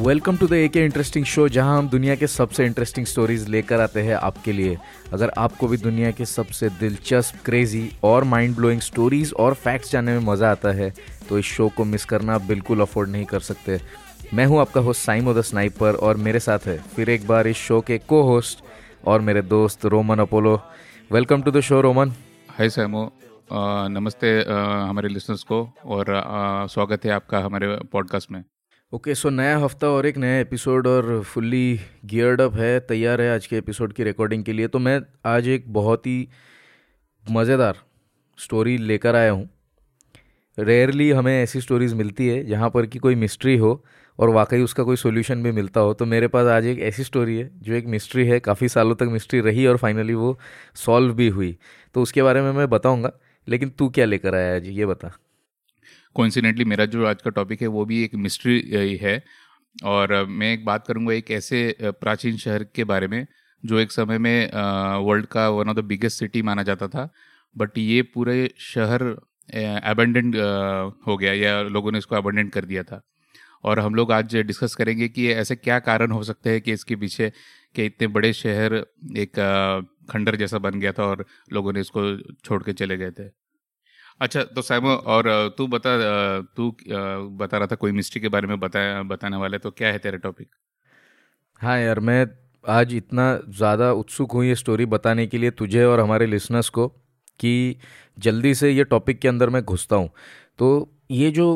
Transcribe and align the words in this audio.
Welcome 0.00 0.36
to 0.36 0.46
the 0.48 0.52
A 0.52 0.68
के 0.68 0.84
interesting 0.84 1.24
show 1.26 1.46
जहाँ 1.48 1.76
हम 1.78 1.88
दुनिया 1.88 2.14
के 2.16 2.26
सबसे 2.26 2.64
इंटरेस्टिंग 2.66 3.06
स्टोरीज 3.06 3.48
लेकर 3.48 3.80
आते 3.80 4.02
हैं 4.02 4.14
आपके 4.16 4.52
लिए। 4.52 4.76
अगर 5.12 5.30
आपको 5.38 5.66
भी 5.68 5.76
दुनिया 5.76 6.10
के 6.10 6.24
सबसे 6.24 6.68
दिलचस्प 6.80 7.44
क्रेजी 7.44 7.82
और 8.02 8.24
माइंड 8.24 8.54
ब्लोइंग 8.56 8.80
स्टोरीज 8.80 9.32
और 9.38 9.54
फैक्ट्स 9.54 9.90
जानने 9.92 10.12
में 10.12 10.24
मज़ा 10.26 10.50
आता 10.50 10.72
है 10.74 10.92
तो 11.28 11.38
इस 11.38 11.44
शो 11.46 11.68
को 11.76 11.84
मिस 11.84 12.04
करना 12.04 12.34
आप 12.34 12.42
बिल्कुल 12.42 12.80
अफोर्ड 12.80 13.10
नहीं 13.10 13.24
कर 13.24 13.40
सकते। 13.40 13.78
मैं 14.34 14.46
हूँ 14.46 14.60
आपका 14.60 14.80
होस्ट 14.80 15.02
साइमो 15.02 15.34
द 15.34 15.40
स्नाइपर 15.42 15.94
और 15.96 16.16
मेरे 16.18 16.40
साथ 16.40 16.66
है 16.66 16.78
फिर 16.94 17.10
एक 17.10 17.26
बार 17.26 17.48
इस 17.48 17.56
शो 17.58 17.80
के 17.80 17.98
को 18.00 18.22
होस्ट 18.22 18.62
और 19.04 19.20
मेरे 19.20 19.42
दोस्त 19.44 19.84
Roman 19.86 20.18
Apollo. 20.18 20.54
Welcome 21.10 21.42
to 21.42 21.50
the 21.50 21.60
show 21.60 21.80
Roman. 21.80 22.12
Hi 22.58 22.70
Samo 22.70 23.10
नमस्ते 23.90 24.32
हमारे 24.48 25.08
लिसनर्स 25.08 25.42
को 25.42 25.62
और 25.86 26.06
स्वागत 26.70 27.04
है 27.04 27.12
आपका 27.12 27.40
हमारे 27.40 27.76
पॉडकास्ट 27.92 28.30
में। 28.32 28.42
ओके 28.92 29.14
सो 29.14 29.30
नया 29.30 29.58
हफ़्ता 29.58 29.88
और 29.88 30.06
एक 30.06 30.16
नया 30.18 30.38
एपिसोड 30.40 30.86
और 30.86 31.22
फुल्ली 31.22 31.80
गियर्ड 32.04 32.40
अप 32.40 32.56
है, 32.56 32.80
तैयार 32.80 33.20
है 33.20 33.34
आज 33.34 33.46
के 33.46 33.56
एपिसोड 33.56 33.92
की 33.92 34.04
रिकॉर्डिंग 34.04 34.42
के 34.44 34.52
लिए। 34.52 34.68
तो 34.68 34.78
मैं 34.78 35.00
आज 35.26 35.48
एक 35.48 35.72
बहुत 35.72 36.06
ही 36.06 36.28
मज़ेदार 37.30 37.76
स्टोरी 38.38 38.76
लेकर 38.78 39.16
आया 39.16 39.30
हूँ। 39.30 39.48
रेयरली 40.58 41.10
हमें 41.10 41.32
ऐसी 41.42 41.60
स्टोरीज 41.60 41.94
मिलती 41.94 42.28
है 42.28 42.44
जहाँ 42.46 42.70
पर 42.70 42.86
कि 42.86 42.98
कोई 42.98 43.14
मिस्ट्री 43.14 43.56
हो 43.56 43.72
और 44.18 44.30
वाकई 44.30 44.62
उसका 44.62 44.82
कोई 44.82 44.96
सोल्यूशन 44.96 45.42
भी 45.42 45.52
मिलता 45.52 45.80
हो। 45.80 45.94
तो 45.94 46.06
मेरे 46.06 46.28
पास 46.28 46.46
आज 46.46 46.66
एक 46.66 46.80
ऐसी 46.80 47.04
स्टोरी 47.04 47.38
है, 47.38 47.50
जो 47.62 47.74
एक 47.74 47.86
मिस्ट्री 47.86 48.26
है, 48.26 48.40
काफ़ी 48.40 48.68
सालों 48.68 48.94
तक 48.94 49.08
मिस्ट्री 49.12 49.40
रही 49.40 49.66
और 49.66 49.76
फाइनली 49.76 50.14
वो 50.14 50.38
सॉल्व 50.76 51.14
भी 51.14 51.28
हुई। 51.28 51.56
तो 51.94 52.02
उसके 52.02 52.22
बारे 52.22 52.42
में 52.42 52.52
मैं 52.52 52.70
बताऊँगा, 52.70 53.12
लेकिन 53.48 53.70
तू 53.70 53.88
क्या 53.88 54.04
लेकर 54.04 54.34
आया 54.34 54.54
आज, 54.56 54.68
ये 54.68 54.86
बता। 54.86 55.16
कोइंसिडेंटली 56.16 56.64
मेरा 56.64 56.84
जो 56.86 57.04
आज 57.06 57.22
का 57.22 57.30
टॉपिक 57.30 57.60
है, 57.62 57.66
वो 57.68 57.84
भी 57.84 58.02
एक 58.04 58.14
मिस्ट्री 58.16 58.60
ही 58.68 58.96
है। 58.96 59.22
और 59.84 60.24
मैं 60.26 60.52
एक 60.52 60.64
बात 60.64 60.86
करूँगा, 60.86 61.12
एक 61.14 61.30
ऐसे 61.30 61.76
प्राचीन 61.82 62.36
शहर 62.36 62.64
के 62.74 62.84
बारे 62.84 63.08
में, 63.08 63.26
जो 63.62 63.78
एक 63.78 63.92
समय 63.92 64.18
में 64.18 64.50
वर्ल्ड 65.06 65.26
का 65.26 65.48
one 65.48 65.68
of 65.68 65.76
the 65.76 65.84
biggest 65.84 66.18
city 66.18 66.42
माना 66.42 66.62
जाता 66.62 66.88
था। 66.88 67.08
बट 67.56 67.78
ये 67.78 68.02
पूरे 68.04 68.50
शहर 68.58 69.02
एबेंडेंट 69.54 70.36
हो 71.06 71.16
गया, 71.16 71.32
या 71.32 71.60
लोगों 71.62 71.92
ने 71.92 71.98
इसको 71.98 72.16
एबेंडेंट 72.18 72.52
कर 72.52 72.64
दिया 72.64 72.82
था। 72.82 73.02
और 73.64 73.80
हम 73.80 73.94
लोग 73.94 74.12
आज 74.12 74.36
डिस्कस 74.36 74.74
करेंगे 74.74 75.08
कि 75.08 75.28
ऐसे 75.30 75.56
क्या 75.56 75.78
कारण 75.80 76.10
हो 76.10 76.22
सकते 76.22 76.50
हैं 76.50 76.60
कि 76.60 76.72
इसके 76.72 76.96
पीछे, 76.96 77.32
कि 77.74 77.84
इतने 77.86 78.06
बड़े 78.08 78.32
शहर 78.32 78.74
एक 79.16 79.40
खंडर 80.10 80.36
जैसा 80.36 80.58
बन 80.58 80.80
गया 80.80 80.92
था 80.92 81.04
और 81.04 81.24
लोगों 81.52 81.72
ने 81.72 81.80
इसको 81.80 82.16
छोड़ 82.44 82.62
के 82.62 82.72
चले 82.72 82.96
गए 82.96 83.10
थे। 83.10 83.28
अच्छा 84.20 84.42
तो 84.44 84.62
साहब, 84.62 84.84
और 84.84 85.54
तू 85.58 85.66
बता 85.66 85.96
तू 86.56 86.70
बता 87.34 87.58
रहा 87.58 87.66
था 87.66 87.74
कोई 87.76 87.92
मिस्ट्री 87.92 88.20
के 88.20 88.28
बारे 88.28 88.46
में 88.46 88.58
बताया, 88.60 89.02
बताने 89.04 89.36
वाला 89.36 89.58
तो 89.58 89.70
क्या 89.72 89.88
है 89.88 89.98
तेरा 89.98 90.18
टॉपिक 90.18 90.48
हाँ 91.60 91.78
यार, 91.78 92.00
मैं 92.00 92.26
आज 92.64 92.94
इतना 92.94 93.24
ज़्यादा 93.48 93.90
उत्सुक 93.94 94.32
हूँ 94.32 94.44
ये 94.44 94.54
स्टोरी 94.54 94.86
बताने 94.86 95.26
के 95.26 95.38
लिए 95.38 95.50
तुझे 95.52 95.84
और 95.84 96.00
हमारे 96.00 96.26
लिसनर्स 96.26 96.68
को 96.68 96.86
कि 97.40 97.76
जल्दी 98.18 98.54
से 98.54 98.70
ये 98.70 98.84
टॉपिक 98.86 99.18
के 99.20 99.28
अंदर 99.28 99.50
मैं 99.50 99.62
घुसता 99.64 99.96
हूँ। 99.96 100.10
तो 100.58 100.68
ये 101.10 101.30
जो 101.30 101.46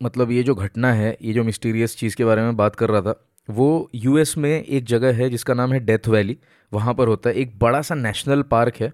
मतलब 0.00 0.30
ये 0.30 0.42
जो 0.42 0.54
घटना 0.54 0.92
है, 0.92 1.16
ये 1.22 1.32
जो 1.32 1.44
मिस्टीरियस 1.44 1.96
चीज़ 1.96 2.16
के 2.16 2.24
बारे 2.24 2.42
में 2.42 2.56
बात 2.56 2.76
कर 2.76 2.90
रहा 2.90 3.00
था, 3.02 3.14
वो 3.48 3.90
यूएस 3.94 4.36
में 4.38 4.50
एक 4.52 4.84
जगह 4.86 5.16
है 5.16 5.28
जिसका 5.30 5.54
नाम 5.54 5.72
है 5.72 5.80
डेथ 5.80 6.08
वैली 6.08 6.38
वहाँ 6.72 6.94
पर 6.94 7.08
होता 7.08 7.30
है, 7.30 7.36
एक 7.36 7.58
बड़ा 7.58 7.82
सा 7.82 7.94
नेशनल 7.96 8.42
पार्क 8.50 8.76
है। 8.76 8.90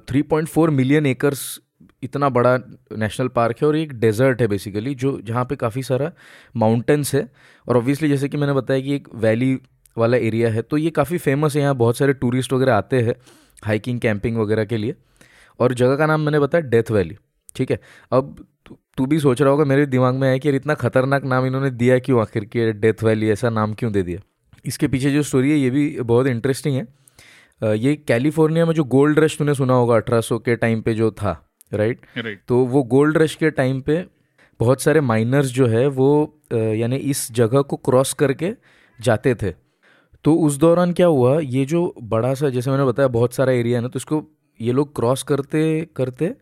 Three 0.00 0.22
point 0.24 0.48
four 0.48 0.70
million 0.72 1.06
acres 1.06 1.60
इतना 2.02 2.28
बड़ा 2.28 2.56
नेशनल 2.98 3.28
पार्क 3.28 3.56
है 3.62 3.68
और 3.68 3.76
एक 3.76 3.92
डेजर्ट 3.92 4.40
है 4.40 4.48
बेसिकली, 4.48 4.94
जो 4.94 5.20
जहाँ 5.20 5.44
पे 5.44 5.56
काफ़ी 5.56 5.82
सारा 5.82 6.12
माउंटेन्स 6.56 7.14
है। 7.14 7.28
और 7.68 7.76
ऑब्वियसली 7.76 8.08
जैसे 8.08 8.28
कि 8.28 8.36
मैंने 8.36 8.52
बताया 8.52 8.80
कि 8.80 8.94
एक 8.94 9.08
वैली 9.14 9.58
वाला 9.98 10.16
एरिया 10.16 10.48
है 10.48 10.62
तो 10.62 10.76
ये 10.76 10.90
काफ़ी 10.90 11.18
फ़ेमस 11.18 11.56
है। 11.56 11.62
यहाँ 11.62 11.74
बहुत 11.74 11.96
सारे 11.96 12.12
टूरिस्ट 12.12 12.52
वगैरह 12.52 12.74
आते 12.74 13.00
हैं 13.00 13.14
हाइकिंग 13.64 14.00
कैंपिंग 14.00 14.36
वगैरह 14.36 14.64
के 14.64 14.76
लिए। 14.76 14.94
और 15.60 15.74
जगह 15.74 15.96
का 15.96 16.06
नाम 16.06 16.20
मैंने 16.20 16.40
बताया 16.40 16.62
डेथ 16.62 16.90
वैली 16.90 17.16
ठीक 17.56 17.70
है? 17.70 17.80
अब 18.12 18.46
तू- 18.96 19.08
भी 19.08 19.18
सोच 19.18 19.42
रहा 19.42 19.50
होगा, 19.50 19.64
मेरे 19.64 19.86
दिमाग 19.86 20.14
में 20.14 20.28
आया 20.28 20.38
कि 20.38 20.48
यार 20.48 20.54
इतना 20.54 20.74
खतरनाक 20.74 21.24
नाम 21.24 21.46
इन्होंने 21.46 21.70
दिया 21.70 21.98
क्यों 21.98 22.20
आखिर 22.20 22.44
के 22.44 22.72
डेथ 22.72 22.94
वैली 23.04 23.30
ऐसा 23.30 23.50
नाम 23.50 23.74
क्यों 23.74 23.92
दे 23.92 24.02
दिया? 24.02 24.20
इसके 24.64 24.88
पीछे 24.88 25.10
जो 25.10 25.22
स्टोरी 25.22 25.50
है, 25.50 25.58
ये 25.58 25.70
भी 25.70 26.00
बहुत 26.00 26.26
इंटरेस्टिंग 26.26 26.76
है। 26.76 26.88
ये 27.78 27.96
कैलिफ़ोर्निया 27.96 28.66
में 28.66 28.74
जो 28.74 28.84
गोल्ड 28.84 29.18
रश 29.18 29.38
तूने 29.38 29.54
सुना 29.54 29.74
होगा 29.74 29.94
1800 29.94 30.38
के 30.38 30.56
टाइम 30.56 30.80
पे 30.80 30.94
जो 30.94 31.10
था 31.10 31.47
राइट 31.72 32.06
राइट 32.16 32.40
तो 32.48 32.58
वो 32.66 32.82
गोल्ड 32.84 33.16
रश 33.18 33.34
के 33.34 33.50
टाइम 33.50 33.80
पे 33.80 34.04
बहुत 34.60 34.82
सारे 34.82 35.00
माइनर्स 35.00 35.46
जो 35.46 35.66
है 35.66 35.86
वो 35.88 36.08
यानी 36.52 36.96
इस 36.96 37.30
जगह 37.32 37.62
को 37.62 37.76
क्रॉस 37.78 38.12
करके 38.12 38.52
जाते 38.98 39.34
थे। 39.34 39.50
तो 40.24 40.34
उस 40.36 40.56
दौरान 40.56 40.92
क्या 40.92 41.06
हुआ? 41.06 41.38
ये 41.40 41.64
जो 41.64 41.94
बड़ा 42.02 42.32
सा 42.34 42.48
जैसे 42.48 42.70
मैंने 42.70 42.84
बताया 42.84 43.08
बहुत 43.08 43.34
सारा 43.34 43.52
एरिया 43.52 43.78
है 43.78 43.82
ना 43.82 43.88
तो 43.88 43.98
इसको 43.98 44.22
ये 44.60 44.72
लोग 44.72 44.94
क्रॉस 44.96 45.22
करते 45.22 45.60
करते 45.96 46.34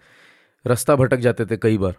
रास्ता 0.64 0.96
भटक 0.96 1.18
जाते 1.18 1.46
थे 1.46 1.56
कई 1.56 1.78
बार। 1.78 1.94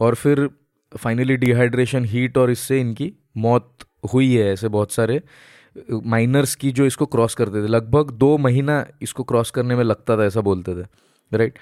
और 0.00 0.14
फिर 0.14 0.48
फाइनली 0.92 1.36
डिहाइड्रेशन 1.36 2.04
हीट 2.04 2.38
और 2.38 2.50
इससे 2.50 2.80
इनकी 2.80 3.12
मौत 3.36 3.84
हुई 4.12 4.34
है 4.34 4.52
ऐसे 4.52 4.68
बहुत 4.68 4.92
सारे 4.92 5.20
माइनर्स 5.90 6.54
की 6.54 6.70
जो 6.72 6.86
इसको 6.86 7.06
क्रॉस 7.06 7.34
करते 7.34 7.62
थे। 7.62 7.68
लगभग 7.68 8.10
दो 8.12 8.36
महीना 8.38 8.84
इसको 9.02 9.24
क्रॉस 9.24 9.50
करने 9.50 9.76
में 9.76 9.84
लगता 9.84 10.16
था 10.18 10.24
ऐसा 10.24 10.40
बोलते 10.40 10.74
थे 10.74 10.86
राइट 11.32 11.58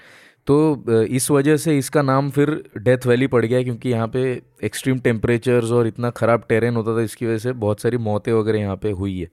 तो 0.51 1.03
इस 1.09 1.29
वजह 1.31 1.57
से 1.57 1.77
इसका 1.77 2.01
नाम 2.01 2.29
फिर 2.29 2.49
डेथ 2.77 3.05
वैली 3.07 3.27
पड़ 3.27 3.45
गया 3.45 3.61
क्योंकि 3.63 3.89
यहाँ 3.89 4.07
पे 4.07 4.21
एक्सट्रीम 4.63 4.99
टेम्परेचर्स 4.99 5.71
और 5.71 5.87
इतना 5.87 6.09
ख़राब 6.11 6.43
टेरेन 6.49 6.75
होता 6.75 6.95
था, 6.97 7.01
इसकी 7.01 7.25
वजह 7.25 7.37
से 7.37 7.51
बहुत 7.55 7.81
सारी 7.81 7.97
मौतें 7.99 8.31
वगैरह 8.33 8.59
यहाँ 8.59 8.75
पे 8.77 8.91
हुई 8.93 9.19
है। 9.19 9.27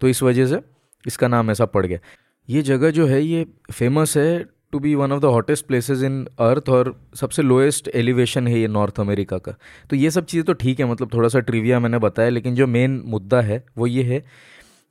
तो 0.00 0.08
इस 0.08 0.22
वजह 0.22 0.46
से 0.46 0.60
इसका 1.04 1.28
नाम 1.28 1.50
ऐसा 1.50 1.64
पड़ 1.66 1.84
गया। 1.86 1.98
ये 2.48 2.62
जगह 2.62 2.90
जो 2.90 3.06
है, 3.06 3.20
ये 3.22 3.46
फ़ेमस 3.72 4.16
है 4.16 4.44
to 4.72 4.78
be 4.78 4.94
one 4.94 5.12
of 5.12 5.20
the 5.20 5.24
hottest 5.26 5.66
places 5.66 6.02
in 6.02 6.24
earth 6.40 6.68
और 6.68 6.94
सबसे 7.16 7.42
लोएस्ट 7.42 7.88
एलिवेशन 7.96 8.46
है 8.48 8.60
ये 8.60 8.68
नॉर्थ 8.68 9.00
अमेरिका 9.00 9.38
का। 9.38 9.56
तो 9.90 9.96
ये 9.96 10.10
सब 10.10 10.24
चीज़ें 10.24 10.44
तो 10.46 10.52
ठीक 10.54 10.80
है 10.80 10.86
मतलब 10.86 11.14
थोड़ा 11.14 11.28
सा 11.28 11.40
ट्रिविया 11.40 11.80
मैंने 11.80 11.98
बताया, 12.00 12.28
लेकिन 12.30 12.54
जो 12.54 12.66
मेन 12.68 13.02
मुद्दा 13.06 13.40
है, 13.42 13.64
वो 13.78 13.86
ये 13.88 14.02
है 14.04 14.24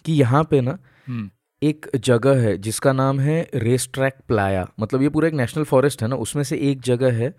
कि 0.06 0.14
यहाँ 0.16 0.44
पे 0.44 0.62
ना 0.62 0.78
हम्म। 1.08 1.30
एक 1.62 1.86
जगह 1.98 2.42
है 2.42 2.58
जिसका 2.58 2.92
नाम 2.94 3.20
है 3.20 3.48
रेस 3.56 3.90
ट्रैक 3.94 4.18
प्लाया। 4.28 4.68
मतलब 4.80 5.02
ये 5.02 5.10
पूरा 5.10 5.28
एक 5.28 5.34
नेशनल 5.34 5.64
फॉरेस्ट 5.64 6.02
है 6.02 6.08
ना 6.08 6.16
उसमें 6.18 6.44
से 6.44 6.58
एक 6.70 6.82
जगह 6.82 7.14
है 7.14 7.34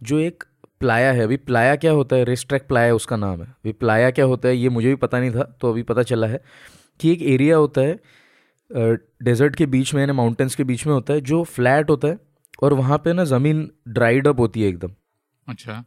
जो 0.00 0.18
एक 0.18 0.44
प्लाया 0.80 1.10
है। 1.12 1.22
अभी 1.22 1.36
प्लाया 1.38 1.74
क्या 1.76 1.92
होता 1.92 2.16
है? 2.16 2.24
रेस 2.24 2.44
ट्रैक 2.48 2.66
प्लाया 2.68 2.94
उसका 2.94 3.16
नाम 3.16 3.40
है। 3.40 3.46
अभी 3.46 3.72
प्लाया 3.74 4.10
क्या 4.10 4.24
होता 4.24 4.48
है 4.48 4.56
ये 4.56 4.68
मुझे 4.68 4.88
भी 4.88 4.94
पता 4.96 5.20
नहीं 5.20 5.30
था 5.30 5.42
तो 5.60 5.70
अभी 5.72 5.82
पता 5.82 6.02
चला 6.04 6.26
है 6.26 6.40
कि 7.00 7.12
एक 7.12 7.22
एरिया 7.24 7.56
होता 7.56 7.80
है 7.80 7.98
डेजर्ट 9.22 9.56
के 9.56 9.66
बीच 9.66 9.92
में 9.94 10.00
यानी 10.00 10.12
माउंटेन्स 10.12 10.54
के 10.54 10.64
बीच 10.64 10.86
में 10.86 10.92
होता 10.94 11.14
है 11.14 11.20
जो 11.22 11.42
फ्लैट 11.46 11.90
होता 11.90 12.08
है 12.08 12.18
और 12.62 12.72
वहाँ 12.74 12.98
पे 12.98 13.12
ना 13.12 13.24
ज़मीन 13.26 13.68
ड्राइड 13.88 14.28
अप 14.28 14.40
होती 14.40 14.62
है 14.62 14.68
एकदम। 14.68 14.92
अच्छा। 15.46 15.82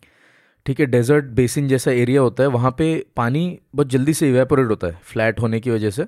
ठीक 0.65 0.79
है 0.79 0.85
डेजर्ट 0.85 1.25
बेसिन 1.35 1.67
जैसा 1.67 1.91
एरिया 1.93 2.21
होता 2.21 2.43
है 2.43 2.49
वहाँ 2.49 2.71
पे 2.77 2.93
पानी 3.15 3.59
बहुत 3.75 3.89
जल्दी 3.89 4.13
से 4.13 4.29
इवेपोरेट 4.29 4.69
होता 4.69 4.87
है 4.87 4.99
फ्लैट 5.03 5.39
होने 5.39 5.59
की 5.59 5.71
वजह 5.71 5.89
से। 5.89 6.05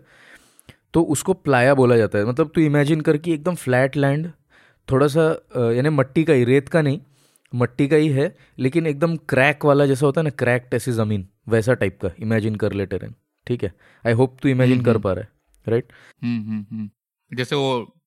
तो 0.94 1.02
उसको 1.02 1.34
प्लाया 1.34 1.74
बोला 1.74 1.98
जाता 1.98 2.18
है। 2.18 2.26
मतलब 2.26 2.52
तू 2.56 2.62
इमेजिन 2.62 3.02
कर 3.02 3.18
कि 3.18 3.34
एकदम 3.34 3.56
फ्लैट 3.56 3.96
लैंड 3.98 4.32
थोड़ा 4.92 5.08
सा 5.08 5.24
यानी 5.72 5.90
मट्टी 5.90 6.24
का 6.24 6.34
ही 6.34 6.44
रेत 6.44 6.70
का 6.70 6.82
नहीं 6.82 7.00
मट्टी 7.54 7.88
का 7.88 7.96
ही 7.96 8.08
है 8.10 8.36
लेकिन 8.60 8.88
एकदम 8.88 9.16
क्रैक 9.30 9.66
वाला 9.66 9.86
जैसा 9.86 10.06
होता 10.06 10.22
है 10.22 10.24
ना 10.24 10.30
क्रैक 10.30 10.70
ऐसी 10.74 10.92
ज़मीन 10.92 11.28
वैसा 11.50 11.74
टाइप 11.74 12.00
का 12.02 12.12
इमेजिन 12.20 12.56
कर 12.56 12.74
ले 12.74 12.86
टेरेन 12.86 13.16
ठीक 13.48 13.64
है? 13.64 13.74
आई 14.06 14.14
होप 14.14 14.38
तू 14.42 14.50
इमेजिन 14.50 14.82
कर 14.82 14.98
पा 14.98 15.14
रहा 15.14 15.24
है 15.24 15.30
राइट 15.68 15.92
हम्म 16.24 16.42
हम्म 16.42 16.66
हम्म। 16.72 16.90
जैसे 17.32 17.56
वो 17.56 18.00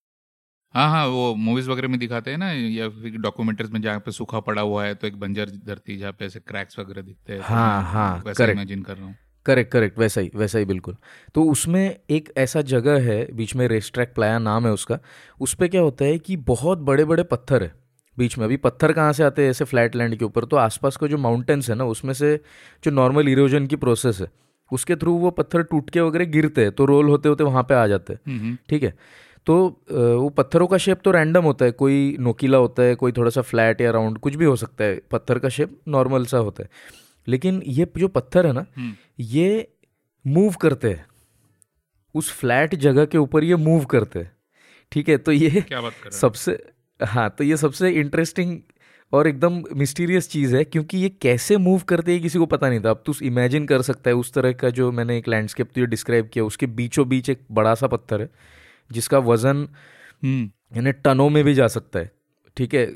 हाँ 0.74 0.88
हाँ 0.90 1.06
वो 1.06 1.34
मूवीज़ 1.34 1.70
वगैरह 1.70 1.88
में 1.88 1.98
दिखाते 1.98 2.30
हैं 2.30 2.38
ना 2.38 2.50
या 2.52 2.88
फिर 2.88 3.16
डॉक्यूमेंट्रीज 3.18 3.70
में 3.70 3.80
जहाँ 3.82 4.00
पे 4.00 4.10
सूखा 4.10 4.40
पड़ा 4.40 4.62
हुआ 4.62 4.84
है 4.84 4.94
तो 4.94 5.06
एक 5.06 5.20
बंजर 5.20 5.50
धरती 5.66 5.96
जहाँ 5.96 6.12
पे 6.12 6.24
ऐसे 6.24 6.40
क्रैक्स 6.40 6.78
वगैरह 6.78 7.02
दिखते 7.02 7.32
हैं 7.32 7.42
तो 7.42 7.48
हाँ, 7.48 7.82
हाँ, 7.82 8.50
इमेजिन 8.50 8.82
कर 8.82 8.96
रहा 8.96 9.06
हूँ। 9.06 9.14
करेक्ट 9.46 9.72
करेक्ट 9.72 9.98
वैसा 9.98 10.20
ही 10.20 10.30
वैसा 10.34 10.58
ही 10.58 10.64
बिल्कुल। 10.64 10.96
तो 11.34 11.42
उसमें 11.42 11.96
एक 12.10 12.32
ऐसा 12.36 12.62
जगह 12.64 13.00
है 13.02 13.26
बीच 13.32 13.54
में 13.56 13.66
रेस 13.68 13.90
ट्रैक 13.94 14.12
प्लाया 14.14 14.38
नाम 14.40 14.66
है 14.66 14.72
उसका 14.72 14.98
उस 15.40 15.54
पर 15.54 15.68
क्या 15.68 15.80
होता 15.80 16.04
है 16.04 16.18
कि 16.18 16.36
बहुत 16.46 16.78
बड़े 16.80 17.04
बड़े 17.04 17.22
पत्थर 17.24 17.62
है 17.62 17.72
बीच 18.18 18.36
में। 18.38 18.44
अभी 18.44 18.56
पत्थर 18.58 18.92
कहाँ 18.92 19.12
से 19.12 19.22
आते 19.22 19.42
हैं? 19.42 19.50
ऐसे 19.50 19.64
फ्लैट 19.64 19.96
लैंड 19.96 20.16
के 20.16 20.24
ऊपर। 20.24 20.44
तो 20.44 20.56
आसपास 20.56 20.96
का 20.96 21.06
जो 21.06 21.18
माउंटेन्स 21.18 21.70
है 21.70 21.76
ना 21.76 21.84
उसमें 21.86 22.12
से 22.14 22.36
जो 22.84 22.90
नॉर्मल 22.92 23.28
इरोजन 23.28 23.66
की 23.66 23.76
प्रोसेस 23.76 24.20
है 24.20 24.28
उसके 24.70 24.96
थ्रू 24.96 25.12
वो 25.18 25.30
पत्थर 25.30 25.62
टूट 25.62 25.90
के 25.90 26.00
वगैरह 26.00 26.24
गिरते 26.26 26.60
हैं 26.60 26.70
तो 26.72 26.84
रोल 26.84 27.08
होते 27.08 27.28
होते 27.28 27.44
वहाँ 27.44 27.62
पे 27.62 27.74
आ 27.74 27.86
जाते 27.86 28.12
हैं। 28.12 28.20
हम्म 28.26 28.40
हम्म, 28.40 28.56
ठीक 28.68 28.82
है? 28.82 28.94
तो 29.46 29.56
वो 29.90 30.28
पत्थरों 30.28 30.66
का 30.66 30.78
शेप 30.78 31.00
तो 31.04 31.10
रैंडम 31.10 31.44
होता 31.44 31.64
है। 31.64 31.70
कोई 31.72 32.16
नोकीला 32.20 32.58
होता 32.58 32.82
है 32.82 32.94
कोई 32.94 33.12
थोड़ा 33.12 33.30
सा 33.30 33.42
फ्लैट 33.42 33.80
या 33.80 33.90
राउंड 33.90 34.18
कुछ 34.18 34.34
भी 34.34 34.44
हो 34.44 34.56
सकता 34.56 34.84
है। 34.84 35.00
पत्थर 35.10 35.38
का 35.38 35.48
शेप 35.48 35.76
नॉर्मल 35.88 36.24
सा 36.24 36.38
होता 36.38 36.62
है। 36.62 36.68
लेकिन 37.28 37.62
ये 37.66 37.86
जो 37.98 38.08
पत्थर 38.08 38.46
है 38.46 38.52
ना 38.52 38.64
हम्म, 38.76 38.94
ये 39.20 39.68
मूव 40.24 40.54
करते 40.60 40.90
हैं। 40.90 41.06
उस 42.14 42.32
फ्लैट 42.32 42.74
जगह 42.74 43.04
के 43.04 43.18
ऊपर 43.18 43.44
ये 43.44 43.56
मूव 43.56 43.84
करते 43.84 44.18
हैं। 44.18 44.30
ठीक 44.92 45.08
है 45.08 45.16
तो 45.18 45.32
ये 45.32 45.60
क्या 45.60 45.80
बात 45.80 45.94
कर 46.04 46.10
सबसे 46.10 46.58
हाँ 47.00 47.28
तो 47.30 47.44
ये 47.44 47.56
सबसे 47.56 47.90
इंटरेस्टिंग 47.90 48.58
और 49.12 49.26
एकदम 49.26 49.62
मिस्टीरियस 49.76 50.28
चीज़ 50.30 50.54
है 50.56 50.62
क्योंकि 50.64 50.98
ये 50.98 51.08
कैसे 51.22 51.56
मूव 51.56 51.80
करते 51.88 52.12
हैं 52.12 52.20
किसी 52.22 52.38
को 52.38 52.46
पता 52.46 52.68
नहीं 52.68 52.80
था। 52.80 52.90
अब 52.90 53.02
तू 53.06 53.12
इमेजिन 53.22 53.66
कर 53.66 53.82
सकता 53.82 54.10
है 54.10 54.16
उस 54.16 54.32
तरह 54.32 54.52
का 54.52 54.70
जो 54.70 54.90
मैंने 54.92 55.18
एक 55.18 55.28
लैंडस्केप 55.28 55.70
तुझे 55.74 55.86
डिस्क्राइब 55.86 56.28
किया 56.28 56.44
उसके 56.44 56.66
बीचों 56.66 57.08
बीच 57.08 57.30
एक 57.30 57.42
बड़ा 57.52 57.74
सा 57.74 57.86
पत्थर 57.86 58.20
है 58.20 58.28
जिसका 58.90 59.18
वज़न 59.18 59.68
हम्म। 60.22 60.50
यानी 60.76 60.92
टनों 60.92 61.28
में 61.30 61.42
भी 61.44 61.54
जा 61.54 61.68
सकता 61.68 61.98
है। 61.98 62.10
ठीक 62.56 62.74
है 62.74 62.86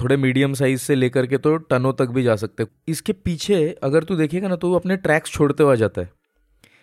थोड़े 0.00 0.16
मीडियम 0.16 0.54
साइज़ 0.54 0.80
से 0.80 0.94
लेकर 0.94 1.26
के 1.26 1.38
तो 1.38 1.56
टनों 1.56 1.92
तक 1.92 2.08
भी 2.08 2.22
जा 2.22 2.36
सकते 2.36 2.62
हैं। 2.62 2.70
इसके 2.88 3.12
पीछे 3.12 3.56
अगर 3.82 4.04
तू 4.04 4.16
देखेगा 4.16 4.48
ना 4.48 4.56
तो 4.56 4.70
वो 4.70 4.76
अपने 4.76 4.96
ट्रैक्स 4.96 5.30
छोड़ते 5.30 5.62
हुआ 5.62 5.74
जाता 5.74 6.00
है। 6.00 6.10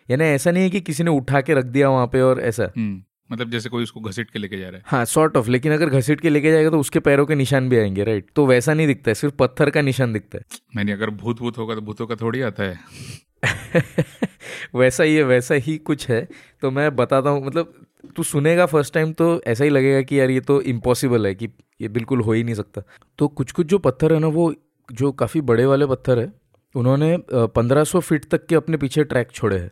यानी 0.10 0.24
ऐसा 0.24 0.52
नहीं 0.52 0.64
है 0.64 0.70
कि 0.70 0.82
किसी 0.82 1.04
ने 1.04 1.12
उठा 1.12 1.42
के 1.42 1.54
रख 1.54 1.66
दिया 1.66 1.90
वहाँ 1.90 2.08
पे 2.08 2.22
और 2.22 2.42
ऐसा। 2.42 2.72
हम्म 2.78 3.02
मतलब 3.32 3.50
जैसे 3.50 3.70
कोई 3.70 3.84
उसको 3.84 4.00
घसीट 4.00 4.30
के 4.30 4.40
लेके 4.40 4.58
जा 4.58 4.70
रहा 4.70 4.78
है। 4.78 4.84
हाँ 4.88 5.04
सॉर्ट 5.06 5.38
ऑफ़ 5.38 5.50
लेकिन 5.50 5.74
अगर 5.74 5.90
घसीट 5.90 6.22
के 6.22 6.30
लेके 6.30 6.52
जाएगा 6.52 6.70
तो 6.70 6.80
उसके 6.80 7.00
पैरों 7.00 7.26
के 7.26 7.36
निशान 7.36 7.70
भी 7.70 7.78
आएँगे 7.78 8.04
राइट 8.04 8.26
तो 8.36 8.46
वैसा 8.46 8.74
नहीं 8.74 8.88
दिखता 8.88 9.12
है 9.12 9.16
सिर्फ़ 9.16 9.36
पत्थर 9.36 9.70
का 9.70 9.82
निशान 9.82 10.14
दिखता 10.14 10.38
है। 10.38 10.44
मैंने 10.76 10.92
अगर 10.92 11.10
भूत 11.10 11.40
भूत 11.40 11.58
होगा 11.58 11.76
तो 11.76 11.82
भूतों 11.82 12.08
का 12.08 12.16
थोड़ी 12.16 12.42
आता 12.42 12.64
है। 12.64 12.80
वैसा 14.76 15.04
ही 15.04 15.16
है 15.16 15.24
वैसा 15.24 15.56
ही 15.56 15.78
कुछ 15.78 16.10
है। 16.10 16.28
तो 16.62 16.72
मैं 16.72 16.96
बताता 16.96 17.30
हूँ 17.30 17.46
मतलब 17.46 17.74
तू 18.16 18.24
सुनेगा 18.24 18.66
फ़र्स्ट 18.66 18.94
टाइम 18.94 19.12
तो 19.14 19.42
ऐसा 19.48 19.64
ही 19.64 19.70
लगेगा 19.70 20.02
कि 20.02 20.20
यार 20.20 20.30
ये 20.30 20.40
तो 20.42 20.62
इम्पॉसिबल 20.62 21.28
है 21.28 21.36
कि 21.36 21.50
ये 21.82 21.88
बिल्कुल 21.88 22.22
हो 22.22 22.34
ही 22.34 22.44
नहीं 22.44 22.56
सकता। 22.56 22.82
तो 23.20 23.28
कुछ 23.28 23.52
कुछ 23.52 23.68
जो 23.68 23.78
पत्थर 23.78 24.14
है 24.14 24.20
ना 24.20 24.28
वो 24.28 24.54
जो 24.90 25.12
काफ़ी 25.12 25.42
बड़े 25.42 25.66
वाले 25.66 25.86
पत्थर 25.86 26.20
है 26.20 26.32
उन्होंने 26.76 27.18
पंद्रह 27.32 27.84
सौ 27.84 28.00
फीट 28.00 28.26
तक 28.26 28.46
के 28.46 28.56
अपने 28.56 28.78
पीछे 28.78 29.04
ट्रैक 29.04 29.32
छोड़े 29.32 29.58
हैं। 29.58 29.72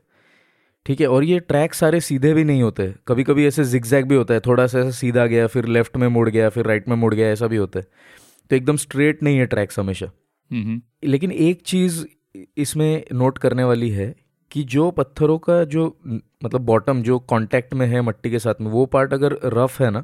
ठीक 0.85 1.01
है? 1.01 1.07
और 1.07 1.23
ये 1.23 1.39
ट्रैक 1.39 1.73
सारे 1.73 1.99
सीधे 2.01 2.33
भी 2.33 2.43
नहीं 2.43 2.61
होते। 2.63 2.93
कभी 3.07 3.23
कभी 3.23 3.45
ऐसे 3.47 3.63
जिगजैग 3.65 4.05
भी 4.05 4.15
होता 4.15 4.33
है 4.33 4.39
थोड़ा 4.39 4.65
सा 4.67 4.79
ऐसा 4.79 4.91
सीधा 4.91 5.25
गया 5.25 5.47
फिर 5.47 5.65
लेफ़्ट 5.67 5.97
में 5.97 6.07
मुड़ 6.07 6.29
गया 6.29 6.49
फिर 6.49 6.65
राइट 6.65 6.87
में 6.89 6.95
मुड़ 6.95 7.13
गया 7.13 7.27
ऐसा 7.27 7.47
भी 7.47 7.57
होता 7.57 7.79
है। 7.79 7.87
तो 8.51 8.55
एकदम 8.55 8.77
स्ट्रेट 8.77 9.23
नहीं 9.23 9.37
है 9.37 9.45
ट्रैक्स 9.45 9.79
हमेशा। 9.79 10.11
हम्म 10.51 10.81
लेकिन 11.03 11.31
एक 11.31 11.61
चीज़ 11.61 12.03
इसमें 12.57 13.03
नोट 13.13 13.37
करने 13.37 13.63
वाली 13.63 13.89
है 13.89 14.13
कि 14.51 14.63
जो 14.63 14.89
पत्थरों 14.91 15.37
का 15.39 15.63
जो 15.65 15.85
मतलब 16.43 16.61
बॉटम 16.61 17.01
जो 17.01 17.17
कांटेक्ट 17.29 17.73
में 17.73 17.85
है 17.87 18.01
मट्टी 18.01 18.31
के 18.31 18.39
साथ 18.39 18.61
में 18.61 18.69
वो 18.71 18.85
पार्ट 18.85 19.13
अगर 19.13 19.37
रफ 19.45 19.79
है 19.81 19.89
ना 19.91 20.03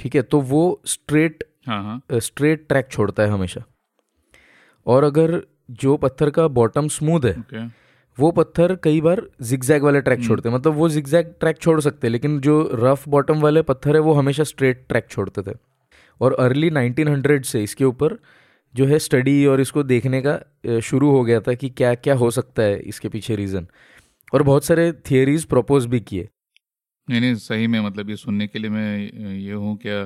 ठीक 0.00 0.14
है 0.14 0.22
तो 0.22 0.40
वो 0.40 0.80
स्ट्रेट 0.86 1.44
स्ट्रेट 2.18 2.66
ट्रैक 2.68 2.88
छोड़ता 2.90 3.22
है 3.22 3.30
हमेशा। 3.30 3.62
और 4.86 5.04
अगर 5.04 5.40
जो 5.70 5.96
पत्थर 5.96 6.30
का 6.30 6.46
बॉटम 6.50 6.88
स्मूथ 6.88 7.24
है 7.24 7.32
ओके 7.32 7.64
वो 8.18 8.30
पत्थर 8.30 8.74
कई 8.76 9.00
बार 9.00 9.22
जिगजैग 9.42 9.82
वाले 9.82 10.00
ट्रैक 10.00 10.22
छोड़ते 10.24 10.48
हैं। 10.48 10.56
मतलब 10.56 10.74
वो 10.74 10.88
जिगजैग 10.88 11.34
ट्रैक 11.40 11.58
छोड़ 11.58 11.80
सकते 11.80 12.06
हैं 12.06 12.12
लेकिन 12.12 12.38
जो 12.40 12.56
रफ 12.74 13.08
बॉटम 13.08 13.40
वाले 13.40 13.62
पत्थर 13.62 13.96
है 13.96 14.00
वो 14.00 14.12
हमेशा 14.14 14.44
स्ट्रेट 14.44 14.84
ट्रैक 14.88 15.06
छोड़ते 15.10 15.42
थे। 15.42 15.56
और 16.20 16.34
अर्ली 16.34 16.70
1900 16.70 17.44
से 17.44 17.62
इसके 17.62 17.84
ऊपर 17.84 18.18
जो 18.74 18.86
है 18.86 18.98
स्टडी 18.98 19.44
और 19.46 19.60
इसको 19.60 19.82
देखने 19.82 20.22
का 20.26 20.80
शुरू 20.80 21.10
हो 21.10 21.22
गया 21.24 21.40
था 21.40 21.54
कि 21.54 21.68
क्या 21.70 21.94
क्या 21.96 22.14
हो 22.14 22.30
सकता 22.30 22.62
है 22.62 22.78
इसके 22.80 23.08
पीछे 23.08 23.36
रीज़न 23.36 23.66
और 24.32 24.42
बहुत 24.42 24.64
सारे 24.64 24.92
थियरीज 25.10 25.44
प्रपोज 25.44 25.86
भी 25.86 26.00
किए। 26.00 26.28
नहीं 27.08 27.20
नहीं, 27.20 27.34
सही 27.34 27.66
में 27.66 27.80
मतलब 27.80 28.10
ये 28.10 28.16
सुनने 28.16 28.46
के 28.46 28.58
लिए 28.58 28.70
मैं 28.70 28.98
ये 29.36 29.52
हूँ, 29.52 29.76
क्या 29.76 30.04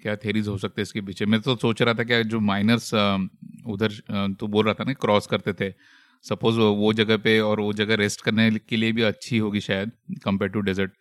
क्या 0.00 0.14
थेरीज 0.16 0.48
हो 0.48 0.56
सकते 0.58 0.80
हैं 0.80 0.82
इसके 0.82 1.00
पीछे? 1.00 1.26
मैं 1.26 1.40
तो 1.40 1.56
सोच 1.56 1.82
रहा 1.82 1.94
था 1.94 2.04
कि 2.04 2.22
जो 2.24 2.40
माइनर्स 2.40 2.92
उधर 2.94 3.92
तो 4.40 4.46
बोल 4.46 4.64
रहा 4.64 4.74
था 4.74 4.84
ना 4.84 4.92
क्रॉस 4.94 5.26
करते 5.26 5.52
थे। 5.54 5.72
सपोज़ 6.24 6.58
वो 6.58 6.92
जगह 6.92 7.16
पे 7.16 7.38
और 7.40 7.60
वो 7.60 7.72
जगह 7.72 7.94
रेस्ट 7.96 8.20
करने 8.20 8.50
के 8.60 8.76
लिए 8.76 8.92
भी 8.92 9.02
अच्छी 9.02 9.38
होगी 9.38 9.60
शायद 9.60 9.92
कंपेयर 10.24 10.50
टू 10.50 10.60
डेजर्ट 10.60 10.92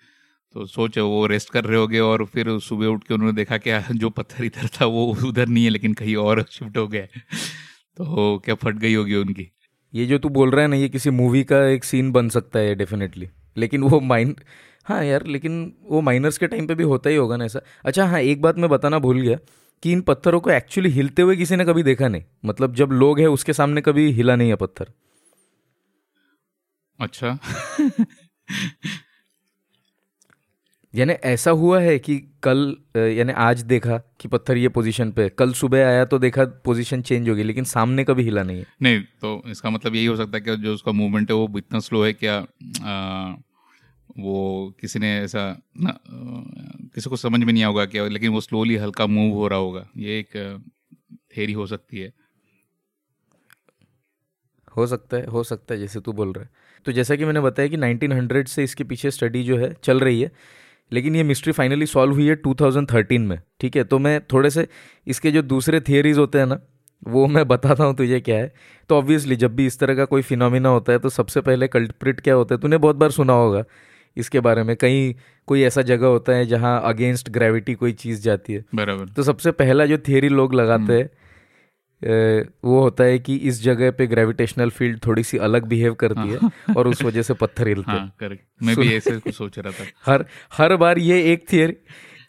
तो 0.54 0.66
सोच 0.66 0.98
वो 0.98 1.26
रेस्ट 1.28 1.50
कर 1.50 1.64
रहे 1.66 1.80
होगे 1.80 2.00
और 2.00 2.26
फिर 2.26 2.60
सुबह 2.60 2.88
उठ 2.88 3.04
के 3.04 3.14
उन्होंने 3.14 3.34
देखा 3.36 3.58
कि 3.58 3.72
जो 3.98 4.10
पत्थर 4.10 4.44
इधर 4.44 4.68
था 4.68 4.86
वो 4.86 5.06
उधर 5.26 5.48
नहीं 5.48 5.64
है 5.64 5.70
लेकिन 5.70 5.94
कहीं 5.94 6.16
और 6.16 6.46
शिफ्ट 6.52 6.78
हो 6.78 6.88
गया 6.88 7.06
तो 7.98 8.42
क्या 8.46 8.56
फट 8.56 8.76
गई 8.76 8.94
होगी 8.94 9.16
उनकी? 9.16 9.52
ये 9.96 10.06
जो 10.06 10.18
तू 10.18 10.30
बोल 10.30 10.52
रहा 10.52 10.62
है 10.62 10.68
ना 10.68 10.76
ये 10.76 10.90
किसी 10.90 11.10
मूवी 11.10 11.44
का 11.44 11.66
एक 11.66 11.84
सीन 11.84 12.12
बन 12.12 12.30
सकता 12.30 12.60
है 12.60 12.76
डेफिनेटली 12.76 13.30
लेकिन 13.58 13.84
वो 13.84 14.00
माइन 14.00 14.36
हाँ 14.86 15.06
यार 15.06 15.26
लेकिन 15.26 15.74
वो 15.84 16.02
माइनर्स 16.02 16.38
के 16.38 16.48
टाइम 16.48 16.68
पे 16.68 16.76
भी 16.76 16.84
होता 16.84 17.10
ही 17.10 17.16
होगा 17.16 17.38
ना 17.38 17.46
ऐसा। 17.46 17.62
अच्छा 17.86 18.06
हाँ 18.06 18.20
एक 18.20 18.42
बात 18.42 18.58
मैं 18.58 18.70
बताना 18.70 19.00
भूल 19.00 19.22
गया 19.22 19.38
कि 19.84 19.92
इन 19.92 20.02
पत्थरों 20.02 20.40
को 20.40 20.50
एक्चुअली 20.50 20.90
हिलते 20.90 21.22
हुए 21.22 21.36
किसी 21.36 21.56
ने 21.56 21.66
कभी 21.66 21.84
देखा 21.84 22.08
नहीं? 22.08 22.24
मतलब 22.46 22.76
जब 22.76 22.90
लोग 22.92 23.20
हैं 23.20 23.28
उसके 23.28 23.54
सामने 23.54 23.82
कभी 23.82 24.12
हिला 24.12 24.36
नहीं 24.36 24.50
है 24.50 24.56
पत्थर। 24.56 24.88
अच्छा। 27.00 27.38
यानी 30.94 31.14
ऐसा 31.14 31.52
हुआ 31.52 31.80
है 31.80 31.98
कि 32.00 32.18
कल 32.44 32.76
यानी 32.96 33.34
आज 33.34 33.62
देखा 33.62 33.98
कि 34.20 34.28
पत्थर 34.28 34.58
ये 34.58 34.70
पोजीशन 34.70 35.12
पे 35.12 35.28
कल 35.30 35.52
सुबह 35.54 35.86
आया 35.88 36.06
तो 36.06 36.20
देखा 36.20 36.46
पोजीशन 36.66 37.02
चेंज 37.02 37.30
हो 37.30 37.36
गई 37.36 37.44
लेकिन 37.44 37.64
सामने 37.64 38.04
कभी 38.04 38.24
हिला 38.24 38.44
नहीं 38.44 38.58
है। 38.58 38.66
नहीं 38.82 39.02
तो 39.22 39.42
इसका 39.48 39.70
मतलब 39.70 39.96
यही 39.96 40.06
हो 40.06 40.16
सकता 40.16 40.38
है 40.38 40.42
कि 40.42 40.56
जो 40.56 40.74
उसका 40.74 40.92
मूवमेंट 40.92 41.32
है 41.32 41.36
वो 41.36 41.58
इतना 41.58 41.80
स्लो 41.80 42.04
है 42.06 42.14
क्या 42.14 42.38
आ, 42.84 43.36
वो 44.20 44.76
किसी 44.82 45.00
ने 45.00 45.16
ऐसा 45.18 45.62
ना 45.78 46.00
किसी 46.96 47.10
को 47.10 47.16
समझ 47.16 47.40
में 47.40 47.54
नहीं 47.54 47.64
होगा 47.64 47.86
क्या 47.86 48.08
लेकिन 48.08 48.32
वो 48.32 48.42
स्लोली 48.42 48.76
हल्का 48.76 49.06
मूव 49.08 49.34
हो 49.34 49.48
रहा 49.48 49.60
होगा। 49.60 49.88
ये 49.98 50.20
एक 50.20 50.64
थेरी 51.38 51.54
हो 51.54 51.68
सकती 51.68 52.00
है। 52.00 52.12
हो 54.78 54.88
सकता 54.88 55.18
है 55.18 55.26
हो 55.26 55.44
सकता 55.44 55.74
है 55.74 55.80
जैसे 55.80 56.00
तू 56.00 56.14
बोल 56.14 56.32
रहा 56.34 56.44
है। 56.44 56.50
तो 56.86 56.92
जैसा 56.92 57.16
कि 57.16 57.26
मैंने 57.26 57.42
बताया 57.42 57.68
कि 57.68 57.78
1900 57.78 58.48
से 58.48 58.64
इसके 58.64 58.84
पीछे 58.84 59.12
स्टडी 59.12 59.44
जो 59.44 59.58
है 59.58 59.74
चल 59.84 60.00
रही 60.00 60.22
है 60.22 60.32
लेकिन 60.92 61.16
ये 61.16 61.24
मिस्ट्री 61.24 61.54
फाइनली 61.54 61.86
सॉल्व 61.86 62.14
हुई 62.14 62.28
है 62.28 62.36
2013 62.38 63.28
में 63.28 63.40
ठीक 63.60 63.76
है? 63.76 63.84
तो 63.84 64.00
मैं 64.00 64.20
थोड़े 64.34 64.50
से 64.50 64.68
इसके 65.08 65.32
जो 65.32 65.42
दूसरे 65.42 65.80
थियरीज 65.82 66.18
होते 66.18 66.40
हैं 66.40 66.46
ना 66.46 66.60
वो 67.08 67.28
मैं 67.28 67.48
बताता 67.48 67.84
हूँ 67.84 67.96
तुझे 67.96 68.20
क्या 68.20 68.38
है। 68.38 68.54
तो 68.90 68.96
ऑब्वियसली 68.98 69.36
जब 69.36 69.56
भी 69.56 69.66
इस 69.66 69.80
तरह 69.80 69.96
का 69.96 70.06
कोई 70.06 70.22
फिनोमिना 70.22 70.70
होता 70.70 70.94
है 70.94 71.00
तो 71.00 71.10
सबसे 71.10 71.42
पहले 71.42 71.68
कल्प्रिट 71.68 72.20
क्या 72.20 72.34
होता 72.34 72.56
है? 72.56 72.62
तूने 72.62 72.78
बहुत 72.78 72.96
बार 72.96 73.12
सुना 73.12 73.34
होगा 73.34 73.64
इसके 74.18 74.40
बारे 74.40 74.64
में 74.64 74.76
कहीं 74.76 75.14
कोई 75.48 75.62
ऐसा 75.64 75.82
जगह 75.82 76.08
होता 76.08 76.34
है 76.34 76.46
जहाँ 76.46 76.82
अगेंस्ट 76.86 77.30
ग्रेविटी 77.30 77.74
कोई 77.74 77.92
चीज़ 77.94 78.22
जाती 78.22 78.54
है। 78.54 78.64
बराबर। 78.76 79.08
तो 79.08 79.24
सबसे 79.24 79.52
पहला 79.52 79.86
जो 79.86 79.98
थियरी 79.98 80.30
लोग 80.30 80.54
लगाते 80.54 80.94
हैं 80.94 81.04
अ, 81.06 81.10
वो 82.02 82.80
होता 82.82 83.04
है 83.04 83.18
कि 83.20 83.36
इस 83.50 83.62
जगह 83.64 83.92
पे 83.92 84.08
ग्रेविटेशनल 84.08 84.70
फ़ील्ड 84.70 85.00
थोड़ी 85.06 85.24
सी 85.24 85.38
अलग 85.48 85.66
बिहेव 85.68 85.94
करती 85.94 86.30
है 86.30 86.76
और 86.76 86.88
उस 86.88 87.02
वजह 87.04 87.22
से 87.22 87.34
पत्थर 87.36 87.68
हिलते 87.68 87.92
हैं। 87.92 87.98
हाँ 88.00 88.16
करेक्ट 88.20 88.46
मैं 88.64 88.76
भी 88.76 88.94
ऐसे 88.94 89.18
कुछ 89.20 89.36
सोच 89.36 89.60
रहा 89.60 89.72
था। 89.74 89.86
हर 90.06 90.26
हर 90.54 90.76
बार 90.78 91.00
ये 91.00 91.22
एक 91.34 91.46
थियरी 91.54 91.76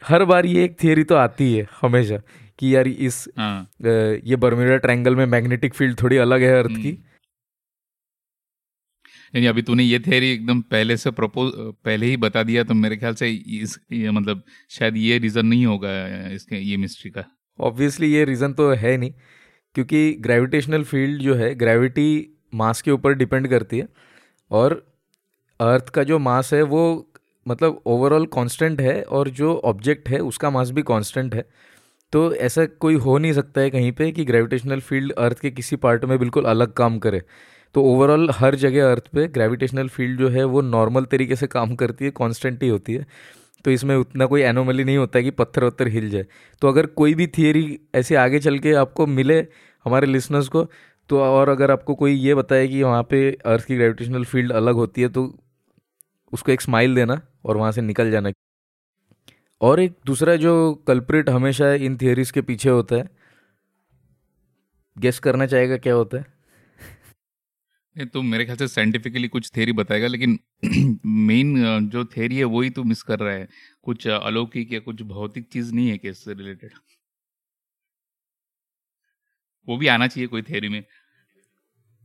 हर 0.03 0.25
बार 0.25 0.47
ये 0.47 0.65
एक 0.65 0.77
थियरी 0.83 1.05
तो 1.05 1.15
आती 1.17 1.53
है 1.55 1.67
हमेशा 1.83 2.17
कि 2.59 2.75
यार 2.75 2.89
इस 2.89 3.25
हाँ। 3.39 3.71
ये 3.83 4.37
बर्म्यूडा 4.37 4.77
ट्रायंगल 4.79 5.17
में 5.17 5.25
मैग्नेटिक 5.27 5.75
फ़ील्ड 5.75 6.01
थोड़ी 6.03 6.17
अलग 6.19 6.43
है 6.43 6.53
अर्थ 6.59 6.77
की। 6.77 6.93
नहीं 9.35 9.49
अभी 9.49 9.63
तूने 9.63 9.83
ये 9.85 9.99
थेरी 10.01 10.31
एकदम 10.33 10.61
पहले 10.71 10.97
से 10.97 11.11
प्रपोज 11.13 11.53
पहले 11.85 12.07
ही 12.07 12.17
बता 12.17 12.43
दिया 12.43 12.63
तो 12.65 12.75
मेरे 12.75 12.97
ख्याल 12.97 13.15
से 13.15 13.29
इस 13.59 13.79
ये 13.93 14.11
मतलब 14.11 14.43
शायद 14.71 14.97
ये 14.97 15.19
रीज़न 15.19 15.47
नहीं 15.47 15.67
होगा 15.67 15.91
इसके 16.29 16.59
ये 16.59 16.77
मिस्ट्री 16.77 17.11
का। 17.11 17.25
ऑब्वियसली 17.59 18.13
ये 18.13 18.25
रीज़न 18.25 18.53
तो 18.53 18.71
है 18.75 18.97
नहीं। 18.97 19.13
क्योंकि 19.75 20.13
ग्रेविटेशनल 20.21 20.85
फ़ील्ड 20.85 21.23
जो 21.23 21.35
है 21.35 21.55
ग्रेविटी 21.55 22.37
मास 22.55 22.83
के 22.83 22.91
ऊपर 22.91 23.13
डिपेंड 23.15 23.49
करती 23.49 23.79
है 23.79 23.89
और 24.51 24.73
अर्थ 25.61 25.89
का 25.89 26.03
जो 26.03 26.19
मास 26.19 26.53
है, 26.55 26.63
वो 26.63 27.07
मतलब 27.49 27.83
ओवरऑल 27.87 28.27
कांस्टेंट 28.27 28.81
है 28.81 29.03
और 29.03 29.29
जो 29.29 29.55
ऑब्जेक्ट 29.65 30.09
है, 30.09 30.19
उसका 30.19 30.51
मास 30.51 30.71
भी 30.71 30.83
कांस्टेंट 30.83 31.35
है। 31.35 31.45
तो 32.13 32.35
ऐसा 32.35 32.65
कोई 32.67 32.95
हो 32.95 33.19
नहीं 33.19 33.33
सकता 33.33 33.61
है 33.61 33.71
कहीं 33.71 33.93
पे 33.93 34.11
कि 34.13 34.25
ग्रेविटेशनल 34.25 34.81
फ़ील्ड 34.81 35.13
अर्थ 35.13 35.39
के 35.41 35.51
किसी 35.51 35.77
पार्ट 35.77 36.05
में 36.05 36.19
बिल्कुल 36.19 36.45
अलग 36.45 36.73
काम 36.73 36.99
करे। 36.99 37.23
तो 37.75 37.83
ओवरऑल 37.85 38.31
हर 38.31 38.55
जगह 38.55 38.91
अर्थ 38.93 39.09
पे 39.09 39.27
ग्रेविटेशनल 39.29 39.89
फ़ील्ड 39.89 40.19
जो 40.19 40.29
है, 40.29 40.45
वो 40.45 40.61
नॉर्मल 40.61 41.05
तरीके 41.05 41.37
से 41.37 41.47
काम 41.47 41.75
करती 41.75 42.05
है 42.05 42.11
कांस्टेंट 42.11 42.63
ही 42.63 42.69
होती 42.69 42.95
है। 42.95 43.07
तो 43.65 43.71
इसमें 43.71 43.95
उतना 43.97 44.27
कोई 44.27 44.43
एनोमली 44.43 44.85
नहीं 44.85 44.97
होता 44.97 45.19
है 45.19 45.25
कि 45.25 45.31
पत्थर 45.33 45.65
वत्थर 45.65 45.89
हिल 45.89 46.09
जाए। 46.11 46.27
तो 46.63 46.69
अगर 46.69 46.87
कोई 46.87 47.15
भी 47.15 47.27
थियरी 47.29 47.79
ऐसे 47.95 48.17
आगे 48.17 48.39
चल 48.41 48.59
के 48.59 48.73
आपको 48.75 49.07
मिले, 49.09 49.39
हमारे 49.87 50.07
लिसनर्स 50.07 50.49
को 50.49 50.65
तो 51.11 51.21
और 51.21 51.49
अगर 51.49 51.71
आपको 51.71 51.95
कोई 51.95 52.13
ये 52.15 52.35
बताए 52.35 52.67
कि 52.69 52.83
वहाँ 52.83 53.03
पे 53.03 53.31
अर्थ 53.47 53.65
की 53.65 53.77
ग्रेविटेशनल 53.77 54.25
फ़ील्ड 54.25 54.53
अलग 54.53 54.75
होती 54.75 55.03
है 55.03 55.09
तो 55.09 55.25
उसको 56.33 56.53
एक 56.53 56.61
स्माइल 56.61 56.95
देना 56.95 57.21
और 57.45 57.57
वहाँ 57.57 57.73
से 57.73 57.81
निकल 57.83 58.11
जाना। 58.11 58.31
और 59.61 59.81
एक 59.81 59.97
दूसरा 60.07 60.37
जो 60.37 60.53
कल्प्रिट 60.87 61.29
हमेशा 61.31 61.73
इन 61.75 61.97
थियरीज 61.97 62.31
के 62.31 62.43
पीछे 62.43 62.71
होता 62.71 62.97
है 62.97 63.09
गेस 64.97 65.19
करना 65.19 65.47
चाहेगा 65.47 65.77
क्या 65.77 65.95
होता 65.95 66.19
है? 66.19 66.25
तो 68.07 68.23
मेरे 68.23 68.45
ख्याल 68.45 68.57
से 68.57 68.69
साइंटिफिकली 68.69 69.29
कुछ 69.29 69.51
थेरी 69.57 69.73
बताएगा 69.73 70.07
लेकिन 70.07 70.39
मेन 71.07 71.89
जो 71.91 72.05
थेरी 72.05 72.37
है 72.37 72.45
वही 72.45 72.71
तू 72.71 72.85
मिस 72.85 73.03
कर 73.03 73.19
रहा 73.19 73.35
है। 73.35 73.49
कुछ 73.83 74.07
अलौकिक 74.09 74.73
या 74.73 74.81
कुछ 74.81 75.03
भौतिक 75.03 75.49
चीज़ 75.53 75.75
नहीं 75.75 75.89
है 75.89 75.99
कि 75.99 76.09
इससे 76.09 76.35
रिलेटेड 76.35 76.71
वो 79.69 79.77
भी 79.77 79.87
आना 79.87 80.07
चाहिए 80.07 80.27
कोई 80.27 80.43
थेरी 80.43 80.69
में। 80.69 80.85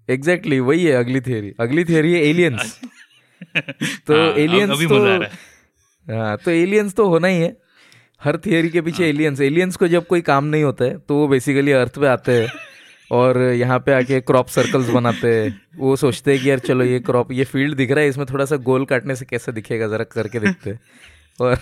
एग्जैक्टली 0.09 0.55
exactly, 0.55 0.67
वही 0.67 0.85
है 0.85 0.91
अगली 0.91 1.21
थियरी 1.21 1.53
अगली 1.59 1.85
थियरी 1.85 2.13
है 2.13 2.19
एलियंस 2.19 2.79
तो 4.07 4.15
एलियंस 4.15 4.69
तो- 4.69 4.91
मज़ा 4.91 5.13
आ 5.13 5.17
रहा 5.17 5.29
है। 5.29 6.19
हाँ 6.19 6.37
तो 6.37 6.51
एलियंस 6.51 6.93
तो 6.95 7.07
होना 7.09 7.27
ही 7.27 7.41
है। 7.41 7.57
हर 8.23 8.37
थियरी 8.37 8.69
के 8.69 8.81
पीछे 8.81 9.09
एलियंस 9.09 9.41
एलियंस 9.41 9.75
को 9.75 9.87
जब 9.87 10.07
कोई 10.07 10.21
काम 10.21 10.45
नहीं 10.45 10.63
होता 10.63 10.85
है 10.85 10.97
तो 10.99 11.15
वो 11.15 11.27
बेसिकली 11.27 11.71
अर्थ 11.71 11.99
पे 11.99 12.07
आते 12.07 12.41
हैं। 12.41 12.47
और 13.09 13.37
यहाँ 13.53 13.79
पे 13.79 13.93
आके 13.93 14.19
क्रॉप 14.21 14.47
सर्कल्स 14.49 14.89
बनाते 14.89 15.33
हैं। 15.33 15.49
वो 15.77 15.95
सोचते 15.95 16.33
हैं 16.33 16.41
कि 16.41 16.49
यार 16.49 16.59
चलो 16.61 16.83
ये 16.83 16.99
क्रॉप 17.01 17.31
ये 17.31 17.43
फ़ील्ड 17.45 17.75
दिख 17.77 17.91
रहा 17.91 18.03
है, 18.03 18.09
इसमें 18.09 18.25
थोड़ा 18.27 18.45
सा 18.45 18.55
गोल 18.63 18.85
काटने 18.85 19.15
से 19.15 19.25
कैसे 19.25 19.51
दिखेगा? 19.51 19.87
ज़रा 19.87 20.03
करके 20.05 20.39
देखते 20.39 20.69
हैं। 20.69 20.79
और 21.39 21.57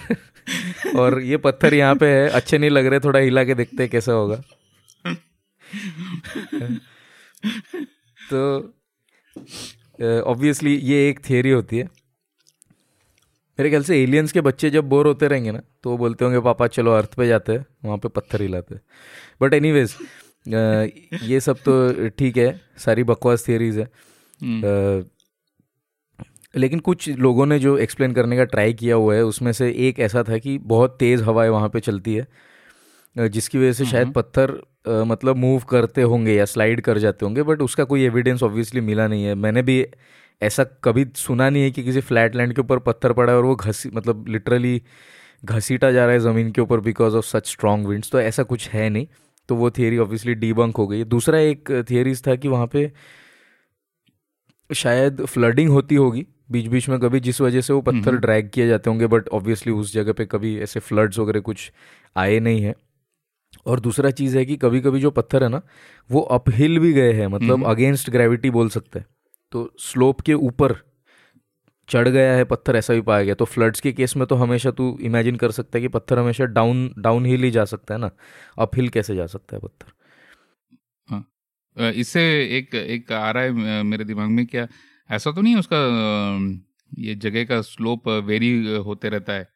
और 0.96 1.20
ये 1.22 1.38
पत्थर 1.40 1.74
यहाँ 1.74 1.96
पे 1.96 2.08
है। 2.10 2.28
अच्छे 2.32 2.58
नहीं 2.58 2.70
लग 2.70 2.86
रहे, 2.86 3.00
थोड़ा 3.00 3.20
हिला 3.20 3.44
के 3.44 3.56
देखते 3.56 3.88
कैसा 3.88 4.12
होगा। 4.14 4.42
तो 8.20 8.74
ऑब्वियसली 10.24 10.76
ये 10.76 11.08
एक 11.10 11.20
थियरी 11.30 11.50
होती 11.52 11.78
है। 11.78 11.84
मेरे 13.60 13.70
ख्याल 13.70 13.84
से 13.84 14.02
एलियंस 14.04 14.32
के 14.32 14.42
बच्चे 14.42 14.70
जब 14.70 14.88
बोर 14.90 15.08
होते 15.08 15.28
रहेंगे 15.28 15.52
ना 15.52 15.62
तो 15.84 15.90
वो 15.90 15.98
बोलते 15.98 16.26
होंगे, 16.26 16.40
पापा, 16.42 16.68
चलो 16.68 16.92
अर्थ 16.94 17.14
पे 17.16 17.28
जाते 17.28 17.52
हैं, 17.54 17.66
वहाँ 17.86 17.98
पे 17.98 18.10
पत्थर 18.10 18.42
हिलाते 18.42 18.76
बट 19.42 19.54
एनीवेज 19.54 19.96
ये 20.46 21.40
सब 21.40 21.58
तो 21.60 22.10
ठीक 22.10 22.38
है 22.38 22.60
सारी 22.78 23.04
बकवास 23.04 23.48
थियरीज 23.48 23.78
है। 23.78 23.88
हम्म। 24.42 25.04
लेकिन 26.56 26.80
कुछ 26.80 27.10
लोगों 27.10 27.46
ने 27.46 27.60
जो 27.60 27.78
एक्सप्लेन 27.78 28.14
करने 28.14 28.38
का 28.38 28.44
ट्राई 28.46 28.74
किया 28.74 28.96
हुआ 28.96 29.16
है 29.16 29.24
उसमें 29.26 29.52
से 29.52 29.70
एक 29.88 30.00
ऐसा 30.00 30.24
था 30.24 30.38
कि 30.38 30.58
बहुत 30.66 30.96
तेज़ 31.00 31.24
हवाएँ 31.24 31.50
वहाँ 31.50 31.70
पे 31.70 31.80
चलती 31.80 32.16
है 32.16 33.30
जिसकी 33.30 33.58
वजह 33.58 33.72
से 33.74 33.86
शायद 33.86 34.12
पत्थर 34.14 34.52
मतलब 35.08 35.36
मूव 35.38 35.64
करते 35.70 36.02
होंगे 36.02 36.34
या 36.36 36.46
स्लाइड 36.46 36.82
कर 36.82 36.98
जाते 36.98 37.26
होंगे 37.26 37.44
बट 37.44 37.62
उसका 37.62 37.84
कोई 37.84 38.04
एविडेंस 38.04 38.44
ऑब्वियसली 38.44 38.82
मिला 38.82 39.08
नहीं 39.08 39.24
है। 39.24 39.36
मैंने 39.36 39.62
भी 39.62 39.86
ऐसा 40.42 40.64
कभी 40.84 41.06
सुना 41.16 41.50
नहीं 41.50 41.64
है 41.64 41.72
कि 41.72 41.84
किसी 41.84 42.02
फ्लैट 42.02 42.36
लैंड 42.36 42.54
के 42.56 42.62
ऊपर 42.62 42.80
पत्थर 42.80 43.14
पड़ा 43.14 43.32
है 43.32 43.38
और 43.38 43.46
वो 43.46 43.56
घसी 43.56 43.90
मतलब 43.94 44.26
लिटरली 44.30 44.82
घसीटा 45.46 45.92
जा 45.92 46.06
रहा 46.06 46.14
है 46.14 46.20
ज़मीन 46.20 46.52
के 46.52 46.62
ऊपर 46.62 46.80
because 46.80 47.16
of 47.16 47.26
such 47.26 47.48
strong 47.48 47.88
winds 47.88 48.12
तो 48.12 48.20
ऐसा 48.20 48.44
कुछ 48.44 48.70
है 48.70 48.90
नहीं। 48.90 49.08
तो 49.50 49.56
वो 49.56 49.70
थियरी 49.72 49.98
ऑब्वियसली 49.98 50.34
डीबंक 50.36 50.78
हो 50.78 50.88
गई। 50.88 51.04
दूसरा 51.04 51.40
एक 51.40 51.72
थियरीज 51.90 52.28
था 52.28 52.36
कि 52.36 52.48
वहाँ 52.48 52.68
पे 52.68 52.92
शायद 54.70 55.26
फ्लडिंग 55.26 55.70
होती 55.70 55.96
होगी 55.96 56.26
बीच 56.52 56.68
बीच 56.68 56.88
में 56.90 57.00
कभी 57.00 57.20
जिस 57.20 57.42
वजह 57.42 57.62
से 57.62 57.74
वो 57.74 57.82
पत्थर 57.82 58.16
ड्रैग 58.16 58.50
किए 58.50 58.68
जाते 58.68 58.90
होंगे 58.90 59.08
बट 59.08 59.30
ऑब्वियसली 59.30 59.74
उस 59.74 59.94
जगह 59.94 60.14
पे 60.14 60.26
कभी 60.26 60.58
ऐसे 60.60 60.80
फ्लड्स 60.80 61.20
वगैरह 61.20 61.40
कुछ 61.40 61.72
आए 62.18 62.40
नहीं 62.40 62.62
है। 62.62 62.74
और 63.66 63.80
दूसरा 63.80 64.10
चीज़ 64.12 64.38
है 64.38 64.46
कि 64.46 64.56
कभी 64.58 64.82
कभी 64.82 65.00
जो 65.00 65.12
पत्थर 65.12 65.44
है 65.44 65.50
ना 65.50 65.62
वो 66.10 66.22
अपहिल 66.32 66.80
भी 66.80 66.94
गए 66.94 67.12
हैं 67.14 67.28
मतलब 67.28 67.66
अगेंस्ट 67.66 68.10
ग्रेविटी 68.10 68.50
बोल 68.50 68.70
सकते 68.70 69.00
हैं। 69.00 69.06
तो 69.52 69.70
स्लोप 69.80 70.22
के 70.22 70.34
ऊपर 70.34 70.76
चढ़ 71.90 72.08
गया 72.08 72.34
है 72.36 72.44
पत्थर 72.46 72.76
ऐसा 72.76 72.94
भी 72.94 73.02
पाया 73.02 73.24
गया। 73.24 73.36
तो 73.36 73.46
फ्लड्स 73.46 73.80
के 73.82 73.92
केस 73.94 74.16
में 74.18 74.26
तो 74.28 74.36
हमेशा 74.36 74.72
तू 74.72 74.98
इमेजिन 75.02 75.36
कर 75.38 75.52
सकता 75.52 75.78
है 75.78 75.82
कि 75.82 75.88
पत्थर 75.90 76.20
हमेशा 76.20 76.46
डाउन 76.58 76.90
डाउन 77.00 77.26
हिल 77.26 77.44
ही 77.44 77.52
जा 77.52 77.66
सकता 77.66 77.94
है 77.94 78.00
ना? 78.00 78.12
अपहिल 78.60 78.90
कैसे 78.90 79.16
जा 79.16 79.26
सकता 79.28 79.56
है 79.56 79.62
पत्थर? 79.62 79.94
हाँ। 81.10 81.92
इससे 81.94 82.22
एक 82.58 82.76
एक 82.76 83.12
आ 83.12 83.30
रहा 83.32 83.44
है 83.44 83.84
मेरे 83.84 84.04
दिमाग 84.06 84.30
में 84.30 84.46
क्या 84.48 84.68
ऐसा 85.10 85.32
तो 85.32 85.42
नहीं 85.42 85.56
उसका 85.56 85.78
ये 87.00 87.16
जगह 87.16 87.44
का 87.46 87.62
स्लोप 87.62 88.08
वेरी 88.26 88.52
होते 88.86 89.10
रहता 89.10 89.34
है? 89.34 89.48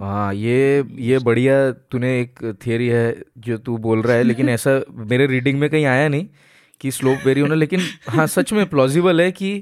हाँ 0.00 0.32
ये 0.34 0.84
ये 0.98 1.18
बढ़िया 1.18 1.54
तूने 1.72 2.08
एक 2.20 2.38
थियरी 2.66 2.88
है 2.88 3.02
जो 3.38 3.56
तू 3.58 3.76
बोल 3.78 4.02
रहा 4.02 4.16
है 4.16 4.22
लेकिन 4.22 4.48
ऐसा 4.48 4.70
मेरे 5.04 5.26
रीडिंग 5.26 5.58
में 5.60 5.68
कहीं 5.70 5.84
आया 5.86 6.08
नहीं 6.08 6.26
कि 6.80 6.90
स्लोप 6.90 7.26
वेरी 7.26 7.40
होना 7.40 7.54
लेकिन 7.54 7.90
हाँ 8.08 8.26
सच 8.26 8.52
में 8.52 8.64
प्लॉजिबल 8.66 9.20
है 9.20 9.30
कि 9.32 9.52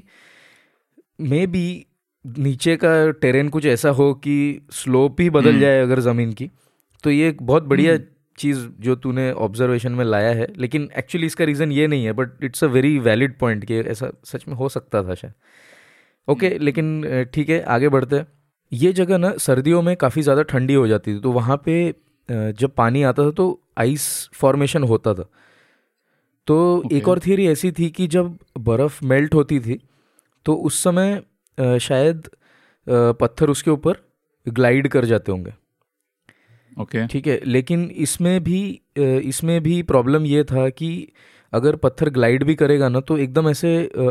मे 1.23 1.45
बी 1.47 1.65
नीचे 2.25 2.75
का 2.75 2.89
टेरेन 3.11 3.49
कुछ 3.49 3.65
ऐसा 3.65 3.89
हो 3.91 4.13
कि 4.15 4.35
स्लोप 4.73 5.21
ही 5.21 5.29
बदल 5.29 5.49
हम्म। 5.49 5.59
जाए 5.59 5.81
अगर 5.81 5.99
ज़मीन 6.01 6.33
की 6.33 6.49
तो 7.03 7.09
ये 7.09 7.29
एक 7.29 7.41
बहुत 7.43 7.63
बढ़िया 7.63 7.93
हम्म। 7.93 8.05
चीज़ 8.37 8.67
जो 8.79 8.95
तूने 8.95 9.31
ऑब्जर्वेशन 9.39 9.91
में 9.91 10.03
लाया 10.05 10.29
है 10.31 10.47
लेकिन 10.57 10.89
एक्चुअली 10.97 11.27
इसका 11.27 11.45
रीज़न 11.45 11.71
ये 11.71 11.87
नहीं 11.87 12.05
है 12.05 12.13
but 12.13 12.43
it's 12.43 12.63
a 12.63 12.67
very 12.69 12.97
valid 12.99 13.37
point 13.39 13.65
कि 13.65 13.79
ऐसा 13.81 14.11
सच 14.25 14.47
में 14.47 14.55
हो 14.55 14.69
सकता 14.69 15.03
था 15.03 15.15
शायद 15.15 15.33
ओके 16.27 16.39
okay, 16.39 16.51
हम्म। 16.51 16.65
लेकिन 16.65 17.25
ठीक 17.33 17.49
है 17.49 17.61
आगे 17.69 17.89
बढ़ते 17.89 18.15
हैं 18.15 18.27
ये 18.71 18.93
जगह 18.93 19.17
ना 19.17 19.33
सर्दियों 19.39 19.81
में 19.81 19.95
काफ़ी 19.97 20.21
ज़्यादा 20.21 20.41
ठंडी 20.43 20.73
हो 20.73 20.87
जाती 20.87 21.15
थी 21.15 21.19
तो 21.19 21.31
वहाँ 21.31 21.61
पे 21.65 21.93
जब 22.29 22.73
पानी 22.77 23.03
आता 23.03 23.25
था 23.25 23.31
तो 23.33 23.47
आइस 23.77 24.07
फॉर्मेशन 24.33 24.83
होता 24.83 25.13
था 25.13 25.29
तो 26.47 26.57
okay. 26.77 26.93
एक 26.93 27.07
और 27.07 27.19
थियरी 27.19 27.47
ऐसी 27.47 27.71
थी 27.71 27.89
कि 27.89 28.07
जब 28.07 28.37
बर्फ़ 28.59 29.03
मेल्ट 29.05 29.33
होती 29.33 29.59
थी 29.59 29.79
तो 30.45 30.53
उस 30.55 30.83
समय 30.83 31.21
शायद 31.79 32.29
पत्थर 32.87 33.49
उसके 33.49 33.71
ऊपर 33.71 33.97
ग्लाइड 34.45 34.87
कर 34.87 35.05
जाते 35.05 35.31
होंगे। 35.31 35.53
ओके। 36.71 36.97
okay. 36.97 37.11
ठीक 37.11 37.27
है 37.27 37.39
लेकिन 37.45 37.89
इसमें 37.99 38.43
भी 38.43 38.61
इसमें 38.97 39.61
भी 39.63 39.81
प्रॉब्लम 39.83 40.25
ये 40.25 40.43
था 40.43 40.69
कि 40.71 41.07
अगर 41.53 41.75
पत्थर 41.75 42.09
ग्लाइड 42.09 42.43
भी 42.43 42.55
करेगा 42.55 42.89
ना 42.89 42.99
तो 43.01 43.17
एकदम 43.17 43.49
ऐसे 43.49 43.69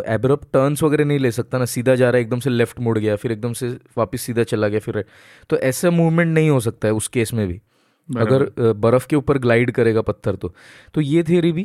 एब्रप 0.08 0.40
टर्न्स 0.52 0.82
वगैरह 0.82 1.04
नहीं 1.04 1.18
ले 1.18 1.30
सकता 1.32 1.58
ना 1.58 1.64
सीधा 1.64 1.94
जा 1.94 2.10
रहा 2.10 2.16
है 2.16 2.22
एकदम 2.22 2.40
से 2.40 2.50
लेफ़्ट 2.50 2.80
मुड़ 2.80 2.98
गया 2.98 3.16
फिर 3.16 3.32
एकदम 3.32 3.52
से 3.52 3.68
वापस 3.98 4.22
सीधा 4.22 4.42
चला 4.44 4.68
गया 4.68 4.80
फिर 4.80 5.04
तो 5.50 5.56
ऐसा 5.58 5.90
मूवमेंट 5.90 6.34
नहीं 6.34 6.50
हो 6.50 6.60
सकता 6.60 6.88
है 6.88 6.94
उस 6.94 7.08
केस 7.08 7.32
में 7.34 7.46
भी। 7.48 7.60
अगर 8.08 8.72
बर्फ़ 8.78 9.06
के 9.08 9.16
ऊपर 9.16 9.38
ग्लाइड 9.38 9.70
करेगा 9.70 10.02
पत्थर 10.02 10.36
तो। 10.36 10.54
तो 10.94 11.00
ये 11.00 11.22
थियरी 11.22 11.52
भी 11.52 11.62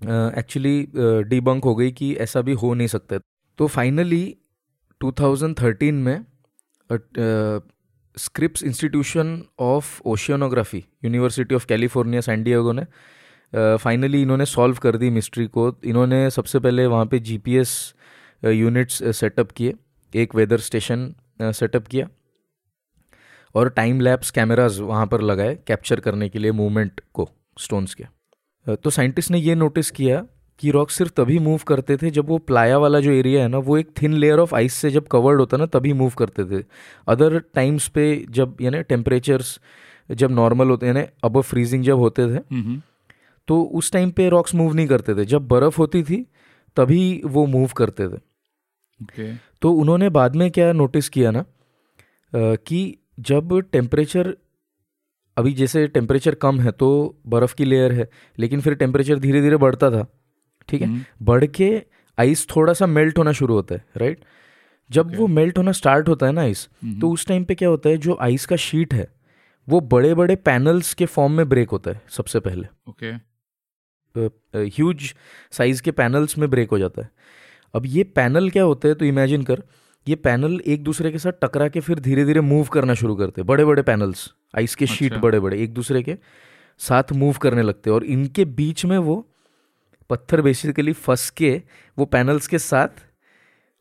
एक्चुअली 0.00 0.76
डीबंक 1.28 1.64
हो 1.64 1.74
गई 1.74 1.90
कि 1.92 2.12
ऐसा 2.16 2.40
भी 2.40 2.52
हो 2.54 2.72
नहीं 2.74 2.88
सकता 2.88 3.18
तो 3.62 3.66
फाइनली 3.66 4.36
2013 5.04 5.92
में 5.92 6.24
Scripps 8.18 8.62
institution 8.62 9.44
of 9.58 10.02
oceanography 10.02 10.84
university 11.04 11.54
of 11.54 11.66
California 11.66 12.20
San Diego 12.20 12.72
ने 12.72 12.84
फाइनली 13.76 14.16
uh, 14.16 14.22
इन्होंने 14.22 14.46
सॉल्व 14.46 14.76
कर 14.76 14.96
दी 14.96 15.10
मिस्ट्री 15.10 15.46
को। 15.46 15.80
इन्होंने 15.84 16.30
सबसे 16.30 16.58
पहले 16.58 16.86
वहाँ 16.86 17.06
पे 17.06 17.18
जीपीएस 17.18 17.94
यूनिट्स 18.44 19.16
सेटअप 19.16 19.50
किए 19.50 19.74
एक 20.14 20.34
वेदर 20.34 20.58
स्टेशन 20.58 21.14
सेटअप 21.42 21.86
किया 21.86 22.08
और 23.54 23.70
टाइम 23.70 24.00
लैप्स 24.00 24.30
कैमराज 24.30 24.80
वहाँ 24.80 25.06
पर 25.06 25.20
लगाए 25.20 25.58
कैप्चर 25.66 26.00
करने 26.00 26.28
के 26.28 26.38
लिए 26.38 26.52
मूवमेंट 26.52 27.00
को 27.12 27.30
स्टोन्स 27.58 27.94
के। 27.94 28.04
तो 28.76 28.90
साइंटिस्ट 28.90 29.30
ने 29.30 29.38
ये 29.38 29.54
नोटिस 29.54 29.90
किया 29.90 30.26
कि 30.62 30.70
रॉक 30.70 30.90
सिर्फ़ 30.90 31.12
तभी 31.12 31.38
मूव 31.40 31.60
करते 31.66 31.96
थे 31.96 32.10
जब 32.10 32.28
वो 32.28 32.38
प्लाया 32.40 32.78
वाला 32.78 33.00
जो 33.00 33.10
एरिया 33.12 33.42
है 33.42 33.48
ना 33.48 33.58
वो 33.60 33.76
एक 33.78 33.88
थिन 34.02 34.12
लेयर 34.14 34.38
ऑफ़ 34.38 34.54
आइस 34.54 34.74
से 34.74 34.90
जब 34.90 35.06
कवर्ड 35.08 35.40
होता 35.40 35.56
ना 35.56 35.66
तभी 35.68 35.92
मूव 35.92 36.12
करते 36.18 36.44
थे। 36.46 36.64
अदर 37.08 37.38
टाइम्स 37.54 37.88
पे 37.88 38.04
जब 38.30 38.56
यानी 38.60 38.82
टेम्परेचर्स 38.84 39.58
जब 40.10 40.30
नॉर्मल 40.30 40.70
होते 40.70 40.86
यानी 40.86 41.02
अब 41.24 41.40
फ्रीजिंग 41.42 41.84
जब 41.84 41.98
होते 41.98 42.26
थे 42.34 42.40
तो 43.48 43.62
उस 43.74 43.90
टाइम 43.92 44.10
पे 44.10 44.28
रॉक्स 44.28 44.54
मूव 44.54 44.74
नहीं 44.74 44.86
करते 44.86 45.14
थे। 45.14 45.24
जब 45.24 45.46
बर्फ़ 45.48 45.78
होती 45.78 46.02
थी 46.02 46.16
तभी 46.76 47.20
वो 47.26 47.46
मूव 47.46 47.70
करते 47.76 48.08
थे। 48.08 48.20
Okay. 49.00 49.30
तो 49.62 49.72
उन्होंने 49.72 50.08
बाद 50.10 50.36
में 50.36 50.50
क्या 50.50 50.72
नोटिस 50.72 51.08
किया 51.08 51.30
ना 51.30 51.44
कि 52.32 52.80
जब 53.20 53.60
टेम्परेचर 53.72 54.34
अभी 55.36 55.52
जैसे 55.54 55.86
टेम्परेचर 55.88 56.34
कम 56.36 56.60
है 56.60 56.70
तो 56.72 56.88
बर्फ़ 57.28 57.54
की 57.54 57.64
लेयर 57.64 57.92
है 57.92 58.08
लेकिन 58.38 58.60
फिर 58.60 58.74
टेम्परेचर 58.74 59.18
धीरे 59.18 59.40
धीरे 59.42 59.56
बढ़ता 59.58 59.90
था। 59.90 60.06
ठीक 60.68 60.82
है 60.82 60.88
हम्म। 60.88 61.04
बढ़ 61.22 61.46
के 61.52 61.70
आइस 62.18 62.46
थोड़ा 62.48 62.72
सा 62.72 62.86
मेल्ट 62.88 63.18
होना 63.18 63.32
शुरू 63.32 63.54
होता 63.54 63.74
है 63.74 63.84
राइट 63.96 64.24
जब 64.90 65.06
okay. 65.06 65.18
वो 65.18 65.26
मेल्ट 65.28 65.58
होना 65.58 65.72
स्टार्ट 65.72 66.08
होता 66.08 66.26
है 66.26 66.32
ना 66.32 66.40
आइस 66.40 66.68
हम्म। 66.82 67.00
तो 67.00 67.10
उस 67.10 67.26
टाइम 67.26 67.44
पे 67.44 67.54
क्या 67.54 67.68
होता 67.68 67.88
है 67.88 67.96
जो 67.98 68.16
आइस 68.20 68.46
का 68.46 68.56
शीट 68.58 68.94
है 68.94 69.08
वो 69.68 69.80
बड़े 69.88 70.14
बड़े 70.14 70.36
पैनल्स 70.38 70.94
के 70.94 71.06
फॉर्म 71.08 71.32
में 71.32 71.48
ब्रेक 71.48 71.70
होता 71.70 71.90
है 71.90 72.00
सबसे 72.10 72.40
पहले 72.40 72.66
ओके 72.88 73.12
ह्यूज 74.56 75.14
साइज़ 75.52 75.82
के 75.82 75.90
पैनल्स 75.92 76.38
में 76.38 76.48
ब्रेक 76.50 76.70
हो 76.70 76.78
जाता 76.78 77.02
है 77.02 77.10
अब 77.74 77.86
ये 77.86 78.04
पैनल 78.12 78.50
क्या 78.50 78.62
होते 78.62 78.88
हैं 78.88 78.96
तो 78.98 79.04
इमेजिन 79.04 79.42
कर 79.42 79.62
ये 80.06 80.14
पैनल 80.18 80.60
एक 80.66 80.82
दूसरे 80.84 81.10
के 81.12 81.18
साथ 81.18 81.32
टकरा 81.42 81.68
के 81.68 81.80
फिर 81.80 81.98
धीरे 82.00 82.24
धीरे 82.24 82.40
मूव 82.42 82.66
करना 82.66 82.94
शुरू 82.94 83.14
करते 83.16 83.40
हैं 83.40 83.46
बड़े 83.46 83.64
बड़े 83.64 83.82
पैनल्स 83.82 84.32
आइस 84.54 84.74
के 84.74 84.84
अच्छा। 84.84 84.94
शीट 84.94 85.14
बड़े 85.16 85.40
बड़े 85.40 85.62
एक 85.62 85.74
दूसरे 85.74 86.02
के 86.02 86.16
साथ 86.80 87.12
मूव 87.12 87.36
करने 87.36 87.62
लगते 87.62 87.90
हैं 87.90 87.94
और 87.94 88.04
इनके 88.06 88.44
बीच 88.54 88.84
में 88.84 88.96
वो 88.98 89.16
पत्थर 90.12 90.40
बेसिकली 90.40 90.92
फंस 91.00 91.28
के 91.30 91.50
वो 91.98 92.04
पैनल्स 92.06 92.46
के 92.46 92.58
साथ 92.60 93.04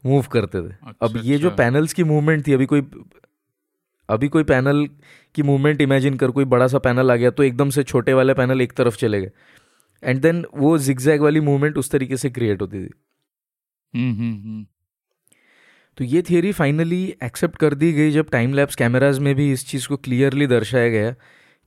मूव 0.03 0.25
करते 0.31 0.61
थे 0.61 0.73
अच्छा, 0.83 0.93
अब 1.01 1.17
ये 1.17 1.35
अच्छा। 1.35 1.43
जो 1.43 1.55
पैनल्स 1.55 1.93
की 1.93 2.03
मूवमेंट 2.03 2.47
थी 2.47 2.53
अभी 2.53 2.65
कोई 2.65 2.81
अभी 4.09 4.27
कोई 4.27 4.43
पैनल 4.43 4.87
की 5.35 5.43
मूवमेंट 5.43 5.81
इमेजिन 5.81 6.17
कर 6.17 6.31
कोई 6.31 6.45
बड़ा 6.45 6.67
सा 6.67 6.79
पैनल 6.79 7.11
आ 7.11 7.15
गया 7.15 7.31
तो 7.31 7.43
एकदम 7.43 7.69
से 7.69 7.83
छोटे 7.83 8.13
वाले 8.13 8.33
पैनल 8.33 8.61
एक 8.61 8.73
तरफ़ 8.73 8.97
चले 8.97 9.21
गए 9.21 9.31
एंड 10.03 10.21
देन 10.21 10.45
वो 10.55 10.77
जिगजैग 10.79 11.21
वाली 11.21 11.39
मूवमेंट 11.41 11.77
उस 11.77 11.91
तरीके 11.91 12.17
से 12.17 12.29
क्रिएट 12.29 12.61
होती 12.61 12.85
थी 12.85 12.89
हम्म, 13.93 14.13
हम्म, 14.13 14.33
हम्म। 14.33 14.65
तो 15.97 16.03
ये 16.05 16.21
थियोरी 16.21 16.51
फाइनली 16.51 17.03
एक्सेप्ट 17.23 17.57
कर 17.57 17.73
दी 17.73 17.91
गई 17.93 18.11
जब 18.11 18.29
टाइम 18.29 18.53
लैब्स 18.53 18.75
कैमराज 18.75 19.19
में 19.19 19.33
भी 19.35 19.51
इस 19.51 19.67
चीज़ 19.67 19.87
को 19.87 19.97
क्लियरली 19.99 20.47
दर्शाया 20.47 20.89
गया 20.89 21.13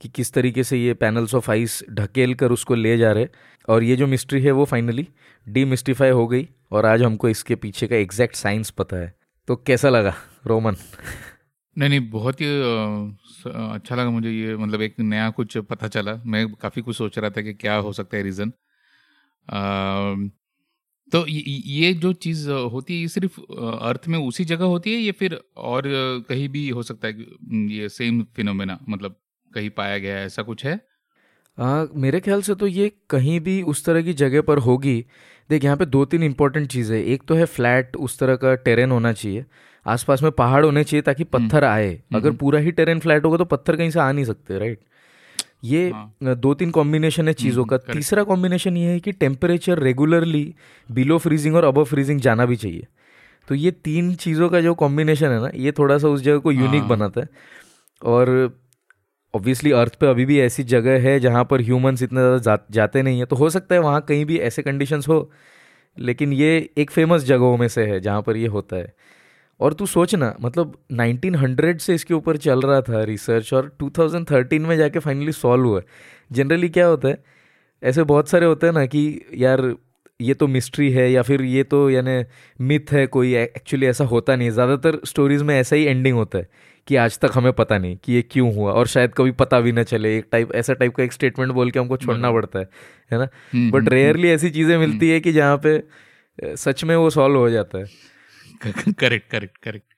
कि 0.01 0.09
किस 0.09 0.33
तरीके 0.33 0.63
से 0.63 0.77
ये 0.77 0.93
पैनल्स 0.93 1.35
ऑफ़ 1.35 1.49
आइस 1.51 1.83
ढकेल 1.91 2.33
कर 2.35 2.51
उसको 2.51 2.75
ले 2.75 2.97
जा 2.97 3.11
रहे 3.11 3.27
और 3.67 3.83
ये 3.83 3.95
जो 3.95 4.07
मिस्ट्री 4.07 4.41
है 4.41 4.51
वो 4.51 4.65
फाइनली 4.65 5.07
डीमिस्टिफाई 5.47 6.09
हो 6.11 6.27
गई 6.27 6.47
और 6.71 6.85
आज 6.85 7.03
हमको 7.03 7.29
इसके 7.29 7.55
पीछे 7.55 7.87
का 7.87 7.95
एग्जैक्ट 7.95 8.35
साइंस 8.35 8.69
पता 8.71 8.97
है। 8.97 9.13
तो 9.47 9.55
कैसा 9.57 9.89
लगा, 9.89 10.13
रोमन? 10.47 10.75
नहीं 11.77 11.89
नहीं, 11.89 12.09
बहुत 12.09 12.41
ही 12.41 12.47
अच्छा 13.47 13.95
लगा 13.95 14.09
मुझे 14.09 14.31
ये 14.31 14.55
मतलब 14.57 14.81
एक 14.81 14.99
नया 14.99 15.29
कुछ 15.31 15.57
पता 15.69 15.87
चला। 15.87 16.15
मैं 16.25 16.47
काफ़ी 16.53 16.81
कुछ 16.81 16.97
सोच 16.97 17.17
रहा 17.19 17.29
था 17.29 17.41
कि 17.41 17.53
क्या 17.55 17.75
हो 17.77 17.93
सकता 17.93 18.17
है 18.17 18.23
रीज़न 18.23 18.51
तो 21.11 21.25
ये 21.27 21.93
जो 21.95 22.11
चीज़ 22.15 22.49
होती 22.49 22.93
है, 22.93 22.99
ये 23.01 23.07
सिर्फ़ 23.07 23.39
अर्थ 23.39 24.07
में 24.07 24.17
उसी 24.19 24.45
जगह 24.45 24.65
होती 24.65 24.93
है 24.93 24.99
या 24.99 25.11
फिर 25.19 25.39
और 25.57 25.83
कहीं 26.29 26.47
भी 26.49 26.67
हो 26.69 26.83
सकता 26.83 27.07
है 27.07 27.25
ये 27.71 27.89
सेम 27.89 28.23
फिनोमेना 28.35 28.79
मतलब 28.89 29.15
कहीं 29.55 29.69
पाया 29.69 29.97
गया 29.97 30.15
है 30.17 30.25
ऐसा 30.25 30.43
कुछ 30.43 30.65
है? 30.65 30.79
आ, 31.57 31.85
मेरे 31.95 32.19
ख्याल 32.19 32.41
से 32.41 32.55
तो 32.55 32.67
ये 32.67 32.91
कहीं 33.09 33.39
भी 33.39 33.61
उस 33.63 33.85
तरह 33.85 34.01
की 34.01 34.13
जगह 34.15 34.41
पर 34.41 34.57
होगी। 34.59 35.05
देख 35.49 35.63
यहाँ 35.63 35.77
पे 35.77 35.85
दो 35.87 36.03
तीन 36.05 36.23
इंपॉर्टेंट 36.23 36.67
चीज़ें 36.69 36.97
एक 36.97 37.23
तो 37.27 37.35
है 37.35 37.45
फ्लैट 37.47 37.95
उस 37.97 38.17
तरह 38.19 38.35
का 38.35 38.55
टेरेन 38.57 38.91
होना 38.91 39.11
चाहिए। 39.13 39.45
आसपास 39.85 40.23
में 40.23 40.31
पहाड़ 40.31 40.63
होने 40.65 40.83
चाहिए 40.83 41.01
ताकि 41.01 41.23
हम्म। 41.23 41.47
पत्थर 41.47 41.63
आए। 41.63 41.89
अगर 42.15 42.27
हम्म। 42.27 42.37
पूरा 42.37 42.59
ही 42.59 42.71
टेरेन 42.71 42.99
फ्लैट 42.99 43.25
होगा 43.25 43.37
तो 43.37 43.45
पत्थर 43.45 43.75
कहीं 43.75 43.89
से 43.91 43.99
आ 43.99 44.11
नहीं 44.11 44.25
सकते 44.25 44.59
राइट 44.59 44.79
ये 45.63 45.89
हाँ। 45.89 46.35
दो 46.35 46.53
तीन 46.53 46.71
कॉम्बिनेशन 46.71 47.27
है 47.27 47.33
चीज़ों 47.33 47.63
हम्म, 47.63 47.77
का। 47.77 47.93
तीसरा 47.93 48.23
कॉम्बिनेशन 48.23 48.77
ये 48.77 48.89
है 48.89 48.99
कि 48.99 49.11
टेम्परेचर 49.13 49.79
रेगुलरली 49.79 50.53
बिलो 50.89 51.17
फ्रीजिंग 51.17 51.55
और 51.55 51.63
अबव 51.63 51.83
फ्रीजिंग 51.83 52.19
जाना 52.21 52.45
भी 52.45 52.55
चाहिए। 52.55 52.87
तो 53.47 53.55
ये 53.55 53.71
तीन 53.71 54.13
चीज़ों 54.15 54.49
का 54.49 54.61
जो 54.61 54.73
कॉम्बिनेशन 54.75 55.27
है 55.27 55.41
ना 55.41 55.49
ये 55.55 55.71
थोड़ा 55.71 55.97
सा 55.97 56.07
उस 56.07 56.21
जगह 56.21 56.37
को 56.37 56.51
यूनिक 56.51 56.81
हाँ। 56.81 56.89
बनाता 56.89 57.21
है। 57.21 57.27
और 58.01 58.27
ऑब्वियसली 59.35 59.71
अर्थ 59.73 59.95
पे 59.99 60.07
अभी 60.07 60.25
भी 60.25 60.39
ऐसी 60.41 60.63
जगह 60.65 60.99
है 61.01 61.19
जहाँ 61.19 61.43
पर 61.45 61.61
ह्यूमंस 61.61 62.03
इतने 62.03 62.19
ज़्यादा 62.19 62.37
जा, 62.39 62.57
जाते 62.71 63.01
नहीं 63.01 63.17
हैं। 63.17 63.27
तो 63.27 63.35
हो 63.35 63.49
सकता 63.49 63.75
है 63.75 63.81
वहाँ 63.81 64.01
कहीं 64.07 64.25
भी 64.25 64.37
ऐसे 64.41 64.61
कंडीशंस 64.63 65.07
हो 65.07 65.29
लेकिन 65.97 66.33
ये 66.33 66.57
एक 66.77 66.91
फ़ेमस 66.91 67.23
जगहों 67.25 67.57
में 67.57 67.67
से 67.67 67.85
है 67.85 67.99
जहाँ 67.99 68.21
पर 68.21 68.37
ये 68.37 68.47
होता 68.49 68.75
है। 68.75 68.93
और 69.59 69.73
तू 69.73 69.85
सोच 69.85 70.15
ना 70.15 70.33
मतलब 70.41 70.73
1900 70.93 71.81
से 71.81 71.93
इसके 71.95 72.13
ऊपर 72.13 72.37
चल 72.37 72.61
रहा 72.61 72.81
था 72.81 73.03
रिसर्च 73.03 73.53
और 73.53 73.71
2013 73.79 74.67
में 74.67 74.75
जाके 74.77 74.99
फाइनली 74.99 75.31
सॉल्व 75.33 75.65
हुआ। 75.65 75.81
जनरली 76.31 76.69
क्या 76.69 76.85
होता 76.87 77.07
है 77.07 77.17
ऐसे 77.83 78.03
बहुत 78.05 78.29
सारे 78.29 78.45
होते 78.45 78.67
हैं 78.67 78.73
ना 78.73 78.85
कि 78.85 79.03
यार 79.35 79.73
ये 80.19 80.33
तो 80.33 80.47
मिस्ट्री 80.47 80.91
है 80.91 81.11
या 81.11 81.21
फिर 81.21 81.41
ये 81.43 81.63
तो 81.65 81.89
यानी 81.89 82.23
मिथ 82.59 82.91
है 82.93 83.05
कोई 83.07 83.33
एक्चुअली 83.35 83.85
ऐसा 83.85 84.03
होता 84.05 84.35
नहीं 84.35 84.49
ज़्यादातर 84.51 84.99
स्टोरीज 85.05 85.41
में 85.41 85.55
ऐसा 85.59 85.75
ही 85.75 85.85
एंडिंग 85.85 86.15
होता 86.15 86.37
है। 86.37 86.47
कि 86.87 86.95
आज 86.95 87.17
तक 87.19 87.31
हमें 87.35 87.51
पता 87.53 87.77
नहीं 87.77 87.97
कि 87.97 88.13
ये 88.13 88.21
क्यों 88.21 88.53
हुआ 88.55 88.71
और 88.73 88.87
शायद 88.87 89.13
कभी 89.13 89.31
पता 89.33 89.59
भी 89.59 89.71
ना 89.71 89.83
चले। 89.83 90.17
एक 90.17 90.27
टाइप 90.31 90.51
ऐसा 90.55 90.73
टाइप 90.73 90.95
का 90.95 91.03
एक 91.03 91.13
स्टेटमेंट 91.13 91.51
बोल 91.51 91.71
के 91.71 91.79
हमको 91.79 91.97
छोड़ना 91.97 92.31
पड़ता 92.31 92.59
है 92.59 92.69
है 93.11 93.19
ना? 93.19 93.27
बट 93.71 93.89
रेयरली 93.89 94.29
ऐसी 94.29 94.49
चीज़ें 94.49 94.77
मिलती 94.77 95.09
है 95.09 95.19
कि 95.19 95.31
जहाँ 95.33 95.59
पे 95.65 96.55
सच 96.57 96.83
में 96.83 96.95
वो 96.95 97.09
सॉल्व 97.09 97.37
हो 97.37 97.49
जाता 97.49 97.77
है। 97.77 97.85
Correct 98.63 99.29
correct 99.29 99.57
correct 99.57 99.93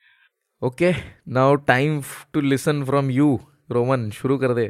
okay 0.62 0.92
now 1.28 1.54
time 1.66 2.02
to 2.32 2.40
listen 2.40 2.84
from 2.84 3.10
you 3.10 3.38
Roman 3.70 4.10
शुरू 4.10 4.38
कर 4.38 4.54
दे। 4.54 4.64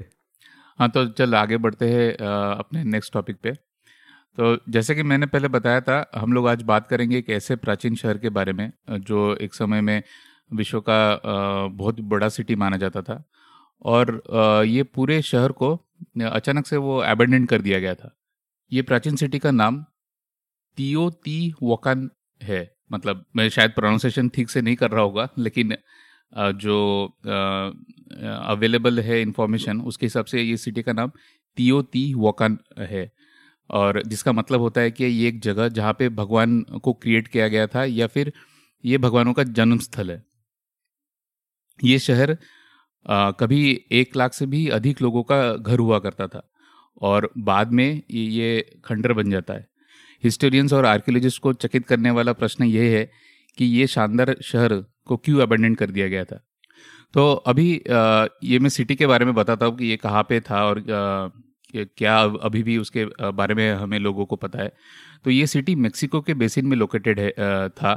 हाँ 0.79 0.89
तो 0.91 1.07
चल 1.09 1.35
आगे 1.35 1.57
बढ़ते 1.57 1.89
हैं 1.89 2.13
अपने 2.17 2.83
नेक्स्ट 2.85 3.13
टॉपिक 3.13 3.37
पे। 3.43 3.53
तो 3.53 4.57
जैसे 4.69 4.95
कि 4.95 5.03
मैंने 5.03 5.27
पहले 5.27 5.49
बताया 5.49 5.81
था 5.81 6.05
हम 6.15 6.33
लोग 6.33 6.49
आज 6.49 6.63
बात 6.63 6.87
करेंगे 6.89 7.19
एक 7.19 7.31
ऐसे 7.31 7.57
प्राचीन 7.57 7.95
शहर 7.95 8.19
के 8.19 8.29
बारे 8.31 8.53
में 8.53 8.71
जो 8.91 9.35
एक 9.37 9.55
समय 9.55 9.81
में 9.81 10.03
विश्व 10.51 10.81
का 10.81 11.21
बहुत 11.69 12.01
बड़ा 12.03 12.29
सिटी 12.31 12.55
माना 12.57 12.77
जाता 12.77 13.03
था। 13.03 13.23
और 13.85 14.23
ये 14.67 14.83
पूरे 14.85 15.21
शहर 15.23 15.53
को 15.53 15.75
अचानक 16.25 16.67
से 16.67 16.77
वो 16.79 17.03
एबेंडेंट 17.05 17.49
कर 17.49 17.61
दिया 17.63 17.79
गया 17.81 17.95
था। 17.95 18.15
ये 18.73 18.83
प्राचीन 18.83 19.17
सिटी 19.17 19.39
का 19.39 19.51
नाम 19.51 19.85
तियो 20.79 21.09
ती 21.11 21.55
वकान 21.63 22.11
है। 22.41 22.61
मतलब 22.93 23.25
मैं 23.37 23.49
शायद 23.49 23.71
प्रोनाउंसिएशन 23.71 24.29
ठीक 24.29 24.51
से 24.51 24.61
नहीं 24.63 24.77
कर 24.77 24.91
रहा 24.91 25.03
होगा, 25.03 25.29
लेकिन 25.39 25.77
जो 26.33 27.05
अवेलेबल 28.47 29.01
है 29.01 29.21
इंफॉर्मेशन 29.23 29.81
उसके 29.83 30.07
हिसाब 30.07 30.25
से 30.25 30.43
ये 30.43 30.57
सिटी 30.57 30.83
का 30.83 30.93
नाम 30.93 31.11
तियो 31.57 31.81
ती 31.85 32.13
वकान 32.17 32.59
है। 32.81 33.11
और 33.71 34.03
जिसका 34.03 34.33
मतलब 34.33 34.61
होता 34.61 34.81
है 34.81 34.91
कि 34.91 35.05
ये 35.05 35.29
एक 35.29 35.41
जगह 35.43 35.69
जहाँ 35.71 35.93
पे 35.93 36.09
भगवान 36.11 36.61
को 36.83 36.93
क्रिएट 36.93 37.29
किया 37.29 37.49
गया 37.49 37.67
था, 37.67 37.85
या 37.85 38.07
फिर 38.07 38.33
ये 38.85 38.99
भगवानों 38.99 39.33
का 39.33 39.43
जन्म 39.45 39.79
स्थल 39.79 40.11
है। 40.11 40.23
ये 41.85 41.99
शहर 41.99 42.37
आ, 43.07 43.31
कभी 43.31 43.81
एक 43.93 44.17
लाख 44.17 44.33
से 44.33 44.47
भी 44.47 44.67
अधिक 44.69 45.03
लोगों 45.03 45.23
का 45.23 45.55
घर 45.55 45.79
हुआ 45.79 45.99
करता 45.99 46.27
था 46.27 46.43
और 47.01 47.31
बाद 47.39 47.73
में 47.73 48.03
ये 48.11 48.81
खंडर 48.85 49.13
बन 49.13 49.31
जाता 49.31 49.55
है। 49.55 49.67
हिस्टोरियंस 50.25 50.73
और 50.73 50.87
आर्कियोलॉजिस्ट 50.87 51.41
को 51.43 51.53
चकित 51.53 51.87
करने 51.87 52.11
वाला 52.11 52.33
प्रश्न 52.33 52.65
ये 52.65 52.99
है 52.99 53.11
कि 53.59 53.65
ये 53.65 53.87
शानदार 53.87 54.35
शहर 54.43 54.75
को 55.07 55.17
क्यों 55.17 55.41
अबेंडेंट 55.41 55.77
कर 55.79 55.91
दिया 55.91 56.09
गया 56.09 56.25
था? 56.25 56.41
तो 57.15 57.33
अभी 57.33 57.77
आ, 57.91 58.27
ये 58.45 58.59
मैं 58.59 58.69
सिटी 58.69 58.95
के 58.95 59.07
बारे 59.07 59.25
में 59.25 59.35
बताता 59.35 59.67
हूँ 59.67 59.77
कि 59.77 59.87
ये 59.87 59.97
कहाँ 59.97 60.23
पे 60.23 60.41
था 60.41 60.65
और 60.65 60.79
आ, 60.79 61.29
क्या 61.75 62.19
अभी 62.21 62.63
भी 62.63 62.77
उसके 62.79 63.05
बारे 63.33 63.55
में 63.55 63.71
हमें 63.73 63.99
लोगों 63.99 64.25
को 64.27 64.37
पता 64.37 64.63
है। 64.63 64.73
तो 65.25 65.31
ये 65.31 65.47
सिटी 65.47 65.75
मेक्सिको 65.77 66.21
के 66.21 66.35
बेसिन 66.35 66.67
में 66.67 66.77
लोकेटेड 66.77 67.21
है 67.21 67.31
था। 67.71 67.95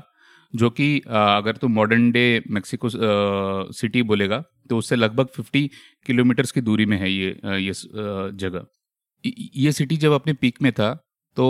जो 0.54 0.70
कि 0.70 0.98
अगर 1.10 1.58
तो 1.58 1.68
मॉडर्न 1.70 2.12
डे 2.12 2.24
मेक्सिको 2.52 2.90
सिटी 3.74 4.02
बोलेगा 4.04 4.44
तो 4.70 4.78
उससे 4.78 4.96
लगभग 4.96 5.28
50 5.38 5.68
किलोमीटर्स 6.06 6.52
की 6.52 6.62
दूरी 6.62 6.86
में 6.86 6.98
है 6.98 7.12
ये 7.12 7.30
ये 7.60 7.74
जगह। 8.36 8.66
ये 9.24 9.72
सिटी 9.72 9.98
जब 9.98 10.12
अपने 10.12 10.34
पीक 10.36 10.62
में 10.62 10.72
था 10.74 10.94
तो 11.38 11.48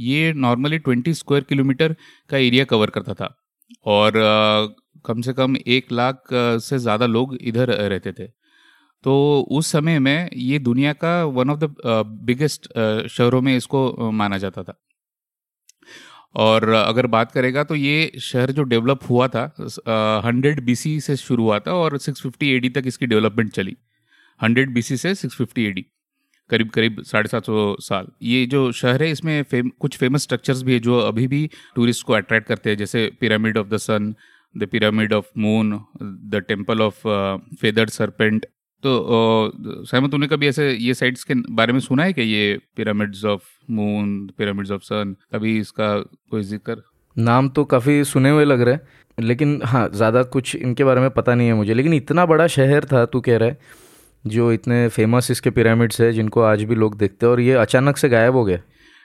ये 0.00 0.32
नॉर्मली 0.34 0.78
20 0.80 1.12
स्क्वायर 1.14 1.44
किलोमीटर 1.44 1.94
का 2.30 2.38
एरिया 2.38 2.64
कवर 2.66 2.90
करता 2.90 3.14
था। 3.14 3.34
और 3.86 4.12
कम 5.04 5.20
से 5.22 5.32
कम 5.32 5.56
एक 5.58 5.92
लाख 5.92 6.22
से 6.60 6.78
ज़्यादा 6.78 7.06
लोग 7.06 7.36
इधर 7.42 7.70
रहते 7.88 8.12
थे। 8.12 8.26
तो 9.04 9.14
उस 9.50 9.66
समय 9.72 9.98
में 9.98 10.28
ये 10.36 10.58
दुनिया 10.60 10.92
का 10.94 11.12
वन 11.26 11.50
ऑफ़ 11.50 11.58
द 11.58 11.74
बिगेस्ट 12.24 12.66
शहरों 13.08 13.40
में 13.42 13.56
इसको 13.56 14.10
माना 14.12 14.38
जाता 14.38 14.62
था। 14.62 14.74
और 16.34 16.68
अगर 16.68 17.06
बात 17.08 17.32
करेगा 17.32 17.64
तो 17.64 17.74
ये 17.74 18.10
शहर 18.22 18.50
जो 18.52 18.62
डेवलप 18.64 19.00
हुआ 19.10 19.28
था 19.28 19.44
हंड्रेड 20.24 20.64
बीसी 20.64 20.98
से 21.00 21.16
शुरू 21.16 21.44
हुआ 21.44 21.58
था 21.58 21.72
और 21.74 21.98
सिक्स 21.98 22.22
फिफ्टी 22.22 22.68
तक 22.70 22.82
इसकी 22.86 23.06
डेवलपमेंट 23.06 23.50
चली। 23.52 23.76
हंड्रेड 24.40 24.74
बीसी 24.74 24.96
से 24.96 25.14
सिक्स 25.14 25.36
फिफ्टी 25.36 25.84
करीब 26.50 26.70
करीब 26.70 27.02
साढ़े 27.06 27.28
सात 27.28 27.46
सौ 27.46 27.76
साल। 27.80 28.06
ये 28.22 28.46
जो 28.46 28.70
शहर 28.72 29.02
है 29.02 29.10
इसमें 29.10 29.42
फेम, 29.42 29.68
कुछ 29.80 29.96
फ़ेमस 29.98 30.22
स्ट्रक्चर्स 30.22 30.62
भी 30.62 30.72
है 30.72 30.78
जो 30.80 30.98
अभी 30.98 31.26
भी 31.28 31.48
टूरिस्ट 31.74 32.06
को 32.06 32.12
अट्रैक्ट 32.12 32.48
करते 32.48 32.70
हैं 32.70 32.76
जैसे 32.76 33.10
pyramid 33.20 33.58
of 33.58 33.68
the 33.68 33.76
sun 33.78 34.14
the 34.54 34.66
pyramid 34.66 35.12
of 35.12 35.26
moon 35.38 35.72
the 36.02 36.42
temple 36.48 36.80
of 36.82 37.06
feather 37.60 37.88
serpent 37.88 38.46
तो 38.82 39.84
सहमत 39.86 40.10
तूने 40.10 40.26
कभी 40.26 40.48
ऐसे 40.48 40.70
ये 40.72 40.94
साइट्स 40.94 41.24
के 41.24 41.34
बारे 41.54 41.72
में 41.72 41.80
सुना 41.80 42.04
है 42.04 42.12
कि 42.12 42.22
ये 42.22 42.58
pyramids 42.76 43.24
of 43.24 43.42
moon 43.70 44.30
pyramids 44.38 44.70
of 44.70 44.82
sun 44.82 45.14
कभी 45.34 45.58
इसका 45.58 45.96
कोई 46.30 46.42
ज़िक्र? 46.42 46.82
नाम 47.16 47.48
तो 47.48 47.64
काफ़ी 47.64 48.02
सुने 48.04 48.30
हुए 48.30 48.44
लग 48.44 48.60
रहे 48.60 48.74
हैं 48.74 49.24
लेकिन 49.24 49.60
हाँ 49.64 49.88
ज़्यादा 49.94 50.22
कुछ 50.34 50.54
इनके 50.56 50.84
बारे 50.84 51.00
में 51.00 51.10
पता 51.10 51.34
नहीं 51.34 51.48
है 51.48 51.54
मुझे। 51.54 51.74
लेकिन 51.74 51.94
इतना 51.94 52.26
बड़ा 52.26 52.46
शहर 52.46 52.84
था 52.92 53.04
तू 53.06 53.20
कह 53.20 53.36
रहा 53.36 53.48
है 53.48 53.58
जो 54.24 54.50
इतने 54.52 54.86
फ़ेमस 54.88 55.30
इसके 55.30 55.50
पिरामिड्स 55.50 56.00
है 56.00 56.12
जिनको 56.12 56.40
आज 56.42 56.62
भी 56.64 56.74
लोग 56.74 56.96
देखते 56.98 57.26
हैं 57.26 57.32
और 57.32 57.40
ये 57.40 57.52
अचानक 57.56 57.96
से 57.96 58.08
गायब 58.08 58.34
हो 58.34 58.44
गए। 58.44 58.60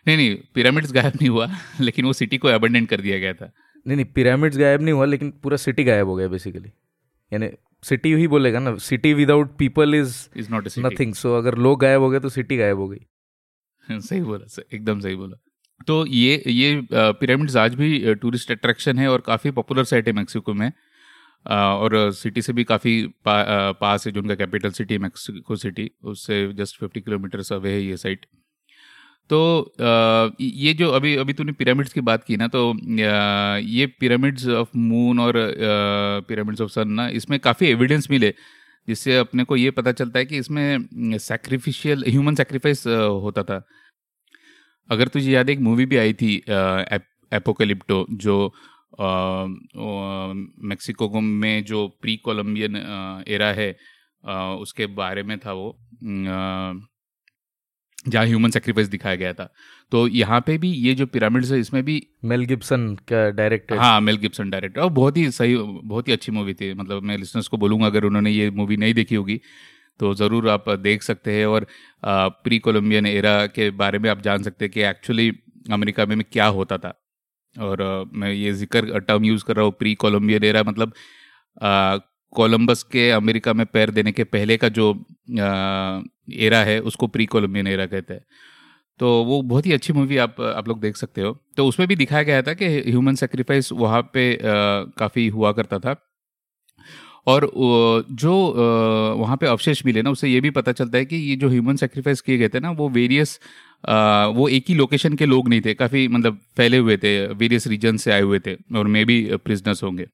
नहीं 0.05 0.17
नहीं 0.17 0.35
पिरामिड्स 0.55 0.93
गायब 0.93 1.13
नहीं 1.15 1.29
हुआ 1.29 1.47
लेकिन 1.81 2.05
वो 2.05 2.13
सिटी 2.13 2.37
को 2.37 2.49
एबंडेंट 2.49 2.89
कर 2.89 3.01
दिया 3.01 3.19
गया 3.19 3.33
था। 3.33 3.51
नहीं 3.85 3.95
नहीं 3.95 4.05
पिरामिड्स 4.15 4.57
गायब 4.57 4.81
नहीं 4.81 4.93
हुआ 4.93 5.05
लेकिन 5.05 5.33
पूरा 5.43 5.57
सिटी 5.57 5.83
गायब 5.83 6.07
हो 6.07 6.15
गया 6.15 6.27
बेसिकली 6.27 6.69
यानी 7.31 7.47
सिटी 7.89 8.13
ही 8.13 8.27
बोलेगा 8.27 8.59
ना 8.59 8.75
city 8.77 9.13
without 9.13 9.57
people 9.57 9.95
is 9.95 10.15
is 10.37 10.51
not 10.51 10.67
nothing 10.79 11.13
so 11.13 11.37
अगर 11.37 11.57
लोग 11.57 11.79
गायब 11.79 12.01
हो 12.01 12.09
गए 12.09 12.19
तो 12.19 12.29
सिटी 12.29 12.57
गायब 12.57 12.77
हो 12.77 12.87
गई। 12.87 13.05
सही 13.99 14.21
बोला 14.21 14.61
एकदम 14.73 14.99
सही 14.99 15.15
बोला। 15.15 15.37
तो 15.87 16.05
ये 16.05 16.43
ये 16.47 16.87
पिरामिड्स 16.93 17.55
आज 17.55 17.75
भी 17.75 18.15
टूरिस्ट 18.15 18.51
अट्रैक्शन 18.51 18.99
है 18.99 19.07
और 19.07 19.21
काफ़ी 19.21 19.51
पॉपुलर 19.51 19.83
साइट 19.83 20.07
है 20.07 20.13
मैक्सिको 20.13 20.53
में। 20.53 20.71
और 21.45 22.11
सिटी 22.11 22.41
से 22.41 22.53
भी 22.53 22.63
काफ़ी 22.63 23.01
पा, 23.25 23.71
पास 23.71 24.07
है 24.07 24.11
जो 24.13 24.21
उनका 24.21 24.35
कैपिटल 24.35 24.69
सिटी 24.69 24.93
है 24.93 24.99
मैक्सिको 24.99 25.55
सिटी 25.55 25.91
उससे 26.03 26.53
जस्ट 26.53 26.79
फिफ्टी 26.79 27.01
किलोमीटर्स 27.01 27.53
अवे 27.53 27.71
है 27.71 27.81
ये 27.81 27.97
साइट 27.97 28.25
तो 29.29 29.37
ये 30.41 30.73
जो 30.73 30.89
अभी 30.91 31.15
अभी 31.17 31.33
तूने 31.33 31.51
पिरामिड्स 31.51 31.93
की 31.93 32.01
बात 32.01 32.23
की 32.23 32.37
ना 32.37 32.47
तो 32.47 32.61
ये 33.67 33.85
पिरामिड्स 33.99 34.47
ऑफ़ 34.49 34.69
मून 34.77 35.19
और 35.19 35.33
पिरामिड्स 36.27 36.61
ऑफ़ 36.61 36.71
सन 36.71 36.89
ना, 36.89 37.07
इसमें 37.09 37.39
काफ़ी 37.39 37.67
एविडेंस 37.67 38.07
मिले, 38.11 38.33
जिससे 38.87 39.17
अपने 39.17 39.43
को 39.43 39.55
ये 39.55 39.71
पता 39.71 39.91
चलता 39.93 40.19
है 40.19 40.25
कि 40.25 40.37
इसमें 40.37 41.17
सैक्रिफिशियल 41.19 42.03
ह्यूमन 42.07 42.35
सेक्रीफाइस 42.35 42.85
होता 42.87 43.43
था। 43.43 43.61
अगर 44.89 45.07
तुझे 45.07 45.31
याद 45.31 45.49
एक 45.49 45.59
मूवी 45.59 45.85
भी 45.85 45.97
आई 45.97 46.13
थी 46.13 46.35
एपोकलिप्टो 47.31 48.05
जो 48.13 48.53
मेक्सिको 50.63 51.21
में 51.21 51.63
जो 51.65 51.87
प्री 52.01 52.15
कोलम्बियन 52.25 52.75
एरा 53.27 53.51
है 53.53 53.71
उसके 54.59 54.85
बारे 54.95 55.23
में 55.23 55.37
था 55.39 55.53
वो 55.53 55.69
जहाँ 58.05 58.25
ह्यूमन 58.25 58.49
सेक्रीफाइस 58.51 58.87
दिखाया 58.87 59.15
गया 59.15 59.33
था। 59.33 59.49
तो 59.91 60.07
यहाँ 60.09 60.39
पे 60.41 60.57
भी 60.57 60.71
ये 60.71 60.93
जो 60.95 61.05
पिरामिड्स 61.07 61.51
है 61.51 61.59
इसमें 61.59 61.83
भी 61.85 62.01
मेल 62.25 62.45
गिब्सन 62.45 62.87
का 63.07 63.29
डायरेक्टर 63.31 63.77
हाँ 63.77 64.01
मेल 64.01 64.17
गिब्सन 64.17 64.49
डायरेक्टर 64.49 64.81
और 64.81 64.89
बहुत 64.91 65.17
ही 65.17 65.29
सही 65.31 65.55
बहुत 65.57 66.07
ही 66.07 66.13
अच्छी 66.13 66.31
मूवी 66.31 66.53
थी। 66.53 66.73
मतलब 66.73 67.03
मैं 67.03 67.17
लिसनर्स 67.17 67.47
को 67.47 67.57
बोलूँगा 67.57 67.85
अगर 67.87 68.03
उन्होंने 68.05 68.31
ये 68.31 68.49
मूवी 68.51 68.77
नहीं 68.77 68.93
देखी 68.93 69.15
होगी 69.15 69.39
तो 69.99 70.13
ज़रूर 70.15 70.49
आप 70.49 70.69
देख 70.71 71.03
सकते 71.03 71.33
हैं। 71.33 71.45
और 71.45 71.67
प्री 72.03 72.59
कोलम्बियन 72.59 73.05
एरा 73.05 73.45
के 73.47 73.69
बारे 73.73 73.99
में 73.99 74.09
आप 74.09 74.21
जान 74.21 74.43
सकते 74.43 74.65
हैं 74.65 74.71
कि 74.71 74.81
एक्चुअली 74.83 75.31
अमेरिका 75.71 76.05
में 76.05 76.15
में 76.15 76.25
क्या 76.31 76.47
होता 76.49 76.77
था। 76.77 76.93
और 77.55 77.83
मैं 78.13 78.31
ये 78.31 78.51
ज़िक्र 78.53 78.99
टर्म 78.99 79.25
यूज़ 79.25 79.43
कर 79.45 79.55
रहा 79.55 79.65
हूँ 79.65 79.73
प्री 79.79 79.93
कोलम्बियन 79.95 80.43
एरा 80.43 80.63
मतलब 80.63 80.93
कोलंबस 82.33 82.83
के 82.83 83.09
अमेरिका 83.11 83.53
में 83.53 83.65
पैर 83.65 83.91
देने 83.91 84.11
के 84.11 84.23
पहले 84.25 84.57
का 84.57 84.69
जो 84.69 84.93
एरा 86.27 86.59
है, 86.63 86.79
उसको 86.81 87.07
प्री 87.07 87.25
कोलम्बियन 87.27 87.67
एरा 87.67 87.85
कहते 87.85 88.13
हैं। 88.13 88.23
तो 88.99 89.07
वो 89.23 89.41
बहुत 89.43 89.65
ही 89.65 89.71
अच्छी 89.73 89.93
मूवी 89.93 90.17
आप 90.17 90.41
आप 90.41 90.67
लोग 90.67 90.79
देख 90.81 90.97
सकते 90.97 91.21
हो। 91.21 91.37
तो 91.57 91.65
उसमें 91.67 91.87
भी 91.87 91.95
दिखाया 91.95 92.23
गया 92.23 92.41
था 92.41 92.53
कि 92.53 92.67
ह्यूमन 92.81 93.15
सेक्रीफाइस 93.15 93.71
वहाँ 93.73 94.01
पे 94.13 94.37
काफ़ी 94.43 95.27
हुआ 95.29 95.51
करता 95.51 95.79
था। 95.79 95.95
और 97.27 97.49
जो 98.13 98.33
वहाँ 99.17 99.37
पे 99.37 99.47
अवशेष 99.47 99.85
मिले 99.85 100.01
ना, 100.01 100.09
उससे 100.09 100.29
ये 100.29 100.41
भी 100.41 100.49
पता 100.51 100.71
चलता 100.71 100.97
है 100.97 101.05
कि 101.05 101.15
ये 101.15 101.35
जो 101.35 101.49
ह्यूमन 101.49 101.75
सेक्रीफाइस 101.75 102.21
किए 102.21 102.37
गए 102.37 102.49
थे 102.49 102.59
ना, 102.59 102.71
वो 102.71 102.89
वेरियस 102.89 103.39
वो 104.35 104.47
एक 104.49 104.65
ही 104.69 104.75
लोकेशन 104.75 105.15
के 105.15 105.25
लोग 105.25 105.49
नहीं 105.49 105.61
थे। 105.61 105.73
काफ़ी 105.73 106.07
मतलब 106.07 106.39
फैले 106.57 106.77
हुए 106.77 106.97
थे 106.97 107.15
वेरियस 107.33 107.67
रीजन 107.67 107.97
से 107.97 108.11
आए 108.11 108.21
हुए 108.21 108.39
थे 108.39 108.55
और 108.75 108.87
मे 108.87 109.03
भी 109.05 109.25
प्रिजनर्स 109.35 109.83
होंगे। 109.83 110.07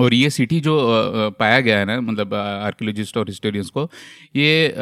और 0.00 0.14
ये 0.14 0.30
सिटी 0.30 0.60
जो 0.60 0.76
पाया 1.38 1.60
गया 1.60 1.78
है 1.78 1.84
ना 1.86 2.00
मतलब 2.02 2.34
आर्कियोलॉजिस्ट 2.34 3.16
और 3.16 3.28
हिस्टोरियंस 3.28 3.70
को, 3.70 3.88
ये 4.36 4.74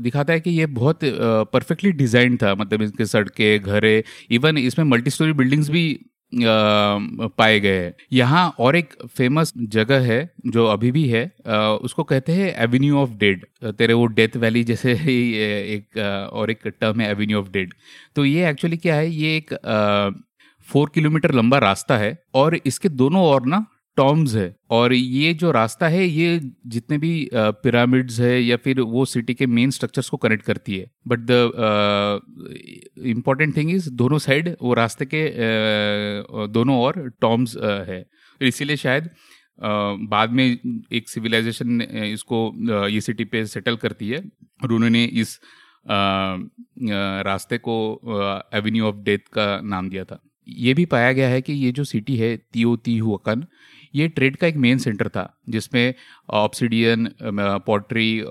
दिखाता 0.00 0.32
है 0.32 0.40
कि 0.40 0.50
ये 0.50 0.66
बहुत 0.74 1.00
परफेक्टली 1.52 1.92
डिज़ाइन 1.94 2.36
था 2.36 2.54
मतलब 2.56 2.82
इसके 2.82 3.06
सड़कें, 3.06 3.60
घरे 3.60 4.02
इवन 4.32 4.58
इसमें 4.58 4.84
मल्टी 4.86 5.10
स्टोरी 5.10 5.32
बिल्डिंग्स 5.34 5.70
भी 5.70 5.98
पाए 6.32 7.60
गए 7.60 7.76
हैं। 7.76 7.94
यहाँ 8.12 8.48
और 8.58 8.76
एक 8.76 8.92
फ़ेमस 9.08 9.52
जगह 9.68 10.00
है, 10.02 10.18
जो 10.46 10.66
अभी 10.66 10.90
भी 10.92 11.06
है 11.08 11.24
उसको 11.82 12.04
कहते 12.04 12.32
हैं 12.32 12.54
एवेन्यू 12.62 12.98
ऑफ़ 12.98 13.10
डेड 13.18 13.46
तेरे 13.78 13.94
वो 13.94 14.06
डेथ 14.08 14.36
वैली 14.36 14.64
जैसे 14.64 14.94
ही 14.96 15.16
एक 15.36 15.98
और 16.32 16.50
एक 16.50 16.66
टर्म 16.70 17.00
है 17.00 17.10
एवेन्यू 17.10 17.38
ऑफ़ 17.38 17.48
डेड 17.52 17.72
तो 18.16 18.24
ये 18.24 18.48
एक्चुअली 18.50 18.76
क्या 18.76 18.94
है, 18.94 19.10
ये 19.10 19.36
एक 19.36 19.54
फोर 20.68 20.90
किलोमीटर 20.94 21.34
लंबा 21.34 21.58
रास्ता 21.60 21.96
है, 21.98 22.16
और 22.34 22.58
इसके 22.66 22.88
दोनों 22.90 23.22
ओर 23.24 23.46
ना 23.46 23.64
टॉम्स 23.98 24.34
है। 24.34 24.54
और 24.70 24.92
ये 24.92 25.32
जो 25.34 25.50
रास्ता 25.52 25.88
है 25.88 26.06
ये 26.06 26.40
जितने 26.66 26.98
भी 26.98 27.12
पिरामिड्स 27.34 28.20
है 28.20 28.40
या 28.42 28.56
फिर 28.56 28.80
वो 28.92 29.04
सिटी 29.04 29.34
के 29.34 29.46
मेन 29.48 29.70
स्ट्रक्चर्स 29.70 30.08
को 30.08 30.16
कनेक्ट 30.16 30.44
करती 30.44 30.76
है। 30.78 30.90
But 31.08 31.26
the 31.30 32.20
important 33.06 33.56
thing 33.56 33.70
is 33.70 33.90
दोनों 33.94 34.18
साइड 34.18 34.54
वो 34.62 34.74
रास्ते 34.74 35.06
के 35.14 35.24
uh, 35.28 36.48
दोनों 36.50 36.76
और 36.78 37.08
टॉम्स 37.20 37.56
uh, 37.56 37.88
है। 37.88 38.04
इसीलिए 38.40 38.76
शायद 38.76 39.04
uh, 39.04 40.08
बाद 40.10 40.30
में 40.30 40.44
एक 40.92 41.08
सिविलाइजेशन 41.08 41.80
इसको 42.04 42.46
uh, 42.68 42.88
ये 42.90 43.00
सिटी 43.00 43.24
पे 43.24 43.44
सेटल 43.46 43.76
करती 43.76 44.08
है। 44.08 44.22
और 44.64 44.72
उन्होंने 44.72 45.04
इस 45.22 45.38
uh, 45.38 46.36
रास्ते 47.26 47.58
को 47.58 47.76
एवेन्यू 48.54 48.84
ऑफ़ 48.84 48.96
डेथ 49.04 49.28
का 49.32 49.60
नाम 49.64 49.88
दिया 49.90 50.04
था। 50.04 50.22
ये 50.48 50.72
भी 50.74 50.84
पाया 50.86 51.12
गया 51.12 51.28
है 51.28 51.40
कि 51.42 51.52
ये 51.52 51.70
जो 51.72 51.84
सिटी 51.84 52.16
है 52.16 52.36
तियो 52.36 52.76
ती 52.76 52.96
ये 53.94 54.08
ट्रेड 54.08 54.36
का 54.36 54.46
एक 54.46 54.56
मेन 54.56 54.78
सेंटर 54.78 55.08
था, 55.08 55.32
जिसमें 55.48 55.94
ऑप्सीडियन 56.34 57.08
पॉट्री 57.66 58.22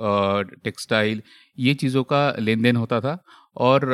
टेक्सटाइल 0.63 1.22
ये 1.58 1.74
चीज़ों 1.74 2.04
का 2.04 2.30
लेन 2.39 2.62
देन 2.62 2.76
होता 2.76 3.00
था। 3.02 3.17
और 3.58 3.86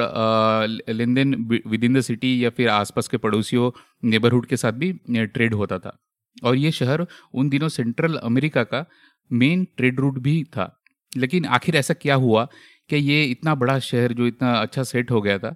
लेन 0.89 1.13
देन 1.13 1.33
विद 1.67 1.83
इन 1.83 1.93
द 1.93 2.01
सिटी 2.01 2.43
या 2.43 2.49
फिर 2.49 2.69
आसपास 2.69 3.07
के 3.07 3.17
पड़ोसियों 3.17 3.69
नेबरहुड 4.03 4.45
के 4.45 4.57
साथ 4.57 4.71
भी 4.73 4.91
ट्रेड 5.09 5.53
होता 5.53 5.79
था। 5.79 5.97
और 6.43 6.55
ये 6.55 6.71
शहर 6.71 7.05
उन 7.33 7.49
दिनों 7.49 7.69
सेंट्रल 7.69 8.15
अमेरिका 8.15 8.63
का 8.63 8.85
मेन 9.31 9.63
ट्रेड 9.77 9.99
रूट 9.99 10.17
भी 10.19 10.43
था। 10.47 10.69
लेकिन 11.11 11.45
आखिर 11.47 11.75
ऐसा 11.75 11.93
क्या 11.93 12.15
हुआ 12.15 12.45
कि 12.89 12.95
ये 12.95 13.23
इतना 13.25 13.55
बड़ा 13.55 13.77
शहर 13.81 14.13
जो 14.13 14.27
इतना 14.27 14.51
अच्छा 14.53 14.83
सेट 14.83 15.11
हो 15.11 15.21
गया 15.21 15.37
था 15.39 15.55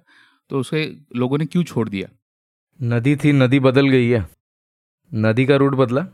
तो 0.50 0.58
उसे 0.58 0.84
लोगों 1.16 1.38
ने 1.38 1.46
क्यों 1.46 1.62
छोड़ 1.64 1.88
दिया? 1.88 2.08
नदी 2.80 3.14
थी, 3.16 3.32
नदी 3.32 3.60
बदल 3.60 3.88
गई 3.88 4.08
है। 4.08 4.26
नदी 5.12 5.44
का 5.46 5.56
रूट 5.56 5.74
बदला? 5.74 6.06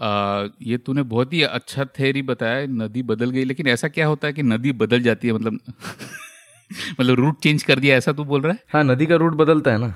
आ, 0.00 0.48
ये 0.62 0.78
तूने 0.78 1.02
बहुत 1.02 1.32
ही 1.32 1.42
अच्छा 1.42 1.84
थेरी 1.98 2.22
बताया 2.22 2.66
नदी 2.66 3.02
बदल 3.02 3.30
गई 3.30 3.44
लेकिन 3.44 3.66
ऐसा 3.66 3.88
क्या 3.88 4.06
होता 4.06 4.26
है 4.26 4.32
कि 4.32 4.42
नदी 4.42 4.72
बदल 4.72 5.02
जाती 5.02 5.28
है 5.28 5.34
मतलब 5.34 5.52
मतलब 7.00 7.14
रूट 7.14 7.38
चेंज 7.42 7.62
कर 7.62 7.78
दिया 7.78 7.96
ऐसा 7.96 8.12
तू 8.12 8.24
बोल 8.24 8.40
रहा 8.40 8.52
है? 8.52 8.58
हाँ 8.72 8.84
नदी 8.84 9.06
का 9.06 9.16
रूट 9.16 9.34
बदलता 9.34 9.72
है 9.72 9.78
ना। 9.78 9.94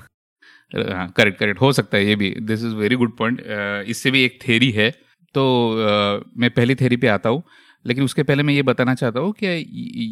हाँ 0.95 1.07
करेक्ट 1.17 1.39
करेक्ट 1.39 1.61
हो 1.61 1.71
सकता 1.73 1.97
है 1.97 2.05
ये 2.05 2.15
भी 2.15 2.29
this 2.41 2.63
is 2.63 2.75
very 2.75 2.95
good 2.95 3.17
point 3.17 3.41
इससे 3.87 4.11
भी 4.11 4.23
एक 4.23 4.39
थेरी 4.47 4.71
है। 4.71 4.89
तो 5.35 5.43
आ, 5.71 6.19
मैं 6.37 6.49
पहली 6.51 6.75
थेरी 6.75 6.97
पे 6.97 7.07
आता 7.07 7.29
हूँ। 7.29 7.43
लेकिन 7.85 8.03
उसके 8.03 8.23
पहले 8.23 8.43
मैं 8.43 8.53
ये 8.53 8.61
बताना 8.61 8.93
चाहता 8.95 9.19
हूँ 9.19 9.31
कि 9.33 9.47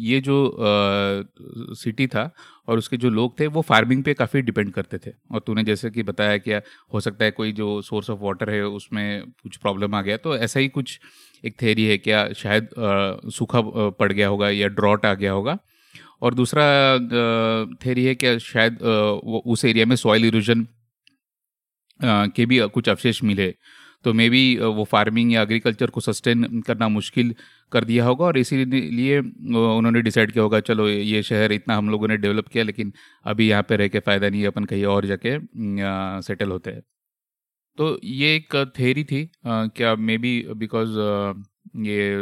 ये 0.06 0.20
जो 0.20 0.46
आ, 0.48 1.74
सिटी 1.74 2.06
था 2.06 2.30
और 2.68 2.78
उसके 2.78 2.96
जो 2.96 3.10
लोग 3.10 3.38
थे 3.40 3.46
वो 3.46 3.62
फ़ार्मिंग 3.62 4.02
पे 4.04 4.14
काफ़ी 4.14 4.42
डिपेंड 4.42 4.72
करते 4.72 4.98
थे। 4.98 5.10
और 5.32 5.40
तूने 5.46 5.64
जैसे 5.64 5.90
कि 5.90 6.02
बताया 6.02 6.36
कि 6.38 6.52
हो 6.94 7.00
सकता 7.00 7.24
है 7.24 7.30
कोई 7.30 7.52
जो 7.52 7.80
सोर्स 7.82 8.10
ऑफ़ 8.10 8.20
वाटर 8.22 8.50
है 8.50 8.62
उसमें 8.66 9.22
कुछ 9.42 9.56
प्रॉब्लम 9.56 9.94
आ 9.94 10.02
गया। 10.02 10.16
तो 10.16 10.36
ऐसा 10.38 10.60
ही 10.60 10.68
कुछ 10.70 10.98
एक 11.44 11.60
थेरी 11.62 11.84
है 11.86 11.98
क्या? 11.98 12.32
शायद 12.32 12.68
सूखा 13.34 13.60
पड़ 13.90 14.12
गया 14.12 14.28
होगा 14.28 14.50
या 14.50 14.68
ड्रॉट 14.70 15.06
आ 15.06 15.14
गया 15.14 15.32
होगा। 15.32 15.58
और 16.22 16.34
दूसरा 16.34 16.64
थेरी 17.84 18.04
है 18.04 18.14
क्या? 18.14 18.36
शायद 18.38 18.82
उस 18.82 19.64
एरिया 19.64 19.86
में 19.86 19.96
सॉइल 19.96 20.24
इरोजन 20.24 20.66
के 22.00 22.46
भी 22.46 22.58
कुछ 22.68 22.88
अवशेष 22.88 23.22
मिले। 23.24 23.54
तो 24.04 24.12
मे 24.14 24.28
बी 24.30 24.42
वो 24.58 24.84
फ़ार्मिंग 24.86 25.32
या 25.32 25.42
एग्रीकल्चर 25.42 25.90
को 25.90 26.00
सस्टेन 26.00 26.60
करना 26.66 26.88
मुश्किल 26.90 27.34
कर 27.72 27.84
दिया 27.84 28.04
होगा 28.04 28.24
और 28.26 28.38
इसीलिए 28.38 29.18
उन्होंने 29.18 30.02
डिसाइड 30.02 30.32
किया 30.32 30.42
होगा, 30.42 30.60
चलो, 30.60 30.88
ये 30.88 31.22
शहर 31.22 31.52
इतना 31.52 31.76
हम 31.76 31.90
लोगों 31.90 32.08
ने 32.08 32.16
डेवलप 32.18 32.48
किया, 32.48 32.64
लेकिन 32.64 32.92
अभी 33.26 33.48
यहाँ 33.48 33.62
पे 33.68 33.76
रह 33.76 33.88
के 33.88 34.00
फ़ायदा 34.00 34.28
नहीं 34.28 34.40
है, 34.40 34.46
अपन 34.46 34.64
कहीं 34.64 34.84
और 34.86 35.06
जाके 35.06 35.38
सेटल 36.22 36.50
होते 36.50 36.70
हैं। 36.70 36.82
तो 37.78 37.98
ये 38.04 38.34
एक 38.36 38.54
थेरी 38.78 39.04
थी 39.04 39.28
क्या 39.46 39.94
मे 39.96 40.16
बी 40.18 40.32
बिकॉज़ 40.56 40.98
ये 41.80 42.16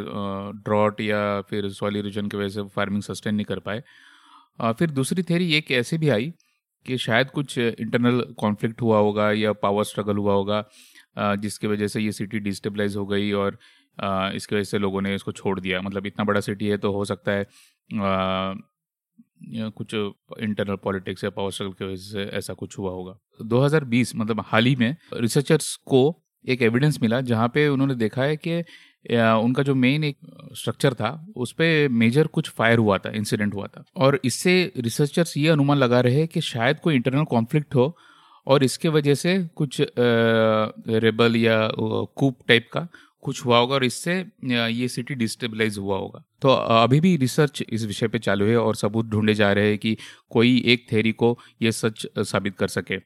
ड्रॉट 0.65 1.01
या 1.01 1.41
फिर 1.51 1.69
सॉइल 1.71 1.97
इरोजन 1.97 2.29
की 2.29 2.37
वजह 2.37 2.49
से 2.51 2.63
फ़ार्मिंग 2.75 3.03
सस्टेन 3.03 3.35
नहीं 3.35 3.47
कर 3.47 3.59
पाए। 3.61 3.83
फिर 4.73 4.91
दूसरी 4.91 5.23
थेरी 5.23 5.53
एक 5.55 5.71
ऐसे 5.73 5.99
भी 5.99 6.09
आई 6.11 6.33
कि 6.87 6.97
शायद 6.99 7.31
कुछ 7.31 7.57
इंटरनल 7.59 8.21
कॉन्फ्लिक्ट 8.39 8.83
हुआ 8.83 8.99
होगा 8.99 9.31
या 9.33 9.53
पावर 9.55 9.85
स्ट्रगल 9.85 10.17
हुआ 10.17 10.35
होगा। 10.35 10.61
जिसकी 11.17 11.67
वजह 11.67 11.87
से 11.87 12.01
ये 12.01 12.13
सिटी 12.13 12.39
डिस्टेबलाइज 12.41 12.97
हो 12.97 13.07
गई 13.07 13.31
और 13.35 13.59
इसकी 14.35 14.55
वजह 14.55 14.65
से 14.65 14.79
लोगों 14.79 15.01
ने 15.03 15.15
इसको 15.15 15.33
छोड़ 15.33 15.59
दिया। 15.61 15.81
मतलब 15.83 16.07
इतना 16.07 16.25
बड़ा 16.25 16.41
सिटी 16.41 16.67
है 16.67 16.77
तो 16.79 16.93
हो 16.93 17.05
सकता 17.05 17.33
है 17.33 17.47
कुछ 19.71 19.95
इंटरनल 19.95 20.77
पॉलिटिक्स 20.77 21.25
या 21.25 21.31
पावर 21.31 21.51
स्ट्रगल 21.51 21.73
की 21.73 21.85
वजह 21.85 21.97
से 21.97 22.25
ऐसा 22.39 22.55
कुछ 22.55 22.79
हुआ 22.79 22.91
होगा। 22.91 23.19
2020 23.45 24.15
मतलब 24.17 24.45
हाल 24.47 24.67
ही 24.67 24.77
में 24.77 24.97
रिसर्चर्स 25.15 25.75
को 25.87 26.01
एक 26.45 26.63
एविडेंस 26.63 26.99
मिला 27.03 27.21
जहाँ 27.23 27.49
पे 27.55 27.67
उन्होंने 27.69 27.95
देखा 27.95 28.23
है 28.23 28.37
कि 28.39 28.59
उनका 29.15 29.63
जो 29.63 29.75
मेन 29.75 30.05
एक 30.05 30.17
स्ट्रक्चर 30.55 30.95
था, 30.95 31.27
उस 31.37 31.53
पर 31.53 31.89
मेजर 31.91 32.27
कुछ 32.29 32.49
फायर 32.51 32.79
हुआ 32.79 32.99
था 32.99 33.11
इंसिडेंट 33.11 33.55
हुआ 33.55 33.67
था। 33.67 33.85
और 33.97 34.21
इससे 34.25 34.73
रिसर्चर्स 34.77 35.37
ये 35.37 35.49
अनुमान 35.49 35.79
लगा 35.79 36.01
रहे 36.01 36.15
हैं 36.15 36.29
कि 36.29 36.41
शायद 36.43 36.81
कोई 36.81 36.95
इंटरनल 36.95 37.25
कॉन्फ्लिक्ट 37.27 37.75
हो 37.75 37.97
और 38.49 38.65
इसके 38.65 38.89
वजह 38.89 39.15
से 39.15 39.39
कुछ 39.57 39.81
रेबल 39.99 41.37
या 41.37 41.69
कूप 41.75 42.39
टाइप 42.49 42.69
का 42.73 42.87
कुछ 43.23 43.45
हुआ 43.45 43.59
होगा 43.59 43.75
और 43.75 43.85
इससे 43.85 44.15
ये 44.45 44.89
सिटी 44.89 45.15
डिस्टेबलाइज 45.15 45.79
हुआ 45.79 45.97
होगा। 45.99 46.23
तो 46.43 46.49
अभी 46.49 47.01
भी 47.01 47.17
रिसर्च 47.17 47.63
इस 47.69 47.85
विषय 47.85 48.09
पे 48.09 48.19
चालू 48.19 48.47
है 48.47 48.57
और 48.57 48.77
सबूत 48.77 49.07
ढूंढे 49.07 49.35
जा 49.35 49.53
रहे 49.53 49.69
हैं 49.69 49.79
कि 49.79 49.97
कोई 50.31 50.63
एक 50.67 50.87
थेरी 50.93 51.13
को 51.13 51.37
ये 51.63 51.73
सच 51.73 52.07
साबित 52.19 52.57
कर 52.59 52.69
सके। 52.69 52.99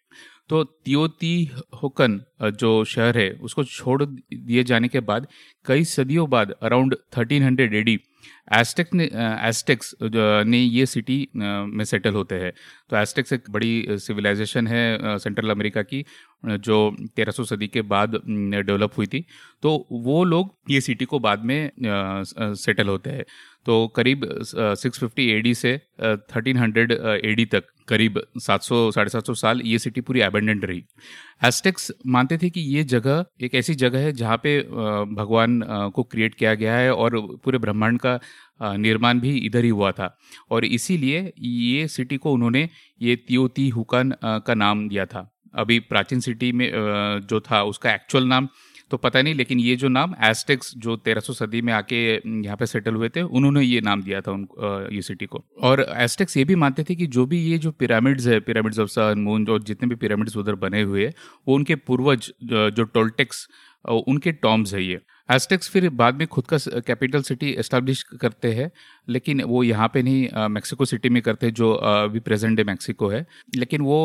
तो 0.51 0.63
तियोती 0.65 1.51
होकन 1.83 2.21
जो 2.43 2.85
शहर 2.85 3.19
है, 3.19 3.31
उसको 3.33 3.65
छोड़ 3.65 4.03
दिए 4.05 4.65
जाने 4.65 4.89
के 4.89 5.01
बाद, 5.03 5.27
कई 5.67 5.85
सदियों 5.87 6.29
बाद 6.31 6.55
around 6.63 6.97
thirteen 7.17 7.43
hundred 7.43 7.75
AD 7.75 7.99
Aztec 8.55 8.89
ने 8.95 9.05
एस्टेक्स 9.49 9.95
ने 10.03 10.59
ये 10.59 10.85
सिटी 10.87 11.17
में 11.37 11.85
सेटल 11.85 12.13
होते 12.15 12.35
हैं। 12.35 12.53
तो 12.91 12.97
एस्टेक्स 12.97 13.33
एक 13.33 13.51
बड़ी 13.51 13.99
सिविलाइजेशन 13.99 14.67
है 14.67 15.19
सेंट्रल 15.19 15.51
अमेरिका 15.51 15.83
की 15.83 16.05
जो 16.45 16.79
1300 17.09 17.45
सदी 17.45 17.69
के 17.69 17.83
बाद 17.85 18.15
डेवलप 18.27 18.93
हुई 18.99 19.07
थी। 19.07 19.25
तो 19.63 19.87
वो 19.93 20.23
लोग 20.25 20.55
ये 20.71 20.81
सिटी 20.81 21.05
को 21.05 21.19
बाद 21.19 21.45
में 21.45 21.71
सेटल 21.81 22.89
होते 22.89 23.11
हैं। 23.11 23.25
तो 23.67 23.87
करीब 23.97 24.25
650 24.45 25.29
एडी 25.31 25.55
से 25.55 25.81
1300 26.01 26.93
एडी 27.25 27.45
तक 27.47 27.72
करीब 27.89 28.21
700 28.41 28.91
साढ़े 28.93 29.11
सात 29.11 29.27
सौ 29.27 29.35
साल 29.35 29.61
ये 29.65 29.79
सिटी 29.79 30.01
पूरी 30.01 30.21
एबेंडेंट 30.21 30.65
रही। 30.65 30.83
एस्टेक्स 31.43 31.91
मानते 32.07 32.39
थे 32.39 32.51
कि 32.51 32.61
ये 32.69 32.85
जगह 32.85 33.25
एक 33.43 33.55
ऐसी 33.55 33.75
जगह 33.75 33.99
है 33.99 34.13
जहाँ 34.13 34.37
पे 34.37 34.59
भगवान 35.15 35.61
को 35.95 36.03
क्रिएट 36.03 36.35
किया 36.35 36.55
गया 36.55 36.77
है 36.77 36.93
और 36.95 37.19
पूरे 37.45 37.59
ब्रह्मांड 37.59 38.01
का 38.01 38.19
निर्माण 38.77 39.21
भी 39.21 39.37
इधर 39.37 39.65
ही 39.65 39.71
हुआ 39.71 39.93
था। 39.93 40.17
और 40.51 40.65
इसीलिए 40.65 41.33
ये 41.39 41.87
सिटी 41.89 42.17
को 42.17 42.33
उन्होंने 42.33 42.69
ये 43.03 43.17
तियोती 43.19 43.69
हुकन 43.69 44.15
का 44.25 44.55
नाम 44.55 44.89
दिया 44.89 45.07
था। 45.07 45.29
अभी 45.55 45.79
प्राचीन 45.81 46.21
सिटी 46.21 46.53
में 46.53 46.71
जो 47.23 47.41
था 47.43 47.63
उसका 47.65 47.93
एक्चुअल 47.95 48.27
नाम 48.27 48.49
तो 48.93 48.97
पता 48.99 49.21
नहीं, 49.23 49.35
लेकिन 49.35 49.61
ये 49.61 49.75
जो 49.77 49.89
नाम 49.89 50.15
एस्टेक्स 50.25 50.73
जो 50.77 50.97
1300 50.99 51.33
सदी 51.35 51.61
में 51.63 51.73
आके 51.73 52.01
यहाँ 52.15 52.57
पे 52.57 52.67
सेटल 52.67 52.95
हुए 52.95 53.09
थे, 53.09 53.23
उन्होंने 53.23 53.63
ये 53.63 53.81
नाम 53.81 54.03
दिया 54.03 54.21
था 54.21 54.33
उन 54.33 54.47
ये 54.93 55.03
सिटी 55.03 55.27
को। 55.27 55.45
और 55.63 55.87
एस्टेक्स 55.99 56.37
ये 56.37 56.45
भी 56.45 56.55
मानते 56.57 56.85
थे 56.85 56.95
कि 56.95 57.07
जो 57.09 57.27
भी 57.27 57.39
ये 57.43 57.59
जो 57.59 57.71
पिरामिड्स 57.75 58.27
है 58.27 58.41
पिरामिड्स 58.43 58.79
ऑफ़ 58.79 58.89
सन 58.91 59.21
मून 59.21 59.47
और 59.49 59.63
जितने 59.63 59.89
भी 59.89 59.97
पिरामिड्स 59.97 60.37
उधर 60.37 60.55
बने 60.57 60.83
हुए 60.83 61.05
हैं, 61.05 61.13
वो 61.49 61.55
उनके 61.55 61.75
पूर्वज, 61.77 62.31
जो 62.45 62.85
टोल्टेक्स 62.85 63.47
उनके 63.85 64.33
टॉम्स 64.33 64.75
है 64.75 64.83
ये। 64.83 65.01
एस्टेक्स 65.29 65.71
फिर 65.71 65.89
बाद 65.93 66.15
में 66.15 66.27
खुद 66.29 66.47
का 66.47 66.59
कैपिटल 66.81 67.23
सिटी 67.23 67.51
एस्टेब्लिश 67.59 68.03
करते 68.21 68.53
हैं। 68.53 68.71
लेकिन 69.09 69.43
वो 69.43 69.63
यहाँ 69.63 69.89
पे 69.95 70.03
नहीं 70.03 70.49
मैक्सिको 70.49 70.85
सिटी 70.85 71.09
में 71.09 71.21
करते 71.23 71.51
जो 71.53 71.73
अभी 71.73 72.21
प्रेजेंट 72.21 72.57
डे 72.57 72.65
मैक्सिको 72.65 73.09
है। 73.09 73.27
लेकिन 73.57 73.83
वो 73.83 73.99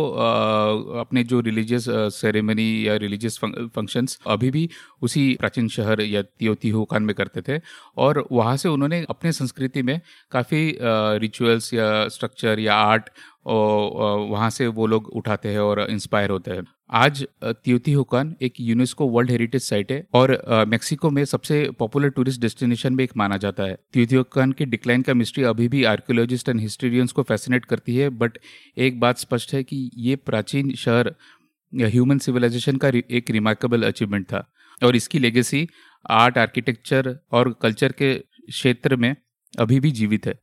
अपने 0.99 1.23
जो 1.23 1.39
रिलीजियस 1.41 1.85
सेरेमनी 2.13 2.87
या 2.87 2.95
रिलीजियस 2.97 3.37
फ़ंक्शंस 3.39 4.17
अभी 4.27 4.51
भी 4.51 4.69
उसी 5.01 5.33
प्राचीन 5.39 5.67
शहर 5.69 6.01
या 6.01 6.21
तियोतिहुकान 6.21 7.03
में 7.03 7.15
करते 7.15 7.41
थे। 7.41 7.61
और 7.97 8.25
वहाँ 8.31 8.55
से 8.57 8.69
उन्होंने 8.69 9.05
अपने 9.09 9.31
संस्कृति 9.31 9.81
में 9.81 9.99
काफ़ी 10.31 10.77
रिचुअल्स 10.81 11.73
या 11.73 12.07
स्ट्रक्चर 12.07 12.59
या 12.59 12.75
आर्ट 12.75 13.09
वहाँ 13.47 14.49
से 14.49 14.65
वो 14.67 14.85
लोग 14.87 15.05
उठाते 15.15 15.49
हैं 15.49 15.59
और 15.59 15.79
इंस्पायर 15.81 16.29
होते 16.29 16.51
हैं। 16.51 16.63
आज 16.93 17.25
हुकान 17.87 18.35
एक 18.41 18.53
यूनेस्को 18.59 19.07
वर्ल्ड 19.07 19.31
हेरिटेज 19.31 19.61
साइट 19.61 19.91
है 19.91 20.05
और 20.13 20.31
मेक्सिको 20.67 21.09
में 21.09 21.23
सबसे 21.25 21.69
पॉपुलर 21.79 22.09
टूरिस्ट 22.09 22.41
डेस्टिनेशन 22.41 22.93
में 22.93 23.03
एक 23.03 23.11
माना 23.17 23.37
जाता 23.37 23.63
है। 23.63 23.77
हुकान 23.97 24.51
के 24.51 24.65
डिक्लाइन 24.87 25.01
का 25.01 25.13
मिस्ट्री 25.13 25.43
अभी 25.43 25.67
भी 25.67 25.83
आर्कियोलॉजिस्ट 25.83 26.49
एंड 26.49 26.59
हिस्टोरियंस 26.61 27.11
को 27.11 27.23
फैसिनेट 27.23 27.65
करती 27.65 27.95
है 27.95 28.09
बट 28.09 28.37
एक 28.77 28.99
बात 28.99 29.17
स्पष्ट 29.17 29.53
है 29.53 29.63
कि 29.63 29.89
ये 29.97 30.15
प्राचीन 30.15 30.73
शहर 30.75 31.13
ह्यूमन 31.73 32.17
सिविलाइजेशन 32.17 32.77
का 32.77 32.91
एक 33.11 33.31
रिमार्केबल 33.31 33.83
अचीवमेंट 33.83 34.25
था। 34.25 34.43
और 34.81 34.95
इसकी 34.95 35.19
लेगेसी 35.19 35.67
आर्ट 36.09 36.37
आर्किटेक्चर 36.37 37.17
और 37.31 37.53
कल्चर 37.61 37.91
के 37.91 38.13
क्षेत्र 38.15 38.95
में 38.95 39.15
अभी 39.59 39.79
भी 39.79 39.91
जीवित 39.91 40.27
है। 40.27 40.39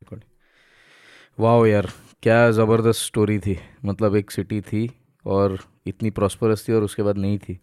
वाह 1.39 1.67
यार, 1.69 1.91
क्या 2.23 2.51
ज़बरदस्त 2.51 3.01
स्टोरी 3.01 3.39
थी। 3.39 3.59
मतलब 3.85 4.17
एक 4.17 4.31
सिटी 4.31 4.61
थी 4.61 4.89
और 5.25 5.59
इतनी 5.87 6.11
प्रॉस्परस 6.11 6.69
थी 6.69 6.73
और 6.73 6.83
उसके 6.83 7.03
बाद 7.03 7.19
नहीं 7.19 7.39
थी। 7.39 7.59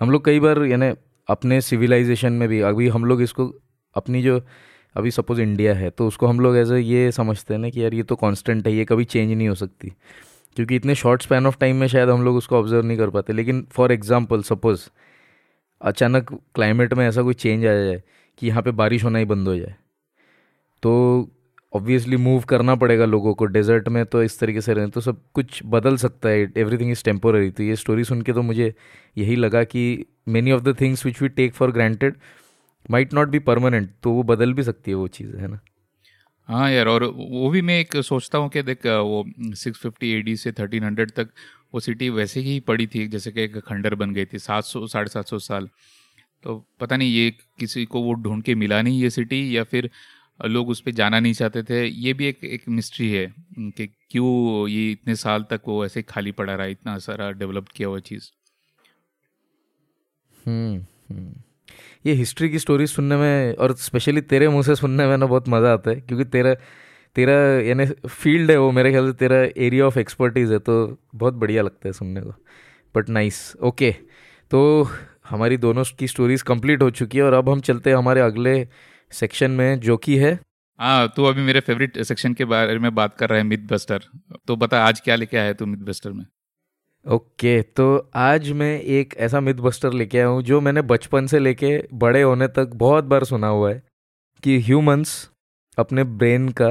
हम 0.00 0.10
लोग 0.10 0.24
कई 0.24 0.40
बार 0.40 0.64
यानी 0.66 0.94
अपने 1.28 1.60
सिविलाइजेशन 1.60 2.32
में 2.32 2.48
भी, 2.48 2.60
अभी 2.60 2.88
हम 2.88 3.04
लोग 3.04 3.22
इसको 3.22 3.52
अपनी 3.96 4.22
जो 4.22 4.40
अभी 4.96 5.10
सपोज़ 5.10 5.40
इंडिया 5.40 5.74
है 5.74 5.90
तो 5.90 6.06
उसको 6.08 6.26
हम 6.26 6.40
लोग 6.40 6.56
ऐसे 6.56 6.78
ये 6.80 7.10
समझते 7.12 7.54
हैं 7.54 7.60
ना 7.60 7.70
कि 7.70 7.82
यार 7.82 7.94
ये 7.94 8.02
तो 8.02 8.16
कांस्टेंट 8.16 8.66
है, 8.66 8.72
ये 8.74 8.84
कभी 8.84 9.04
चेंज 9.06 9.32
नहीं 9.32 9.48
हो 9.48 9.54
सकती। 9.56 9.92
क्योंकि 10.56 10.76
इतने 10.76 10.94
शॉर्ट 10.94 11.22
स्पैन 11.22 11.46
ऑफ़ 11.46 11.58
टाइम 11.60 11.76
में 11.76 11.86
शायद 11.88 12.08
हम 12.08 12.24
लोग 12.24 12.36
उसको 12.36 12.56
ऑब्ज़र्व 12.58 12.86
नहीं 12.86 12.98
कर 12.98 13.10
पाते। 13.10 13.32
लेकिन 13.32 13.66
फॉर 13.72 13.92
एग्ज़ाम्पल 13.92 14.42
सपोज़ 14.42 14.88
अचानक 15.80 16.32
क्लाइमेट 16.54 16.94
में 16.94 17.06
ऐसा 17.06 17.22
कोई 17.22 17.34
चेंज 17.36 17.66
आ 17.66 17.74
जाए 17.74 18.02
कि 18.38 18.46
यहाँ 18.46 18.62
पे 18.62 18.70
बारिश 18.72 19.04
होना 19.04 19.18
ही 19.18 19.24
बंद 19.24 19.48
हो 19.48 19.56
जाए 19.56 19.74
तो 20.82 20.92
ऑब्वियसली 21.72 22.16
मूव 22.16 22.42
करना 22.48 22.74
पड़ेगा 22.76 23.04
लोगों 23.04 23.32
को। 23.34 23.44
डेजर्ट 23.46 23.88
में 23.88 24.04
तो 24.06 24.22
इस 24.22 24.38
तरीके 24.40 24.60
से 24.60 24.74
रहें 24.74 24.90
तो 24.90 25.00
सब 25.00 25.20
कुछ 25.34 25.60
बदल 25.66 25.96
सकता 25.96 26.28
है। 26.28 26.52
एवरीथिंग 26.56 26.90
इज़ 26.90 27.04
टेम्पोररी 27.04 27.50
तो 27.50 27.62
ये 27.62 27.76
स्टोरी 27.76 28.04
सुन 28.04 28.22
के 28.22 28.32
तो 28.32 28.42
मुझे 28.42 28.72
यही 29.18 29.36
लगा 29.36 29.62
कि 29.64 30.04
many 30.28 30.52
of 30.52 30.62
the 30.62 30.76
things 30.80 31.04
which 31.06 31.22
we 31.22 31.28
take 31.30 31.54
for 31.54 31.72
granted 31.72 32.16
might 32.90 33.14
not 33.14 33.28
be 33.28 33.38
permanent 33.38 33.90
तो 34.02 34.10
वो 34.10 34.22
बदल 34.22 34.52
भी 34.52 34.62
सकती 34.62 34.90
है 34.90 34.94
वो 34.94 35.08
चीज़ 35.08 35.36
है 35.36 35.48
ना? 35.48 35.60
हाँ 36.48 36.70
यार 36.72 36.86
और 36.86 37.04
वो 37.04 37.50
भी 37.50 37.62
मैं 37.62 37.80
एक 37.80 37.96
सोचता 37.96 38.38
हूँ 38.38 38.48
कि 38.48 38.62
देख 38.62 38.86
वो 38.86 39.24
650 39.54 39.76
फिफ्टी 39.76 40.36
से 40.36 40.52
1300 40.52 41.10
तक 41.10 41.28
वो 41.74 41.80
सिटी 41.80 42.10
वैसे 42.10 42.40
ही 42.40 42.60
पड़ी 42.60 42.86
थी 42.86 43.08
जैसे 43.08 43.32
कि 43.32 43.42
एक 43.42 43.58
खंडर 43.58 43.94
बन 43.94 44.14
गई 44.14 44.24
थी 44.24 44.38
सात 44.38 44.64
सौ 44.64 44.86
साढ़े 44.86 45.10
सात 45.10 45.28
सौ 45.28 45.38
साल। 45.38 45.68
तो 46.42 46.66
पता 46.80 46.96
नहीं 46.96 47.12
ये 47.12 47.30
किसी 47.58 47.84
को 47.84 48.02
वो 48.02 48.12
ढूंढ 48.14 48.42
के 48.42 48.54
मिला 48.54 48.82
नहीं 48.82 49.00
ये 49.02 49.10
सिटी 49.10 49.56
या 49.56 49.64
फिर 49.64 49.90
लोग 50.46 50.68
उस 50.68 50.80
पर 50.80 50.90
जाना 50.90 51.20
नहीं 51.20 51.32
चाहते 51.32 51.62
थे। 51.62 51.86
ये 51.86 52.14
भी 52.14 52.26
एक 52.26 52.44
एक 52.44 52.68
मिस्ट्री 52.68 53.10
है 53.12 53.34
कि 53.58 53.86
क्यों 53.86 54.68
ये 54.68 54.90
इतने 54.92 55.16
साल 55.16 55.42
तक 55.50 55.60
वो 55.68 55.84
ऐसे 55.86 56.02
खाली 56.02 56.32
पड़ा 56.32 56.54
रहा 56.54 56.66
इतना 56.66 56.98
सारा 56.98 57.30
डेवलप 57.32 57.68
किया 57.68 57.88
हुआ 57.88 57.98
चीज़। 57.98 58.30
हम्म, 60.46 60.86
हम्म। 61.14 61.34
ये 62.06 62.12
हिस्ट्री 62.14 62.48
की 62.48 62.58
स्टोरी 62.58 62.86
सुनने 62.86 63.16
में 63.16 63.54
और 63.56 63.74
स्पेशली 63.78 64.20
तेरे 64.22 64.48
मुँह 64.48 64.62
से 64.62 64.74
सुनने 64.76 65.06
में 65.06 65.16
ना 65.16 65.26
बहुत 65.26 65.48
मज़ा 65.48 65.72
आता 65.72 65.90
है, 65.90 65.96
क्योंकि 65.98 66.24
तेरा 66.26 66.54
तेरा 67.16 67.34
यानी 67.62 67.86
फ़ील्ड 68.08 68.50
है 68.50 68.56
वो 68.58 68.70
मेरे 68.72 68.90
ख्याल 68.90 69.06
से 69.06 69.12
तेरा 69.18 69.36
एरिया 69.58 69.86
ऑफ़ 69.86 69.98
एक्सपर्टीज़ 69.98 70.52
है 70.52 70.58
तो 70.60 70.74
बहुत 71.14 71.34
बढ़िया 71.34 71.62
लगता 71.62 71.88
है 71.88 71.92
सुनने 71.92 72.20
को। 72.20 72.34
बट 72.94 73.08
नाइस 73.10 73.40
ओके 73.62 73.90
तो 74.50 74.88
हमारी 75.30 75.56
दोनों 75.58 75.84
की 75.98 76.08
स्टोरीज 76.08 76.42
कंप्लीट 76.44 76.82
हो 76.82 76.90
चुकी 76.92 77.18
है 77.18 77.24
और 77.24 77.32
अब 77.34 77.48
हम 77.48 77.60
चलते 77.62 77.90
हैं 77.90 77.96
हमारे 77.96 78.20
अगले 78.20 78.56
सेक्शन 79.12 79.50
में 79.52 79.80
जो 79.80 79.96
कि 79.98 80.16
है। 80.18 80.38
हाँ 80.78 81.08
तो 81.16 81.24
अभी 81.24 81.42
मेरे 81.42 81.60
फेवरेट 81.62 81.98
सेक्शन 82.02 82.34
के 82.34 82.44
बारे 82.46 82.78
में 82.78 82.94
बात 82.94 83.16
कर 83.18 83.30
रहे 83.30 83.40
हैं 83.40 83.46
मिथ 83.46 83.66
बस्टर 83.68 84.02
तो 84.48 84.56
बता, 84.56 84.84
आज 84.84 85.00
क्या 85.00 85.16
लेके 85.16 85.36
आया 85.36 85.52
तू 85.52 85.66
मिथ 85.66 85.78
बस्टर 85.86 86.12
में? 86.12 86.24
ओके 87.06 87.60
okay, 87.60 87.68
तो 87.76 88.10
आज 88.14 88.50
मैं 88.52 88.68
एक 88.80 89.14
ऐसा 89.16 89.40
मिथ 89.40 89.54
बस्टर 89.56 89.92
लेके 89.92 90.18
आया 90.18 90.26
हूँ 90.26 90.42
जो 90.42 90.60
मैंने 90.60 90.82
बचपन 90.82 91.26
से 91.26 91.38
लेके 91.38 91.68
बड़े 91.94 92.22
होने 92.22 92.48
तक 92.48 92.70
बहुत 92.76 93.04
बार 93.04 93.24
सुना 93.24 93.46
हुआ 93.48 93.70
है 93.70 93.82
कि 94.42 94.58
ह्यूमंस 94.60 95.12
अपने 95.78 96.04
ब्रेन 96.04 96.48
का 96.60 96.70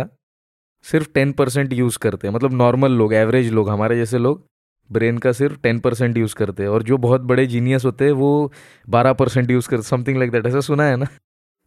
सिर्फ़ 0.85 1.09
टेन 1.13 1.31
परसेंट 1.33 1.73
यूज़ 1.73 1.99
करते 1.99 2.27
हैं। 2.27 2.33
मतलब 2.35 2.53
नॉर्मल 2.53 2.91
लोग 2.93 3.13
एवरेज 3.13 3.51
लोग 3.53 3.69
हमारे 3.69 3.97
जैसे 3.97 4.17
लोग 4.19 4.45
ब्रेन 4.89 5.17
का 5.19 5.31
सिर्फ़ 5.33 5.59
टेन 5.59 5.79
परसेंट 5.79 6.17
यूज़ 6.17 6.35
करते 6.35 6.63
हैं। 6.63 6.69
और 6.69 6.83
जो 6.83 6.97
बहुत 6.99 7.21
बड़े 7.23 7.47
जीनियस 7.47 7.85
होते 7.85 8.05
हैं 8.05 8.13
वो 8.13 8.51
बारह 8.89 9.13
परसेंट 9.13 9.51
यूज़ 9.51 9.69
करते 9.69 9.83
समथिंग 9.83 10.17
लाइक 10.17 10.31
दैट 10.31 10.45
ऐसा 10.47 10.61
सुना 10.61 10.85
है 10.85 10.97
ना? 10.97 11.07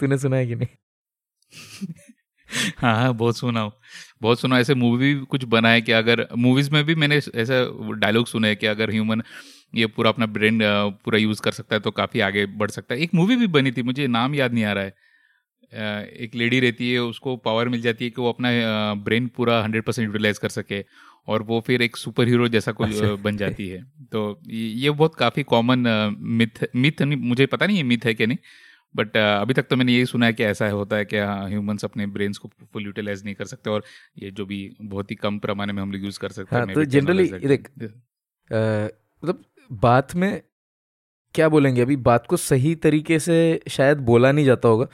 तूने 0.00 0.18
सुना 0.18 0.36
है 0.36 0.46
कि 0.46 0.56
नहीं? 0.56 0.68
हाँ 2.78 2.94
हाँ 2.96 3.14
बहुत 3.14 3.38
सुना 3.38 3.60
हूँ। 3.60 3.72
बहुत 4.22 4.40
सुना 4.40 4.58
ऐसे 4.58 4.74
मूवी 4.74 5.14
भी 5.14 5.24
कुछ 5.24 5.44
बना 5.44 5.68
है 5.68 5.82
कि 5.82 5.92
अगर 5.92 6.26
मूवीज़ 6.36 6.70
में 6.70 6.84
भी 6.84 6.94
मैंने 6.94 7.16
ऐसा 7.16 7.64
डायलॉग 7.94 8.26
सुने 8.26 8.54
कि 8.54 8.66
अगर 8.66 8.90
ह्यूमन 8.90 9.22
ये 9.74 9.86
पूरा 9.86 10.10
अपना 10.10 10.26
ब्रेन 10.26 10.60
पूरा 11.04 11.18
यूज़ 11.18 11.42
कर 11.42 11.52
सकता 11.52 11.76
है 11.76 11.80
तो 11.80 11.90
काफ़ी 11.90 12.20
आगे 12.20 12.46
बढ़ 12.46 12.70
सकता 12.70 12.94
है। 12.94 13.00
एक 13.00 13.14
मूवी 13.14 13.36
भी 13.36 13.46
बनी 13.46 13.72
थी 13.72 13.82
मुझे 13.82 14.06
नाम 14.06 14.34
याद 14.34 14.52
नहीं 14.52 14.64
आ 14.64 14.72
रहा 14.72 14.84
है। 14.84 14.94
एक 16.06 16.34
लेडी 16.34 16.60
रहती 16.60 16.92
है 16.92 16.98
उसको 16.98 17.36
पावर 17.36 17.68
मिल 17.68 17.80
जाती 17.80 18.04
है 18.04 18.10
कि 18.10 18.20
वो 18.20 18.28
अपना 18.28 18.50
ब्रेन 18.94 19.26
पूरा 19.26 19.62
हंड्रेड 19.62 19.82
परसेंट 19.82 20.06
यूटिलाइज 20.06 20.38
कर 20.38 20.48
सके 20.48 20.84
और 21.28 21.42
वो 21.42 21.60
फिर 21.66 21.82
एक 21.82 21.96
सुपर 21.96 22.28
हीरो 22.28 22.48
जैसा 22.48 22.72
कोई 22.72 22.90
अच्छा। 22.90 23.14
बन 23.14 23.36
जाती 23.36 23.68
है। 23.68 23.82
तो 24.12 24.40
ये 24.50 24.90
बहुत 24.90 25.14
काफ़ी 25.14 25.42
कॉमन 25.42 25.84
मिथ 26.18 26.64
मिथ 26.76 27.02
मुझे 27.02 27.46
पता 27.46 27.66
नहीं 27.66 27.76
ये 27.76 27.82
मिथ 27.82 28.06
है 28.06 28.14
कि 28.14 28.26
नहीं 28.26 28.38
बट 28.96 29.08
uh, 29.08 29.16
अभी 29.16 29.54
तक 29.54 29.62
तो 29.62 29.76
मैंने 29.76 29.92
यही 29.92 30.06
सुना 30.06 30.26
है 30.26 30.32
कि 30.32 30.44
ऐसा 30.44 30.68
होता 30.68 30.96
है 30.96 31.04
कि 31.04 31.16
ह्यूमंस 31.18 31.84
हाँ, 31.84 31.90
अपने 31.90 32.06
ब्रेन्स 32.06 32.38
को 32.38 32.50
फुल 32.72 32.84
यूटिलाइज 32.84 33.24
नहीं 33.24 33.34
कर 33.34 33.44
सकते 33.44 33.70
और 33.70 33.84
ये 34.18 34.30
जो 34.30 34.46
भी 34.46 34.76
बहुत 34.82 35.10
ही 35.10 35.16
कम 35.16 35.38
पैमाने 35.38 35.72
में 35.72 35.82
हम 35.82 35.92
लोग 35.92 36.04
यूज़ 36.04 36.18
कर 36.20 36.28
सकते 36.28 36.56
हैं 36.56 36.64
हाँ, 36.64 36.74
तो 36.74 36.84
जनरली 36.84 37.28
देख 37.28 37.70
मतलब 39.24 39.44
बात 39.72 40.14
में 40.14 40.42
क्या 41.34 41.48
बोलेंगे? 41.48 41.82
अभी 41.82 41.96
बात 41.96 42.26
को 42.26 42.36
सही 42.36 42.74
तरीके 42.74 43.18
से 43.18 43.60
शायद 43.68 43.98
बोला 43.98 44.32
नहीं 44.32 44.44
जाता 44.44 44.68
होगा 44.68 44.86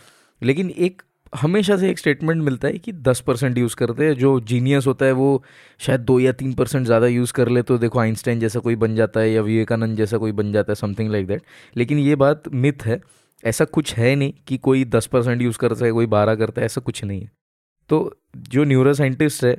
लेकिन 0.42 0.70
एक 0.70 1.02
हमेशा 1.34 1.76
से 1.76 1.90
एक 1.90 1.98
स्टेटमेंट 1.98 2.42
मिलता 2.42 2.68
है 2.68 2.78
कि 2.78 2.92
दस 2.92 3.20
परसेंट 3.20 3.58
यूज़ 3.58 3.76
करते 3.76 4.06
हैं 4.06 4.14
जो 4.14 4.40
जीनियस 4.40 4.86
होता 4.86 5.06
है 5.06 5.12
वो 5.12 5.44
शायद 5.78 6.00
दो 6.00 6.20
या 6.20 6.32
तीन 6.32 6.52
परसेंट 6.52 6.86
ज़्यादा 6.86 7.06
यूज़ 7.06 7.32
कर 7.32 7.48
ले 7.48 7.62
तो 7.62 7.78
देखो 7.78 7.98
आइंस्टाइन 7.98 8.40
जैसा 8.40 8.60
कोई 8.60 8.76
बन 8.76 8.96
जाता 8.96 9.20
है 9.20 9.32
या 9.32 9.42
विवेकानंद 9.42 9.96
जैसा 9.96 10.18
कोई 10.18 10.32
बन 10.32 10.52
जाता 10.52 10.72
है 10.72 10.74
समथिंग 10.74 11.10
लाइक 11.10 11.26
दैट 11.26 11.42
लेकिन 11.76 11.98
ये 11.98 12.16
बात 12.16 12.42
मिथ 12.48 12.84
है 12.84 13.00
ऐसा 13.42 13.64
कुछ 13.66 13.94
है 13.94 14.14
नहीं 14.14 14.32
कि 14.48 14.58
कोई 14.58 14.84
दस 14.86 15.06
परसेंट 15.06 15.42
यूज़ 15.42 15.58
करता 15.58 15.84
है 15.84 15.90
कोई 15.92 16.06
बारह 16.08 16.34
करता 16.34 16.60
है 16.60 16.64
ऐसा 16.66 16.80
कुछ 16.80 17.04
नहीं 17.04 17.20
है। 17.20 17.30
तो 17.90 18.16
जो 18.50 18.64
न्यूरो 18.64 18.94
साइंटिस्ट 18.94 19.44
है 19.44 19.56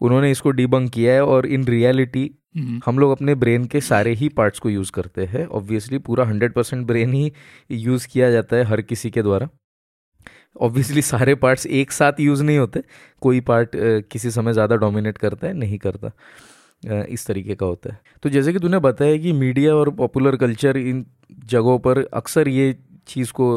उन्होंने 0.00 0.30
इसको 0.30 0.50
डिबंक 0.52 0.90
किया 0.92 1.12
है 1.14 1.24
और 1.24 1.46
इन 1.46 1.64
रियलिटी 1.66 2.30
हम्म। 2.56 2.80
हम 2.86 2.98
लोग 2.98 3.10
अपने 3.12 3.34
ब्रेन 3.34 3.64
के 3.66 3.80
सारे 3.80 4.12
ही 4.14 4.28
पार्ट्स 4.30 4.58
को 4.58 4.70
यूज़ 4.70 4.90
करते 4.92 5.24
हैं। 5.26 5.46
ऑब्वियसली 5.48 5.98
पूरा 6.00 6.24
हंड्रेड 6.24 6.52
परसेंट 6.52 6.86
ब्रेन 6.86 7.12
ही 7.12 7.32
यूज़ 7.70 8.06
किया 8.08 8.30
जाता 8.30 8.56
है 8.56 8.64
हर 8.64 8.80
किसी 8.82 9.10
के 9.10 9.22
द्वारा। 9.22 9.48
ऑब्वियसली 10.60 11.02
सारे 11.02 11.34
पार्ट्स 11.36 11.66
एक 11.68 11.92
साथ 11.92 12.20
यूज़ 12.20 12.42
नहीं 12.42 12.58
होते 12.58 12.82
कोई 13.22 13.40
पार्ट 13.42 13.70
किसी 14.10 14.30
समय 14.30 14.52
ज़्यादा 14.52 14.76
डोमिनेट 14.76 15.18
करता 15.18 15.46
है 15.46 15.52
नहीं 15.54 15.78
करता। 15.78 16.12
इस 17.04 17.26
तरीके 17.26 17.54
का 17.54 17.66
होता 17.66 17.92
है। 17.92 18.00
तो 18.22 18.28
जैसे 18.30 18.52
कि 18.52 18.58
तूने 18.58 18.78
बताया 18.80 19.16
कि 19.16 19.32
मीडिया 19.34 19.74
और 19.74 19.90
पॉपुलर 19.92 20.36
कल्चर 20.36 20.76
इन 20.76 21.04
जगहों 21.46 21.78
पर 21.78 22.04
अक्सर 22.14 22.48
ये 22.48 22.76
चीज़ 23.08 23.32
को 23.32 23.54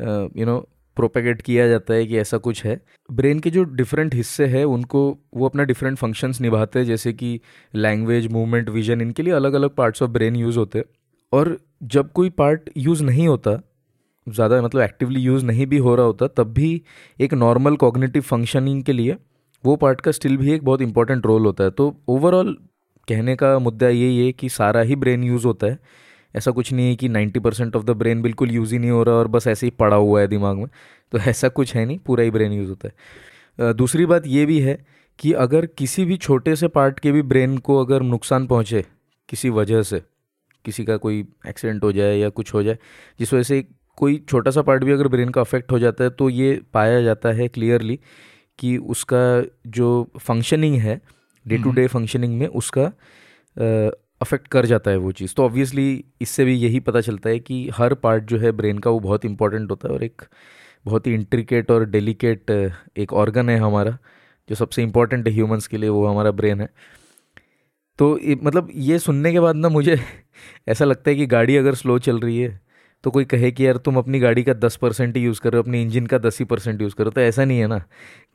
यू 0.00 0.46
नो 0.46 0.58
प्रोपेगेट 0.96 1.42
किया 1.42 1.66
जाता 1.68 1.94
है 1.94 2.06
कि 2.06 2.16
ऐसा 2.18 2.38
कुछ 2.38 2.64
है। 2.64 2.80
ब्रेन 3.08 3.38
के 3.40 3.50
जो 3.50 3.62
डिफरेंट 3.64 4.14
हिस्से 4.14 4.46
हैं, 4.46 4.64
उनको, 4.64 5.18
वो 5.34 5.46
अपना 5.46 5.64
डिफरेंट 5.64 5.98
फ़ंक्शंस 5.98 6.40
निभाते 6.40 6.78
हैं, 6.78 6.86
जैसे 6.86 7.12
कि 7.12 7.40
लैंग्वेज 7.74 8.26
मूवमेंट 8.32 8.68
विजन 8.70 9.00
इनके 9.00 9.22
लिए 9.22 9.32
अलग 9.34 9.54
अलग 9.54 9.74
पार्ट्स 9.76 10.02
ऑफ़ 10.02 10.10
ब्रेन 10.10 10.36
यूज़ 10.36 10.58
होते 10.58 10.78
हैं। 10.78 10.84
और 11.32 11.56
जब 11.84 12.12
कोई 12.12 12.30
पार्ट 12.32 12.70
यूज़ 12.76 13.02
नहीं 13.04 13.28
होता, 13.28 13.60
ज़्यादा 14.26 14.60
मतलब 14.62 14.82
एक्टिवली 14.82 15.20
यूज़ 15.20 15.44
नहीं 15.44 15.66
भी 15.66 15.78
हो 15.78 15.94
रहा 15.94 16.06
होता, 16.06 16.26
तब 16.28 16.52
भी 16.52 16.82
एक 17.20 17.34
नॉर्मल 17.34 17.76
कॉग्निटिव 17.76 18.22
फंक्शनिंग 18.22 18.82
के 18.82 18.92
लिए 18.92 19.16
वो 19.64 19.76
पार्ट 19.76 20.00
का 20.00 20.10
स्टिल 20.12 20.36
भी 20.36 20.52
एक 20.52 20.64
बहुत 20.64 20.82
इंपॉर्टेंट 20.82 21.26
रोल 21.26 21.46
होता 21.46 21.64
है। 21.64 21.70
तो 21.70 21.94
ओवरऑल 22.08 22.56
कहने 23.08 23.34
का 23.36 23.58
मुद्दा 23.58 23.88
यही 23.88 24.26
है 24.26 24.32
कि 24.32 24.48
सारा 24.48 24.80
ही 24.80 24.96
ब्रेन 24.96 25.24
यूज़ 25.24 25.46
होता 25.46 25.66
है। 25.66 25.78
ऐसा 26.36 26.50
कुछ 26.50 26.72
नहीं 26.72 26.88
है 26.88 26.96
कि 26.96 27.08
ninety 27.08 27.40
percent 27.40 27.76
of 27.76 27.84
the 27.84 27.90
brain 27.90 28.22
बिल्कुल 28.22 28.50
यूज़ 28.50 28.72
ही 28.72 28.78
नहीं 28.78 28.90
हो 28.90 29.02
रहा 29.02 29.14
और 29.14 29.28
बस 29.28 29.46
ऐसे 29.46 29.66
ही 29.66 29.70
पड़ा 29.70 29.96
हुआ 29.96 30.20
है 30.20 30.26
दिमाग 30.26 30.56
में। 30.56 30.66
तो 31.12 31.18
ऐसा 31.18 31.48
कुछ 31.48 31.74
है 31.74 31.86
नहीं 31.86 31.98
पूरा 31.98 32.24
ही 32.24 32.30
ब्रेन 32.30 32.52
यूज़ 32.52 32.68
होता 32.68 32.88
है। 32.88 33.74
दूसरी 33.74 34.06
बात 34.06 34.22
ये 34.26 34.46
भी 34.46 34.60
है 34.60 34.86
कि 35.18 35.32
अगर 35.32 35.66
किसी 35.66 36.04
भी 36.04 36.16
छोटे 36.16 36.56
से 36.56 36.68
पार्ट 36.68 37.00
के 37.00 37.12
भी 37.12 37.22
ब्रेन 37.22 37.58
को 37.58 37.84
अगर 37.84 38.02
नुकसान 38.02 38.46
पहुँचे 38.46 38.84
किसी 39.28 39.50
वजह 39.50 39.82
से 39.82 40.02
किसी 40.64 40.84
का 40.84 40.96
कोई 40.96 41.24
एक्सीडेंट 41.48 41.84
हो 41.84 41.92
जाए 41.92 42.16
या 42.16 42.28
कुछ 42.28 42.54
हो 42.54 42.62
जाए 42.62 42.78
जिस 43.18 43.32
वजह 43.34 43.42
से 43.42 43.64
कोई 43.96 44.24
छोटा 44.28 44.50
सा 44.50 44.62
पार्ट 44.62 44.84
भी 44.84 44.92
अगर 44.92 45.08
ब्रेन 45.08 45.28
का 45.28 45.40
अफेक्ट 45.40 45.72
हो 45.72 45.78
जाता 45.78 46.04
है 46.04 46.10
तो 46.10 46.28
ये 46.28 46.60
पाया 46.72 47.02
जाता 47.02 47.28
है 47.28 47.48
क्लियरली 47.48 47.98
कि 48.58 48.76
उसका 48.76 49.42
जो 49.66 50.10
फंक्शनिंग 50.20 50.76
है 50.76 51.00
डे 51.46 51.58
टू 51.58 51.70
डे 51.70 51.86
फंक्शनिंग 51.86 52.38
में 52.38 52.46
उसका 52.46 52.92
अफेक्ट 54.22 54.48
कर 54.48 54.66
जाता 54.66 54.90
है 54.90 54.96
वो 54.96 55.12
चीज़। 55.12 55.34
तो 55.36 55.44
ऑब्वियसली 55.44 56.04
इससे 56.20 56.44
भी 56.44 56.54
यही 56.56 56.80
पता 56.80 57.00
चलता 57.00 57.30
है 57.30 57.38
कि 57.40 57.68
हर 57.74 57.94
पार्ट 57.96 58.24
जो 58.24 58.38
है 58.38 58.52
ब्रेन 58.52 58.78
का 58.78 58.90
वो 58.90 59.00
बहुत 59.00 59.24
इंपॉर्टेंट 59.24 59.70
होता 59.70 59.88
है 59.88 59.94
और 59.94 60.04
एक 60.04 60.22
बहुत 60.86 61.06
ही 61.06 61.14
इंट्रिकेट 61.14 61.70
और 61.70 61.84
डेलिकेट 61.90 62.50
एक 62.98 63.12
ऑर्गन 63.14 63.50
है 63.50 63.58
हमारा, 63.58 63.98
जो 64.48 64.54
सबसे 64.54 64.82
इंपॉर्टेंट 64.82 65.28
है 65.28 65.34
ह्यूमंस 65.34 65.66
के 65.66 65.76
लिए, 65.76 65.90
वो 65.90 66.06
हमारा 66.06 66.30
ब्रेन 66.32 66.60
है। 66.60 66.68
तो 67.98 68.18
मतलब 68.44 68.68
ये 68.74 68.98
सुनने 68.98 69.32
के 69.32 69.40
बाद 69.40 69.56
ना 69.56 69.68
मुझे 69.68 69.98
ऐसा 70.68 70.84
लगता 70.84 71.10
है 71.10 71.16
कि 71.16 71.26
गाड़ी 71.26 71.56
अगर 71.56 71.74
स्लो 71.74 71.98
चल 71.98 72.20
रही 72.20 72.38
है 72.38 72.60
तो 73.04 73.10
कोई 73.10 73.24
कहे 73.24 73.50
कि 73.52 73.66
यार 73.66 73.76
तुम 73.76 73.96
अपनी 73.96 74.18
गाड़ी 74.20 74.42
का 74.42 74.52
दस 74.54 74.76
परसेंट 74.76 75.16
ही 75.16 75.22
यूज़ 75.24 75.40
करो 75.40 75.58
अपनी 75.58 75.82
इंजन 75.82 76.06
का 76.06 76.18
दस 76.18 76.38
ही 76.38 76.44
परसेंट 76.44 76.82
यूज़ 76.82 76.94
करो 76.94 77.10
तो 77.10 77.20
ऐसा 77.20 77.44
नहीं 77.44 77.58
है 77.60 77.66
ना 77.66 77.78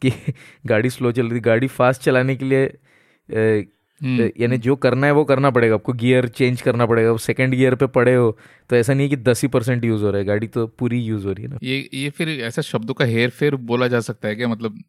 कि 0.01 0.11
गाड़ी 0.65 0.89
स्लो 0.89 1.11
चल 1.11 1.29
रही 1.29 1.39
गाड़ी 1.39 1.67
फास्ट 1.67 2.01
चलाने 2.01 2.35
के 2.35 2.45
लिए 2.45 2.65
हम्म। 4.01 4.29
यानी 4.39 4.57
जो 4.59 4.75
करना 4.77 5.07
है 5.07 5.13
वो 5.13 5.23
करना 5.25 5.49
पड़ेगा 5.49 5.75
आपको 5.75 5.93
गियर 5.95 6.27
चेंज 6.29 6.61
करना 6.61 6.85
पड़ेगा 6.85 7.11
वो 7.11 7.17
सेकंड 7.19 7.55
गियर 7.55 7.75
पे 7.75 7.87
पड़े 7.89 8.13
हो 8.15 8.37
तो 8.69 8.75
ऐसा 8.75 8.93
नहीं 8.93 9.03
है 9.03 9.09
कि 9.09 9.21
दस 9.23 9.41
ही 9.41 9.47
परसेंट 9.49 9.85
यूज़ 9.85 10.03
हो 10.03 10.09
रहा 10.09 10.19
है 10.19 10.25
गाड़ी 10.25 10.47
तो 10.49 10.65
पूरी 10.79 10.99
यूज़ 11.01 11.25
हो 11.25 11.31
रही 11.31 11.43
है 11.43 11.49
ना 11.49 11.57
ये 11.63 11.77
ये 11.95 12.09
फिर 12.11 12.29
ऐसा 12.41 12.61
शब्दों 12.63 12.93
का 12.93 13.05
हेर 13.07 13.29
फेर 13.31 13.55
बोला 13.65 13.87
जा 13.87 13.99
सकता 14.01 14.27
है 14.27 14.35
क्या 14.35 14.47
मतलब 14.47 14.79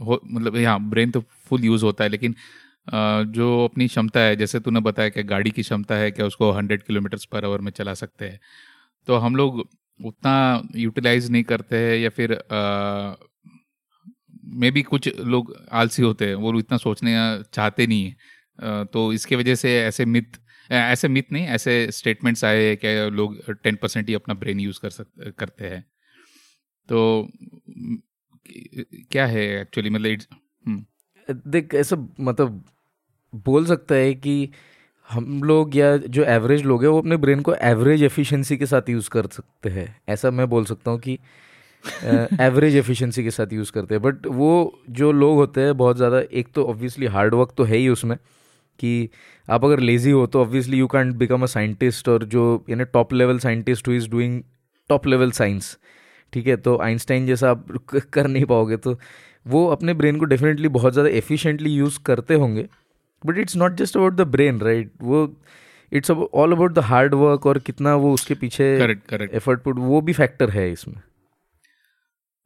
हो 0.00 0.20
मतलब 0.24 0.56
यहाँ 0.56 0.88
ब्रेन 0.90 1.10
तो 1.10 1.20
फुल 1.46 1.64
यूज़ 1.64 1.84
होता 1.84 2.04
है 2.04 2.10
लेकिन 2.10 2.34
जो 3.30 3.64
अपनी 3.64 3.86
क्षमता 3.88 4.20
है 4.20 4.36
जैसे 4.36 4.60
तूने 4.60 4.80
बताया 4.82 5.08
कि 5.08 5.22
गाड़ी 5.24 5.50
की 5.50 5.62
क्षमता 5.62 5.94
है 5.96 6.10
कि 6.10 6.22
उसको 6.22 6.50
हंड्रेड 6.52 6.82
किलोमीटर्स 6.82 7.24
पर 7.24 7.44
आवर 7.44 7.60
में 7.60 7.70
चला 7.72 7.94
सकते 7.96 8.24
हैं 8.24 8.40
तो 9.08 9.16
हम 9.16 9.36
लोग 9.36 9.62
उतना 10.00 10.62
यूटिलाइज 10.76 11.30
नहीं 11.30 11.42
करते 11.44 11.76
हैं 11.78 11.96
या 11.96 12.10
फिर 12.10 12.32
मे 14.50 14.70
भी 14.70 14.82
कुछ 14.82 15.08
लोग 15.16 15.54
आलसी 15.72 16.02
होते 16.02 16.26
हैं, 16.26 16.34
वो 16.34 16.58
इतना 16.58 16.78
सोचने 16.78 17.12
चाहते 17.54 17.86
नहीं 17.86 18.04
है। 18.04 18.84
तो 18.84 19.12
इसके 19.12 19.36
वजह 19.36 19.54
से 19.54 19.78
ऐसे 19.80 20.04
मिथ 20.04 20.40
ऐसे 20.70 21.08
मिथ 21.08 21.32
नहीं, 21.32 21.46
ऐसे 21.46 21.90
स्टेटमेंट्स 21.90 22.44
आए 22.44 22.64
हैं 22.64 22.76
कि 22.76 23.10
लोग 23.10 23.36
टेन 23.62 23.76
परसेंट 23.76 24.08
ही 24.08 24.14
अपना 24.14 24.34
ब्रेन 24.34 24.60
यूज़ 24.60 24.80
कर 24.82 24.90
सकते 24.90 25.30
करते 25.30 25.66
हैं। 25.66 25.84
तो 26.88 27.28
क्या 29.10 29.26
है 29.26 29.46
एक्चुअली 29.60 29.90
मतलब 29.90 30.18
हम्म। 30.66 30.84
देख, 31.46 31.74
ऐसा 31.74 31.96
मतलब 32.20 32.64
बोल 33.32 33.66
सकता 33.66 33.94
है 33.94 34.14
कि 34.14 34.50
हम 35.10 35.42
लोग 35.42 35.76
या 35.76 35.96
जो 35.96 36.24
एवरेज 36.24 36.62
लोग 36.62 36.82
हैं, 36.82 36.90
वो 36.90 36.98
अपने 36.98 37.16
ब्रेन 37.16 37.40
को 37.40 37.54
एवरेज 37.54 38.02
एफिशिएंसी 38.02 38.56
के 38.56 38.66
साथ 38.66 38.88
यूज़ 38.88 39.10
कर 39.10 39.26
सकते 39.26 39.70
हैं। 39.70 40.00
ऐसा 40.08 40.30
मैं 40.30 40.48
बोल 40.48 40.64
सकता 40.64 40.90
हूँ 40.90 40.98
कि 40.98 41.18
एवरेज 42.40 42.76
एफिशिएंसी 42.76 43.22
के 43.24 43.30
साथ 43.30 43.52
यूज़ 43.52 43.72
करते 43.72 43.94
हैं. 43.94 44.02
बट 44.02 44.26
वो 44.28 44.50
जो 44.90 45.10
लोग 45.12 45.36
होते 45.36 45.60
हैं 45.60 45.76
बहुत 45.76 45.96
ज़्यादा 45.96 46.22
एक 46.32 46.48
तो 46.54 46.64
ऑब्वियसली 46.68 47.06
हार्ड 47.08 47.34
वर्क 47.34 47.52
तो 47.56 47.64
है 47.64 47.76
ही 47.76 47.88
उसमें 47.88 48.16
कि 48.78 49.08
आप 49.48 49.64
अगर 49.64 49.80
लेज़ी 49.80 50.10
हो 50.10 50.26
तो 50.26 50.40
obviously 50.42 50.78
you 50.78 50.86
can't 50.88 51.14
become 51.16 51.42
a 51.42 51.46
scientist 51.46 52.08
और 52.08 52.24
जो 52.34 52.42
यानी 52.70 52.84
top 52.92 53.12
level 53.12 53.38
scientist 53.38 53.88
who 53.88 53.94
is 53.94 54.08
doing 54.10 54.42
top 54.90 55.06
level 55.06 55.30
science 55.32 55.76
ठीक 56.32 56.46
है? 56.46 56.56
तो 56.56 56.76
आइंस्टाइन 56.82 57.26
जैसा 57.26 57.50
आप 57.50 57.66
कर 58.12 58.26
नहीं 58.26 58.44
पाओगे 58.44 58.76
तो 58.78 58.98
वो 59.46 59.66
अपने 59.68 59.94
ब्रेन 59.94 60.18
को 60.18 60.24
डेफिनेटली 60.24 60.68
बहुत 60.70 60.92
ज़्यादा 60.92 61.10
एफिशिएंटली 61.18 61.70
यूज़ 61.70 61.98
करते 62.06 62.34
होंगे. 62.34 62.66
But 63.24 63.38
it's 63.38 63.56
not 63.56 63.74
just 63.76 63.96
about 63.96 64.14
the 64.14 64.26
brain 64.28 64.60
right 64.60 64.90
वो 65.02 65.28
it's 65.92 66.10
all 66.10 66.52
about 66.52 66.72
the 66.72 66.78
hard 66.88 67.14
work 67.14 67.46
और 67.46 67.58
कितना 67.60 67.94
वो 67.96 68.12
उसके 68.14 68.34
पीछे 68.34 68.64
एफर्ट 69.32 69.62
पुट 69.62 69.78
वो 69.78 70.00
भी 70.00 70.12
फैक्टर 70.12 70.50
है 70.50 70.70
इसमें. 70.72 71.00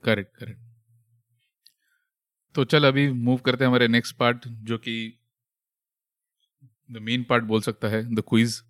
करेक्ट 0.04 0.36
करेक्ट 0.36 0.60
तो 2.54 2.64
चल 2.64 2.84
अभी 2.84 3.10
मूव 3.12 3.36
करते 3.36 3.64
हैं 3.64 3.68
हमारे 3.68 3.88
नेक्स्ट 3.88 4.16
पार्ट 4.16 4.48
जो 4.48 4.78
कि 4.78 4.96
द 6.90 6.98
मेन 7.02 7.24
पार्ट 7.24 7.44
बोल 7.44 7.60
सकता 7.60 7.88
है 7.88 8.14
द 8.14 8.22
क्विज 8.28 8.62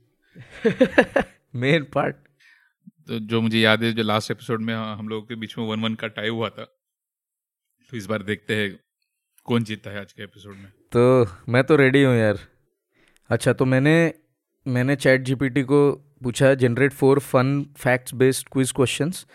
मेन 1.54 1.84
पार्ट 1.84 2.16
तो 3.08 3.18
जो 3.18 3.40
मुझे 3.40 3.60
याद 3.60 3.82
है 3.82 3.92
जो 3.92 4.02
लास्ट 4.02 4.30
एपिसोड 4.30 4.62
में 4.62 4.74
हम 4.74 5.08
लोगों 5.08 5.26
के 5.26 5.34
बीच 5.34 5.58
में 5.58 5.64
वन 5.64 5.80
वन 5.80 5.94
का 5.94 6.08
टाई 6.08 6.28
हुआ 6.28 6.48
था 6.48 6.64
तो 7.90 7.96
इस 7.96 8.06
बार 8.06 8.22
देखते 8.22 8.56
हैं 8.56 8.80
कौन 9.44 9.64
जीतता 9.64 9.90
है 9.90 10.00
आज 10.00 10.12
के 10.12 10.22
एपिसोड 10.22 10.56
में। 10.56 10.70
तो 10.92 11.26
मैं 11.48 11.64
तो 11.64 11.76
रेडी 11.76 12.02
हूँ 12.02 12.14
यार। 12.16 12.38
अच्छा 13.30 13.52
तो 13.52 13.64
मैंने 13.64 14.14
मैंने 14.66 14.96
चैट 14.96 15.20
जीपीटी 15.20 15.62
को 15.62 15.92
पूछा 16.22 16.54
generate 16.54 16.92
four 16.92 17.18
fun 17.18 17.62
facts 17.78 18.14
based 18.14 18.48
quiz 18.48 18.72
questions 18.72 19.26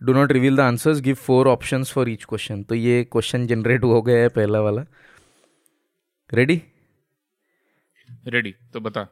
do 0.00 0.12
not 0.12 0.32
reveal 0.32 0.56
the 0.56 0.60
answers 0.60 1.00
give 1.00 1.14
four 1.16 1.48
option 1.48 1.84
for 1.84 2.08
each 2.08 2.24
question 2.24 2.62
तो 2.62 2.74
ये 2.74 3.02
क्वेश्चन 3.12 3.46
जनरेट 3.46 3.84
हो 3.84 4.00
गया 4.02 4.22
है 4.22 4.28
पहला 4.30 4.60
वाला। 4.60 4.84
रेडी 6.30 6.60
रेडी 8.28 8.54
तो 8.72 8.80
बता। 8.80 9.06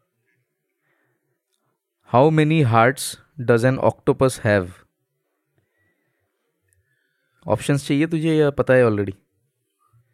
How 2.11 2.31
many 2.31 2.61
hearts 2.65 3.17
does 3.41 3.65
an 3.65 3.79
octopus 3.81 4.41
have 4.45 4.73
options 7.47 7.87
चाहिए 7.89 8.07
तुझे 8.07 8.35
या 8.37 8.51
पता 8.53 8.75
है 8.75 8.85
ऑलरेडी 8.87 9.15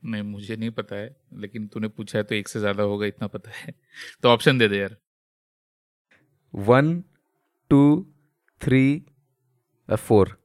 नहीं 0.05 0.23
मुझे 0.23 0.57
नहीं 0.57 0.71
पता 0.71 0.97
है 0.97 1.15
लेकिन 1.41 1.67
तूने 1.67 1.89
पूछा 1.89 2.19
है 2.19 2.25
तो 2.25 2.35
एक 2.35 2.49
से 2.49 2.61
ज़्यादा 2.61 2.83
होगा 2.83 3.07
इतना 3.07 3.27
पता 3.29 3.51
है। 3.55 3.75
तो 4.23 4.29
ऑप्शन 4.29 4.59
दे 4.59 4.69
दे 4.69 4.79
यार। 4.79 4.97
वन 6.55 7.03
टू 7.71 7.81
थ्री 8.61 9.05
फोर 9.89 10.37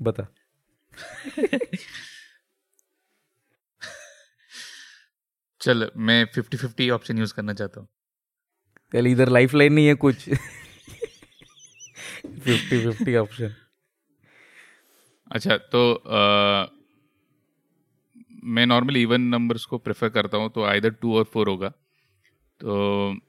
बता। 0.00 0.26
चल 5.60 5.90
मैं 5.98 6.24
फिफ्टी 6.34 6.56
फिफ्टी 6.56 6.88
ऑप्शन 6.90 7.18
यूज़ 7.18 7.34
करना 7.34 7.52
चाहता 7.52 7.80
हूँ। 7.80 7.88
चल 8.92 9.06
इधर 9.06 9.28
लाइफ 9.28 9.54
लाइन 9.54 9.72
नहीं 9.72 9.86
है 9.86 9.94
कुछ। 9.96 10.28
फिफ्टी 12.24 12.78
फिफ्टी 12.80 13.14
ऑप्शन 13.16 13.54
अच्छा 15.30 15.56
तो 15.72 15.92
आ, 15.94 16.66
मैं 18.44 18.64
नॉर्मली 18.66 19.02
इवन 19.02 19.20
नंबर्स 19.34 19.64
को 19.64 19.78
प्रेफर 19.78 20.08
करता 20.08 20.38
हूँ 20.38 20.50
तो 20.50 20.64
आइधर 20.64 20.90
टू 21.00 21.16
और 21.16 21.24
फोर 21.24 21.48
होगा। 21.48 21.68
तो 22.60 23.20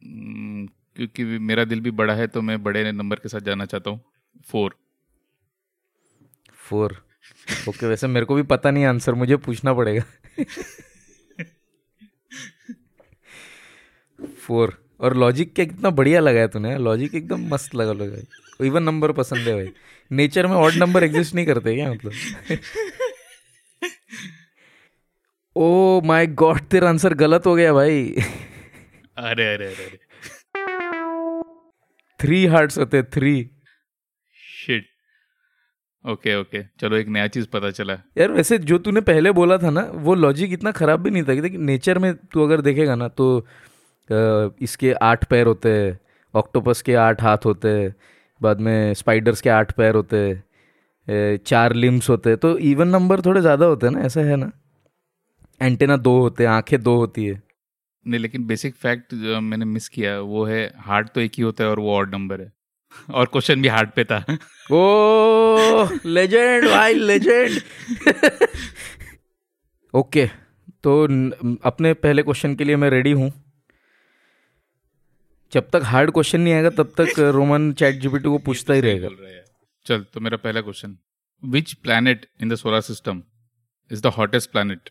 क्योंकि 0.00 1.24
मेरा 1.24 1.64
दिल 1.64 1.80
भी 1.80 1.90
बड़ा 1.92 2.14
है 2.14 2.26
तो 2.26 2.42
मैं 2.42 2.62
बड़े 2.62 2.90
नंबर 2.92 3.16
के 3.16 3.28
साथ 3.28 3.40
जाना 3.40 3.64
चाहता 3.66 3.90
हूँ। 3.90 4.00
Four 4.46 4.76
four. 6.68 6.96
ओके 7.68 7.86
वैसे 7.86 8.06
मेरे 8.06 8.26
को 8.26 8.34
भी 8.34 8.42
पता 8.48 8.70
नहीं 8.70 8.84
आंसर 8.84 9.14
मुझे 9.14 9.36
पूछना 9.36 9.74
पड़ेगा। 9.74 10.02
फोर। 14.46 14.76
और 15.00 15.16
लॉजिक 15.16 15.54
क्या 15.54 15.64
कितना 15.64 15.90
बढ़िया 15.90 16.20
लगा 16.20 16.40
है 16.40 16.48
तूने 16.48 16.76
लॉजिक 16.78 17.14
एकदम 17.14 17.46
मस्त 17.48 17.74
लगा 17.74 17.92
लगा 17.94 18.64
इवन 18.66 18.82
नंबर 18.82 19.12
पसंद 19.12 19.48
है 19.48 19.54
भाई। 19.54 19.72
नेचर 20.10 20.46
में 20.46 20.54
ऑड 20.54 20.74
नंबर 20.74 21.04
एग्जिस्ट 21.04 21.34
नहीं 21.34 21.46
करते 21.46 21.74
क्या 21.74 21.90
मतलब? 21.92 22.12
ओ 25.56 26.00
माय 26.04 26.26
गॉड 26.26 26.60
तेरा 26.70 26.88
आंसर 26.88 27.14
गलत 27.14 27.46
हो 27.46 27.54
गया 27.54 27.72
भाई। 27.72 28.04
अरे 29.18 29.54
अरे 29.54 29.66
अरे 29.66 29.84
अरे। 29.84 29.98
थ्री 32.20 32.44
हार्ट्स 32.46 32.78
होते 32.78 33.02
थ्री 33.02 33.34
शिट 34.36 34.88
ओके 36.04 36.34
ओके 36.40 36.62
चलो 36.80 36.96
एक 36.96 37.08
नया 37.08 37.26
चीज़ 37.28 37.46
पता 37.52 37.70
चला। 37.70 37.94
यार 38.18 38.30
वैसे 38.32 38.58
जो 38.60 38.78
तूने 38.78 39.00
पहले 39.02 39.30
बोला 39.32 39.56
था 39.58 39.70
ना 39.70 39.80
वो 39.94 40.14
लॉजिक 40.14 40.52
इतना 40.52 40.70
खराब 40.72 41.00
भी 41.02 41.10
नहीं 41.10 41.22
था 41.24 41.34
कि 41.40 41.56
नेचर 41.60 41.98
में 41.98 42.14
तू 42.24 42.42
अगर 42.44 42.60
देखेगा 42.60 42.94
ना 42.94 43.08
तो 43.10 43.26
इसके 44.62 44.92
आठ 45.02 45.24
पैर 45.24 45.46
होते 45.46 45.72
हैं 45.72 45.98
ऑक्टोपस 46.34 46.82
के 46.82 46.94
आठ 46.96 47.22
हाथ 47.22 47.44
होते 47.44 47.68
हैं 47.70 47.94
बाद 48.40 48.60
में 48.60 48.94
स्पाइडर्स 48.94 49.40
के 49.40 49.50
आठ 49.50 49.72
पैर 49.72 49.94
होते 49.94 50.16
हैं 50.18 51.36
चार 51.46 51.72
लिम्स 51.74 52.08
होते 52.10 52.30
हैं 52.30 52.38
तो 52.38 52.56
इवन 52.68 52.88
नंबर 52.88 53.20
थोड़े 53.20 53.40
ज़्यादा 53.40 53.66
होते 53.66 53.86
हैं 53.86 53.92
ना 53.94 54.00
ऐसा 54.00 54.20
है 54.20 54.36
ना? 54.36 54.50
एंटेना 55.60 55.96
दो 55.98 56.18
होते 56.20 56.44
हैं 56.44 56.50
आँखें 56.50 56.82
दो 56.82 56.94
होती 56.96 57.24
है। 57.26 57.42
नहीं 58.06 58.20
लेकिन 58.20 58.46
बेसिक 58.46 58.74
फैक्ट 58.76 59.14
जो 59.14 59.40
मैंने 59.40 59.64
मिस 59.64 59.88
किया 59.88 60.18
वो 60.22 60.44
है 60.44 60.60
हार्ट 60.78 61.08
तो 61.14 61.20
एक 61.20 61.32
ही 61.36 61.42
होता 61.42 61.64
है 61.64 61.70
और 61.70 61.80
वो 61.80 61.94
और 61.94 62.08
नंबर 62.10 62.40
है। 62.40 62.52
और 63.10 63.26
क्वेश्चन 63.26 63.62
भी 63.62 63.68
हार्ड 63.68 63.90
पे 63.96 64.04
था। 64.04 64.18
ओ 64.72 65.88
लेजेंड 66.06 66.68
भाई 66.68 66.94
लेजेंड 66.94 67.60
ओके 69.94 70.26
तो 70.82 71.02
अपने 71.68 71.92
पहले 71.96 72.22
क्वेश्चन 72.22 72.54
के 72.54 72.64
लिए 72.64 72.76
मैं 72.76 72.90
रेडी 72.90 73.12
हूँ। 73.12 73.32
जब 75.52 75.68
तक 75.72 75.82
हार्ड 75.84 76.10
क्वेश्चन 76.10 76.40
नहीं 76.40 76.54
आएगा 76.54 76.70
तब 76.72 76.92
तक 76.98 77.18
रोमन 77.34 77.72
चैट 77.72 78.00
जीपीटी 78.00 78.28
को 78.28 78.38
पूछता 78.40 78.74
ही 78.74 78.80
रहेगा। 78.80 79.08
चल 79.86 80.04
तो 80.14 80.20
मेरा 80.20 80.36
पहला 80.36 80.60
question 80.60 80.96
which 81.42 81.72
planet 81.74 82.26
in 82.42 82.48
the 82.48 82.54
solar 82.54 82.80
system 82.82 83.22
is 83.90 84.02
the 84.02 84.06
hottest 84.16 84.50
planet 84.50 84.90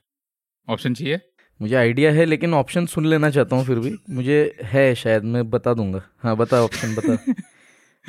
option 0.68 0.94
चाहिए? 0.94 1.20
मुझे 1.60 1.76
आइडिया 1.76 2.12
है 2.12 2.26
लेकिन 2.26 2.54
ऑप्शन 2.54 2.86
सुन 2.86 3.06
लेना 3.06 3.30
चाहता 3.30 3.56
हूँ 3.56 3.66
फिर 3.66 3.80
भी। 3.80 3.96
मुझे 4.10 4.58
है 4.66 4.94
शायद 4.96 5.24
मैं 5.26 5.50
बता 5.50 5.74
दूँगा। 5.74 6.02
हाँ 6.24 6.36
बता 6.38 6.62
ऑप्शन 6.64 6.96
बता। 6.96 7.18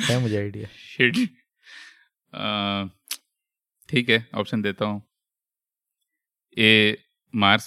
है 0.01 0.19
मुझे 0.21 0.37
आइडिया 0.37 0.69
शिट 0.77 1.17
ठीक 3.89 4.09
है 4.11 4.27
ऑप्शन 4.35 4.63
देता 4.63 4.85
हूँ। 4.85 5.03
A 6.57 6.97
Mars 7.35 7.67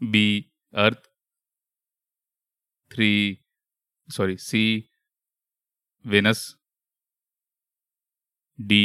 B 0.00 0.24
Earth 0.74 1.08
three 2.90 3.10
sorry 4.08 4.36
C 4.38 4.62
Venus 6.04 6.44
D 8.58 8.84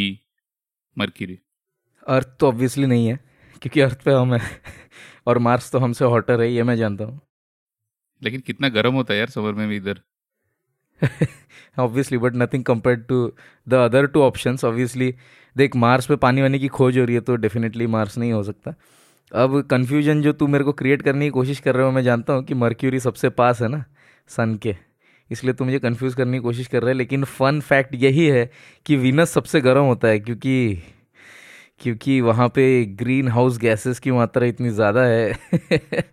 Mercury 0.97 1.39
Earth 2.07 2.27
तो 2.39 2.47
ऑब्वियसली 2.47 2.85
नहीं 2.85 3.07
है 3.07 3.15
क्योंकि 3.61 3.81
अर्थ 3.81 4.03
पे 4.03 4.11
हम 4.13 4.33
है 4.33 4.39
और 5.27 5.37
मार्स 5.39 5.71
तो 5.71 5.79
हमसे 5.79 6.05
हॉटर 6.05 6.41
है 6.41 6.51
ये 6.51 6.63
मैं 6.63 6.75
जानता 6.77 7.03
हूँ। 7.03 7.19
लेकिन 8.21 8.41
कितना 8.41 8.69
गर्म 8.69 8.93
होता 8.93 9.13
है 9.13 9.19
यार 9.19 9.29
समर 9.29 9.53
में 9.53 9.67
भी 9.69 9.75
इधर। 9.77 10.01
Obviously 11.77 12.17
but 12.17 12.35
nothing 12.35 12.63
compare 12.63 12.97
to 13.09 13.31
the 13.67 13.73
other 13.75 14.05
two 14.07 14.21
options 14.21 14.65
obviously 14.65 15.13
देख 15.55 15.75
मार्स 15.75 16.05
पे 16.05 16.15
पानी 16.17 16.41
वानी 16.41 16.59
की 16.59 16.67
खोज 16.69 16.97
हो 16.97 17.05
रही 17.05 17.15
है 17.15 17.21
तो 17.21 17.35
डेफिनेटली 17.37 17.87
मार्स 17.87 18.17
नहीं 18.17 18.31
हो 18.33 18.43
सकता। 18.43 18.73
अब 19.31 19.61
कन्फ्यूज़न 19.71 20.21
जो 20.21 20.33
तू 20.33 20.47
मेरे 20.47 20.63
को 20.63 20.71
क्रिएट 20.73 21.01
करने 21.01 21.25
की 21.25 21.31
कोशिश 21.31 21.59
कर 21.59 21.75
रहे 21.75 21.85
हो, 21.85 21.91
मैं 21.91 22.03
जानता 22.03 22.33
हूँ 22.33 22.43
कि 22.43 22.53
मर्क्यूरी 22.53 22.99
सबसे 22.99 23.29
पास 23.31 23.61
है 23.61 23.67
ना 23.67 23.83
सन 24.29 24.55
के। 24.55 24.75
इसलिए 25.29 25.53
तू 25.53 25.65
मुझे 25.65 25.79
कन्फ्यूज़ 25.79 26.15
करने 26.15 26.37
की 26.37 26.43
कोशिश 26.43 26.67
कर 26.67 26.81
रहा 26.81 26.89
है, 26.89 26.95
लेकिन 26.95 27.23
फ़न 27.23 27.59
फैक्ट 27.61 27.95
यही 27.95 28.25
है 28.27 28.49
कि 28.85 28.95
वीनस 28.97 29.31
सबसे 29.31 29.61
गर्म 29.61 29.83
होता 29.85 30.07
है, 30.07 30.19
क्योंकि 30.19 30.81
क्योंकि 31.81 32.19
वहाँ 32.21 32.47
पे 32.49 32.63
ग्रीन 32.99 33.27
हाउस 33.27 33.57
गैसेस 33.57 33.99
की 33.99 34.11
मात्रा 34.11 34.45
इतनी 34.47 34.69
ज़्यादा 34.69 35.03
है 35.03 35.33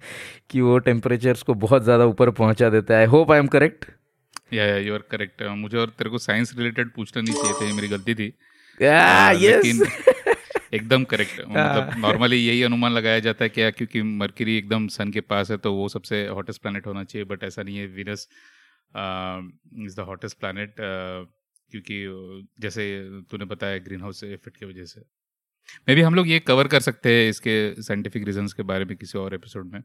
कि 0.51 0.61
वो 0.61 0.79
टेम्परेचर्स 0.81 1.43
को 1.43 1.55
बहुत 1.57 1.85
ज़्यादा 1.85 2.07
ऊपर 2.07 2.31
पहुँचा 2.33 2.71
देता 2.71 2.95
है। 2.95 3.01
I 3.01 3.07
hope 3.07 3.33
I 3.33 3.39
am 3.39 3.47
correct 3.47 3.85
yeah 4.53 4.65
yeah 4.65 4.77
you 4.79 4.95
are 4.95 5.03
correct 5.11 5.43
मुझे 5.59 5.77
और 5.79 5.89
तेरे 5.99 6.11
को 6.11 6.19
साइंस 6.19 6.55
रिलेटेड 6.57 6.91
पूछना 6.95 7.23
नहीं 7.23 7.35
चाहिए 7.35 7.61
था 7.61 7.67
ये 7.67 7.73
मेरी 7.73 7.89
गलती 7.89 8.15
थी। 8.15 8.33
यस 8.81 9.83
एकदम 10.75 11.05
करेक्ट 11.05 11.41
मतलब 11.41 11.99
नॉर्मली 11.99 12.37
यही 12.37 12.63
अनुमान 12.63 12.93
लगाया 12.93 13.19
जाता 13.19 13.45
है 13.45 13.49
क्या 13.49 13.71
क्योंकि 13.71 14.03
मरकरी 14.03 14.57
एकदम 14.59 14.87
सन 14.89 15.11
के 15.13 15.21
पास 15.23 15.51
है 15.51 15.57
तो 15.57 15.73
वो 15.75 15.89
सबसे 15.89 16.27
हॉटेस्ट 16.29 16.63
प्लानट 16.63 16.87
होना 16.87 17.05
चाहिए 17.05 17.25
बट 17.25 17.45
ऐसा 17.45 17.63
नहीं 17.63 17.77
है। 17.79 17.87
Venus 17.87 18.29
is 19.87 19.97
the 19.97 20.05
hottest 20.09 20.39
planet 20.39 20.75
क्योंकि 20.81 22.03
जैसे 22.63 22.83
तूने 23.31 23.45
बताया 23.45 23.79
ग्रीन 23.85 24.01
हाउस 24.01 24.25
इफ़ेक्ट 24.25 24.57
की 24.57 24.67
वजह 24.67 24.85
से। 24.85 25.01
मे 25.89 25.95
भी 25.95 26.03
हम 26.03 26.15
लोग 26.15 26.29
ये 26.29 26.39
कवर 26.41 26.69
कर 26.69 26.81
सकते 26.81 27.15
हैं 27.15 27.29
इसके 27.29 27.83
साइंटिफिक 27.83 28.25
रीजंस 28.27 28.53
के 28.53 28.63
बारे 28.65 28.85
में 28.85 28.97
किसी 28.97 29.19
और 29.19 29.35
एपिसोड 29.35 29.73
में। 29.73 29.81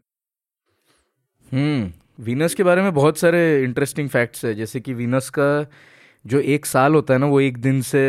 हम्म 1.52 1.92
वीनस 2.20 2.54
के 2.56 2.64
बारे 2.64 2.82
में 2.82 2.94
बहुत 2.94 3.18
सारे 3.18 3.64
इंटरेस्टिंग 3.64 4.10
फैक्ट्स 4.10 4.46
है। 4.46 4.54
जैसे 4.56 4.80
कि 4.80 4.94
वीनस 4.94 5.30
का 5.30 5.66
जो 6.26 6.40
एक 6.40 6.66
साल 6.66 6.96
होता 6.96 7.14
है 7.14 7.20
ना 7.20 7.26
वो 7.26 7.40
एक 7.42 7.58
दिन 7.58 7.82
से 7.82 8.02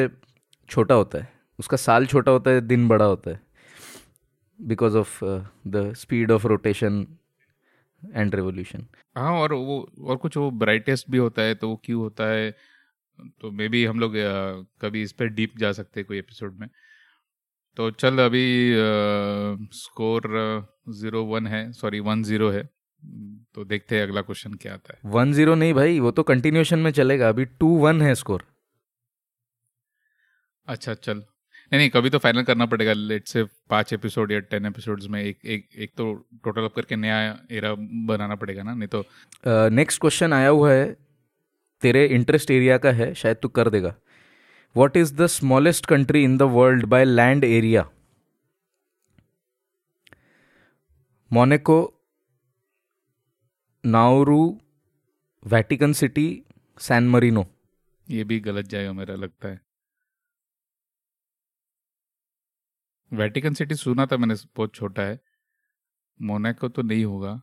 छोटा 0.68 0.94
होता 0.94 1.18
है। 1.18 1.28
उसका 1.58 1.76
साल 1.76 2.06
छोटा 2.06 2.32
होता 2.32 2.50
है 2.50 2.60
दिन 2.60 2.88
बड़ा 2.88 3.04
होता 3.04 3.30
है। 3.30 3.40
Because 4.60 4.96
of 4.96 5.18
the 5.66 5.92
speed 5.96 6.30
of 6.30 6.46
rotation 6.46 7.06
and 8.02 8.34
revolution 8.34 8.86
हाँ 9.16 9.32
और 9.32 9.52
वो 9.52 9.78
और 10.00 10.16
कुछ 10.16 10.36
वो 10.36 10.50
ब्राइटेस्ट 10.50 11.10
भी 11.10 11.18
होता 11.18 11.42
है 11.42 11.54
तो 11.54 11.68
वो 11.68 11.80
क्यों 11.84 12.00
होता 12.02 12.24
है। 12.24 12.50
तो 13.40 13.50
मे 13.50 13.68
बी 13.68 13.84
हम 13.84 14.00
लोग 14.00 14.12
uh, 14.12 14.66
कभी 14.82 15.02
इस 15.02 15.12
पर 15.12 15.26
डीप 15.28 15.56
जा 15.58 15.72
सकते 15.72 16.00
हैं 16.00 16.06
कोई 16.06 16.18
एपिसोड 16.18 16.58
में। 16.60 16.68
तो 17.76 17.90
चल 17.92 18.18
अभी 18.18 18.74
स्कोर 19.74 20.22
ज़ीरो 20.90 21.24
वन 21.24 21.46
है 21.46 21.70
सॉरी 21.72 22.00
वन 22.00 22.22
ज़ीरो 22.22 22.50
है। 22.50 22.68
तो 23.54 23.64
देखते 23.64 23.96
हैं 23.96 24.02
अगला 24.02 24.20
क्वेश्चन 24.20 24.54
क्या 24.54 24.74
आता 24.74 24.92
है। 24.92 25.10
वन 25.10 25.32
ज़ीरो 25.32 25.54
नहीं 25.54 25.74
भाई 25.74 25.98
वो 26.00 26.10
तो 26.10 26.22
कंटिन्यूशन 26.22 26.78
में 26.78 26.90
चलेगा। 26.90 27.28
अभी 27.28 27.44
टू 27.44 27.68
वन 27.78 28.02
है 28.02 28.14
स्कोर 28.14 28.44
अच्छा 30.66 30.94
चल। 30.94 31.18
नहीं 31.72 31.78
नहीं 31.78 31.90
कभी 31.90 32.10
तो 32.10 32.18
फाइनल 32.18 32.42
करना 32.42 32.66
पड़ेगा। 32.66 32.92
लेट 32.92 33.26
से 33.28 33.44
पाँच 33.44 33.92
एपिसोड 33.92 34.32
या 34.32 34.38
टेन 34.40 34.66
एपिसोड्स 34.66 35.06
में 35.06 35.22
एक 35.22 35.38
एक 35.44 35.68
एक 35.78 35.92
तो 35.96 36.14
टोटल 36.44 36.62
अप 36.62 36.74
करके 36.74 36.96
नया 36.96 37.40
एरा 37.50 37.74
बनाना 38.06 38.34
पड़ेगा 38.34 38.62
ना 38.62 38.74
नहीं 38.74 38.88
तो 38.88 39.04
नेक्स्ट 39.46 39.96
uh, 39.96 40.00
क्वेश्चन 40.00 40.32
आया 40.32 40.48
हुआ 40.48 40.72
है। 40.72 40.96
तेरे 41.80 42.06
इंटरेस्ट 42.06 42.50
एरिया 42.50 42.78
का 42.78 42.90
है 42.90 43.14
शायद 43.14 43.36
तू 43.36 43.48
कर 43.48 43.70
देगा। 43.70 43.94
What 44.76 44.96
is 44.96 45.14
the 45.14 45.26
smallest 45.26 45.86
country 45.86 46.24
in 46.24 46.38
the 46.38 46.48
world 46.56 46.84
by 46.86 47.04
land 47.06 47.44
area? 47.44 47.84
Monaco 51.32 51.99
Nauru 53.84 54.60
Vatican 55.42 55.92
city 55.92 56.42
San 56.80 57.08
Marino 57.08 57.46
ये 58.06 58.24
भी 58.24 58.38
गलत 58.40 58.66
जाएगा 58.66 58.92
मेरा 58.92 59.14
लगता 59.14 59.48
है। 59.48 59.60
वेटिकन 63.12 63.54
सिटी 63.54 63.74
सुना 63.74 64.06
था 64.06 64.16
मैंने 64.16 64.34
बहुत 64.56 64.74
छोटा 64.74 65.02
है। 65.02 65.18
मोनेको 66.20 66.68
तो 66.68 66.82
नहीं 66.82 67.04
होगा। 67.04 67.40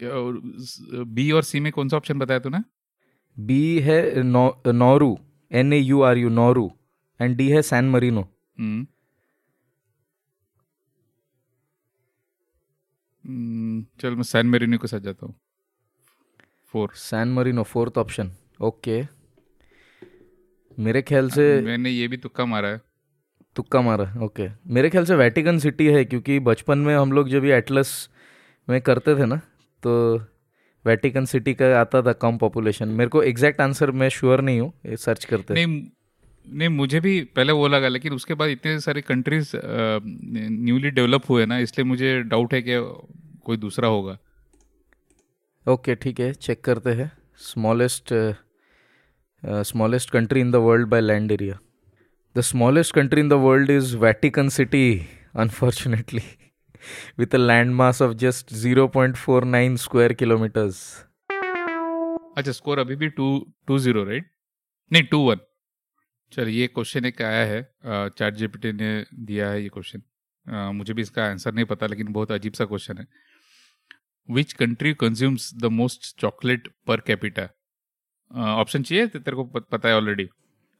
बी 0.00 1.30
और 1.32 1.42
सी 1.42 1.60
में 1.60 1.70
कौन 1.72 1.88
सा 1.88 1.96
ऑप्शन 1.96 2.18
बताया 2.18 2.40
तूने? 2.40 2.58
बी 3.36 3.78
है 3.80 4.22
नौ, 4.22 4.62
Nauru 4.66 5.18
N 5.50 5.72
A 5.72 5.78
U 5.78 6.02
R 6.02 6.18
U 6.18 6.28
Nauru 6.28 6.70
and 7.20 7.36
D 7.36 7.48
है 7.50 7.62
सैन 7.62 7.90
मरीनो 7.90 8.22
चल 13.28 14.14
मैं 14.14 14.22
सैन 14.22 14.46
मरीनो 14.46 14.78
के 14.78 14.88
साथ 14.88 15.00
जाता 15.00 15.26
हूँ। 15.26 15.34
Four 16.74 16.90
San 16.96 17.32
Marino 17.32 17.62
fourth 17.62 17.98
option 17.98 18.30
okay 18.60 19.02
मेरे 20.78 21.02
ख्याल 21.02 21.28
से 21.30 21.44
मैंने 21.62 21.90
ये 21.90 22.06
भी 22.08 22.16
तुक्का 22.16 22.44
मारा 22.46 22.68
है। 22.68 22.80
तुक्का 23.56 23.80
मारा 23.80 24.12
ओके 24.24 24.48
मेरे 24.74 24.90
ख्याल 24.90 25.04
से 25.04 25.14
वेटिकन 25.16 25.58
सिटी 25.58 25.86
है 25.86 26.04
क्योंकि 26.04 26.38
बचपन 26.40 26.78
में 26.78 26.94
हम 26.96 27.12
लोग 27.12 27.28
जब 27.28 27.44
ये 27.44 27.56
एटलस 27.56 27.92
में 28.68 28.80
करते 28.80 29.14
थे 29.16 29.26
ना 29.26 29.36
तो 29.82 29.94
वेटिकन 30.84 31.24
सिटी 31.24 31.54
का 31.54 31.78
आता 31.80 32.02
था 32.02 32.12
कम 32.24 32.36
पॉपुलेशन 32.38 32.88
मेरे 32.88 33.10
को 33.10 33.22
एग्जैक्ट 33.22 33.60
आंसर 33.60 33.90
मैं 33.90 34.08
श्योर 34.08 34.40
नहीं 34.40 34.60
हूँ 34.60 34.96
सर्च 34.96 35.24
करते 35.24 35.54
नहीं 35.54 35.66
नहीं 36.46 36.68
मुझे 36.68 37.00
भी 37.00 37.20
पहले 37.36 37.52
वो 37.52 37.68
लगा 37.68 37.88
लेकिन 37.88 38.12
उसके 38.12 38.34
बाद 38.34 38.50
इतने 38.50 38.78
सारे 38.80 39.00
कंट्रीज़ 39.02 39.50
न्यूली 39.56 40.90
डेवलप 40.90 41.30
हुए 41.30 41.46
ना 41.46 41.58
इसलिए 41.58 41.84
मुझे 41.84 42.20
डाउट 42.24 42.54
है 42.54 42.62
कि 42.62 42.76
कोई 43.48 43.56
दूसरा 43.56 43.88
होगा। 43.88 44.12
ओके 45.66 45.92
okay, 45.92 46.02
ठीक 46.02 46.20
है 46.20 46.32
चेक 46.34 46.64
करते 46.64 46.90
हैं। 46.94 47.10
Smallest 47.42 48.14
smallest 49.66 50.10
country 50.10 50.40
in 50.40 50.50
the 50.50 50.56
world 50.66 50.88
by 50.88 51.00
land 51.00 51.32
area 51.32 51.58
the 52.36 52.40
smallest 52.46 52.94
country 52.94 53.20
in 53.20 53.28
the 53.28 53.32
world 53.44 53.70
is 53.70 53.96
Vatican 53.98 54.48
city 54.58 55.06
unfortunately 55.36 56.22
with 57.20 57.32
a 57.36 57.38
landmass 57.40 58.00
of 58.04 58.12
just 58.22 58.52
0.49 58.58 59.78
square 59.84 60.14
kilometers. 60.18 60.76
अच्छा 62.36 62.52
स्कोर 62.52 62.78
अभी 62.78 62.96
भी 62.96 63.08
टू 63.16 63.26
टू 63.66 63.78
ज़ीरो 63.78 64.04
राइट 64.04 64.30
नहीं 64.90 65.02
two 65.10 65.18
one 65.20 65.40
चल 66.32 66.48
ये 66.48 66.66
question 66.66 67.04
एक 67.04 67.22
आया 67.22 67.44
है 67.46 67.60
chat 67.84 68.34
GPT 68.34 68.72
ने 68.72 68.90
दिया 69.14 69.48
है 69.50 69.62
ये 69.62 69.68
क्वेश्चन 69.68 70.02
मुझे 70.74 70.94
भी 70.94 71.02
इसका 71.02 71.24
आंसर 71.24 71.54
नहीं 71.54 71.64
पता 71.64 71.86
लेकिन 71.86 72.12
बहुत 72.12 72.32
अजीब 72.32 72.52
सा 72.52 72.64
क्वेश्चन 72.64 72.98
है। 72.98 73.06
Which 74.30 74.52
country 74.52 74.94
consumes 74.94 75.54
the 75.54 75.64
most 75.64 76.20
chocolate 76.20 76.68
per 76.86 77.00
capita 77.00 77.48
option 78.36 78.82
चाहिए? 78.82 79.06
तेरे 79.06 79.36
को 79.36 79.44
पता 79.44 79.88
है 79.88 79.96
ऑलरेडी 79.96 80.28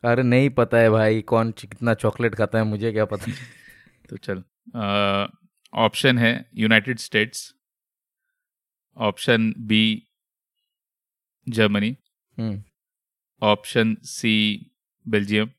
अरे 0.05 0.23
नहीं 0.23 0.51
पता 0.51 0.79
है 0.79 0.91
भाई 0.91 1.23
कौन 1.23 1.51
कितना 1.51 1.95
चॉकलेट 1.95 2.35
खाता 2.35 2.59
है 2.59 2.65
मुझे 2.65 2.93
क्या 2.93 3.05
पता? 3.05 3.33
तो 4.11 4.17
चल 4.17 4.43
option 5.75 6.19
A 6.19 6.51
United 6.55 6.99
States 6.99 7.55
option 8.97 9.55
B 9.59 10.09
Germany 11.49 11.97
option 13.43 13.97
C 14.03 14.35
Belgium 15.09 15.51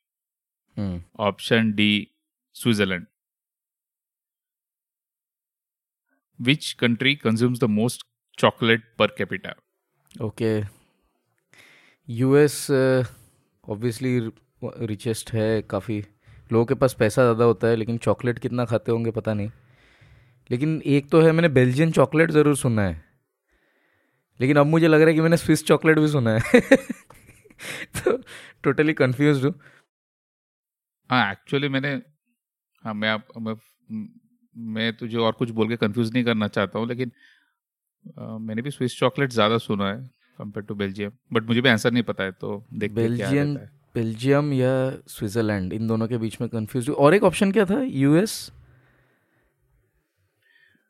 option 1.20 1.72
D 1.72 2.12
Switzerland 2.54 3.06
which 6.40 6.72
country 6.80 7.16
consumes 7.16 7.60
the 7.60 7.64
most 7.72 8.06
chocolate 8.38 8.84
per 9.00 9.08
capita 9.18 9.54
okay 10.24 10.60
US 12.08 12.66
obviously 12.72 14.20
richest 14.64 15.32
है 15.34 15.62
काफ़ी। 15.62 16.00
लोगों 16.52 16.66
के 16.66 16.74
पास 16.74 16.94
पैसा 17.00 17.24
ज़्यादा 17.24 17.46
होता 17.46 17.68
है 17.68 17.76
लेकिन 17.76 17.98
चॉकलेट 17.98 18.40
कितना 18.40 18.66
खाते 18.66 18.92
होंगे 18.92 19.12
पता 19.12 19.34
नहीं। 19.34 19.50
लेकिन 20.50 20.82
एक 20.88 21.10
तो 21.10 21.22
है 21.22 21.32
मैंने 21.32 21.50
बेल्जियन 21.50 21.92
चॉकलेट 21.92 22.32
ज़रूर 22.32 22.56
सुना 22.56 22.82
है। 22.82 22.96
लेकिन 24.40 24.58
अब 24.58 24.66
मुझे 24.66 24.88
लग 24.88 25.00
रहा 25.00 25.08
है 25.10 25.14
कि 25.14 25.22
मैंने 25.22 25.38
स्विस 25.38 25.66
चॉकलेट 25.66 26.00
भी 26.00 26.08
सुना 26.08 26.32
है। 26.32 26.60
तो 27.98 28.18
टोटली 28.64 28.94
कंफ्यूज 28.94 29.44
हूँ। 29.46 29.54
हाँ 31.10 31.32
एक्चुअली 31.32 31.70
मैंने 31.70 31.94
हाँ 32.84 32.94
मैं 32.94 33.10
आप 33.10 33.28
मैं, 33.38 33.54
मैं 34.58 34.98
तुझे 34.98 35.18
और 35.18 35.32
कुछ 35.32 35.50
बोल 35.50 35.68
के 35.68 35.76
कंफ्यूज 35.76 36.14
नहीं 36.14 36.24
करना 36.24 36.48
चाहता 36.48 36.80
हूँ 36.80 36.88
लेकिन 36.88 37.12
आ, 38.20 38.38
मैंने 38.38 38.62
भी 38.62 38.72
स्विस 38.72 39.00
चॉकलेट 39.00 39.30
ज़्यादा 39.30 39.58
सुना 39.58 39.94
है 39.94 40.08
कंपेयर 40.38 40.66
टू 40.66 40.76
बेल्जियम 40.76 41.12
बट 41.34 41.44
मुझे 41.44 41.62
भी 41.62 41.70
आंसर 41.70 41.92
नहीं 41.92 42.04
पता 42.04 42.24
है 42.24 42.32
तो 42.32 42.66
देख 42.74 42.92
है 42.92 43.80
बेल्जियम 43.96 44.54
या 44.54 44.92
स्विट्ज़रलैंड 45.08 45.74
इन 45.74 45.88
दोनों 45.88 46.08
के 46.08 46.18
बीच 46.18 46.42
में 46.42 46.50
कंफ्यूज 46.50 46.90
और 46.90 47.14
एक 47.14 47.24
ऑप्शन 47.24 47.52
क्या 47.52 47.66
था? 47.66 47.82
यूएस 47.82 48.52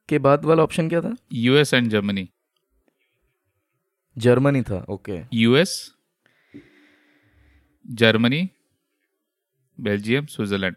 के 0.09 0.19
बाद 0.19 0.45
वाला 0.45 0.63
ऑप्शन 0.63 0.89
क्या 0.89 1.01
था? 1.01 1.15
यूएस 1.33 1.73
एंड 1.73 1.89
जर्मनी 1.89 2.29
जर्मनी 4.17 4.61
था 4.61 4.85
okay 4.89 5.21
US 5.33 5.93
Germany 7.87 8.49
Belgium 9.79 10.25
Switzerland 10.25 10.75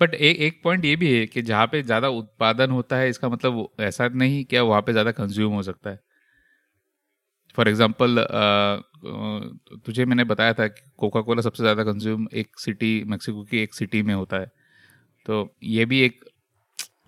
but 0.00 0.14
एक 0.14 0.38
एक 0.40 0.60
पॉइंट 0.64 0.84
ये 0.84 0.94
भी 0.96 1.12
है 1.12 1.26
कि 1.26 1.42
जहाँ 1.42 1.66
पे 1.66 1.82
ज़्यादा 1.82 2.08
उत्पादन 2.10 2.70
होता 2.70 2.96
है 2.96 3.08
इसका 3.08 3.28
मतलब 3.28 3.66
ऐसा 3.82 4.08
नहीं 4.14 4.44
क्या 4.46 4.62
वहाँ 4.64 4.82
पे 4.82 4.92
ज़्यादा 4.92 5.12
कंज्यूम 5.12 5.52
हो 5.54 5.62
सकता 5.62 5.90
है। 5.90 5.98
फॉर 7.58 7.68
एग्ज़ाम्पल 7.68 8.24
तुझे 9.86 10.04
मैंने 10.04 10.24
बताया 10.24 10.52
था 10.52 10.66
कि 10.68 10.82
कोका 10.98 11.20
कोला 11.20 11.42
सबसे 11.42 11.62
ज़्यादा 11.62 11.84
कंज्यूम 11.84 12.26
एक 12.34 12.58
सिटी 12.58 12.92
मेक्सिको 13.06 13.42
की 13.44 13.58
एक 13.58 13.74
सिटी 13.74 14.02
में 14.02 14.14
होता 14.14 14.36
है। 14.36 14.46
तो 15.26 15.48
ये 15.64 15.84
भी 15.84 16.00
एक 16.02 16.20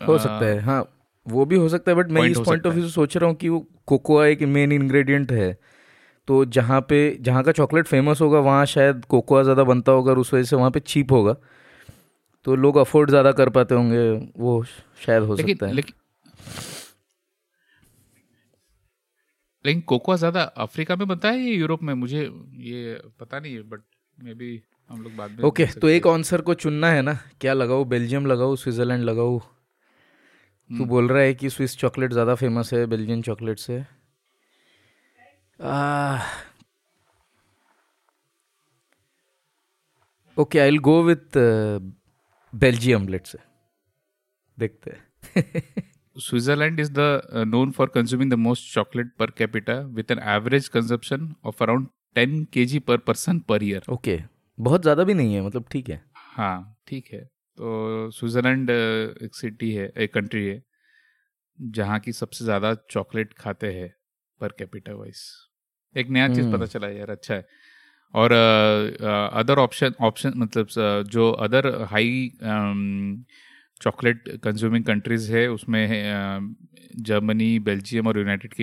हो 0.01 0.15
अ, 0.15 0.19
सकता 0.19 0.47
है 0.47 0.61
हाँ 0.61 0.85
वो 1.27 1.45
भी 1.47 1.57
हो 1.57 1.69
सकता 1.69 1.91
है 1.91 1.97
बट 1.97 2.11
मैं 2.11 2.23
इस 2.25 2.41
पॉइंट 2.41 2.67
ऑफ़ 2.67 2.75
व्यू 2.75 2.85
से 2.85 2.91
सोच 2.91 3.17
रहा 3.17 3.29
हूँ 3.29 3.37
कि 3.37 3.49
वो 3.49 3.67
कोकोआ 3.87 4.27
एक 4.27 4.43
मेन 4.49 4.73
इंग्रेडिएंट 4.73 5.33
है। 5.33 5.53
तो 6.29 6.45
जहाँ 6.47 6.81
पे 6.83 6.99
जहाँ 7.21 7.43
का 7.45 7.53
चॉकलेट 7.53 7.87
फ़ेमस 7.87 8.21
होगा 8.21 8.39
वहाँ 8.41 8.67
शायद 8.67 9.05
कोकोआ 9.11 9.43
ज़्यादा 9.43 9.65
बनता 9.65 9.93
होगा 9.93 10.11
और 10.13 10.19
उस 10.19 10.33
वजह 10.35 10.45
से 10.45 10.57
वहाँ 10.57 10.71
पे 10.71 10.81
चीप 10.83 11.13
होगा। 11.13 11.37
तो 12.47 12.55
लोग 12.57 12.77
अफोर्ड 12.77 13.11
ज़्यादा 13.11 13.33
कर 13.33 13.49
पाते 13.51 13.75
होंगे 13.75 14.11
वो 14.39 14.63
शायद 15.05 15.23
हो 15.23 15.35
लेकिन 15.35 15.55
सकता 15.55 15.67
है। 15.67 15.73
लेकिन 15.73 15.95
लेकिन 19.65 19.81
कोकोआ 19.83 20.17
ज़्यादा 20.17 20.43
अफ्रीका 20.65 20.97
में 20.97 21.07
बनता 21.09 21.31
है 21.31 21.39
या 21.39 21.55
यूरोप 21.55 21.83
में? 21.83 21.93
मुझे 21.97 22.23
ये 22.65 23.01
पता 23.21 23.39
नहीं 23.39 23.55
है 23.55 23.63
बट 23.65 23.81
मे 24.19 24.35
बी 24.35 24.51
हम 24.91 25.03
लोग 25.03 25.17
बाद 25.17 25.31
में 25.31 25.45
ओके 25.45 25.65
देख 25.65 25.79
तो 25.79 25.89
एक। 25.89 26.07
आंसर 26.07 26.41
को 26.41 26.55
चुनना 26.57 26.91
है 26.91 27.03
ना 27.03 27.19
क्या 27.41 27.53
लगाओ? 27.55 27.85
बेल्जियम 27.87 28.27
लगाओ 28.27 28.55
स्विट्जरलैंड 28.57 29.05
लगाओ। 29.05 29.39
तू 29.39 30.75
हम्म। 30.75 30.87
बोल 30.87 31.09
रहा 31.09 31.23
है 31.23 31.35
कि 31.35 31.51
स्विस 31.51 31.77
चॉकलेट 31.79 32.13
ज़्यादा 32.13 32.35
फ़ेमस 32.37 32.73
है 32.75 32.87
बेल्जियन 32.87 33.23
चॉकलेट 33.23 33.59
से। 33.59 33.83
Okay 40.37 40.59
I 40.59 40.71
will 40.71 40.79
go 40.81 41.03
with 41.03 41.39
Belgium 42.53 43.09
let's 43.09 43.33
see. 43.33 43.39
देखते 44.59 44.97
Switzerland 46.17 46.81
is 46.81 46.91
the 46.93 47.45
known 47.47 47.71
for 47.71 47.89
consuming 47.95 48.31
the 48.31 48.35
most 48.41 48.73
chocolate 48.75 49.13
per 49.19 49.31
capita 49.39 49.79
with 49.97 50.11
an 50.11 50.19
average 50.35 50.69
consumption 50.69 51.35
of 51.47 51.63
around 51.63 51.89
ten 52.17 52.45
K 52.53 52.65
G 52.65 52.79
per 52.81 52.99
person 53.09 53.39
per 53.49 53.63
year 53.65 53.93
okay 53.93 54.19
बहुत 54.59 54.83
ज़्यादा 54.83 55.05
भी 55.05 55.15
नहीं 55.15 55.35
है 55.35 55.41
मतलब 55.47 55.65
ठीक 55.73 55.89
है। 55.91 56.01
हाँ 56.17 56.77
ठीक 56.89 57.09
है। 57.13 57.21
तो 57.59 58.11
स्विट्जरलैंड 58.11 58.71
uh, 58.71 59.25
एक 59.25 59.35
सिटी 59.35 59.73
है 59.73 59.93
एक 59.99 60.15
कंट्री 60.15 60.47
है 60.47 60.63
जहाँ 61.59 61.99
की 62.01 62.13
सबसे 62.13 62.45
ज़्यादा 62.45 62.75
चॉकलेट 62.91 63.33
खाते 63.39 63.73
हैं 63.73 63.93
पर 64.41 64.53
कैपिटा 64.59 64.95
वाइज 64.95 65.23
एक 65.97 66.09
नया 66.09 66.29
चीज़ 66.29 66.41
हम्म। 66.41 66.57
पता 66.57 66.67
चला 66.67 66.89
यार 66.89 67.11
अच्छा 67.11 67.35
है। 67.35 67.47
और 68.15 68.33
अदर 68.33 69.59
ऑप्शन 69.59 69.95
ऑप्शन 70.01 70.33
मतलब 70.37 71.05
जो 71.09 71.31
other 71.31 71.67
high 71.91 72.33
chocolate 73.83 74.29
consuming 74.45 74.85
countries 74.85 75.33
है 75.33 75.47
उसमें 75.51 76.55
जर्मनी 77.01 77.59
बेल्जियम 77.61 78.07
और 78.07 78.19
यूनाइटेड 78.19 78.55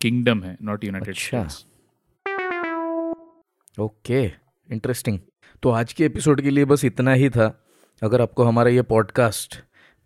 किंगडम 0.00 0.42
है 0.42 0.56
not 0.62 0.84
United. 0.84 1.14
States 1.14 1.64
okay 3.80 4.24
interesting 4.68 5.18
तो 5.62 5.70
आज 5.70 5.92
के 5.92 6.04
एपिसोड 6.04 6.40
के 6.40 6.50
लिए 6.50 6.64
बस 6.64 6.84
इतना 6.84 7.12
ही 7.12 7.30
था। 7.30 7.46
अगर 8.02 8.20
आपको 8.20 8.44
हमारा 8.44 8.70
ये 8.70 8.82
पॉडकास्ट 8.82 9.58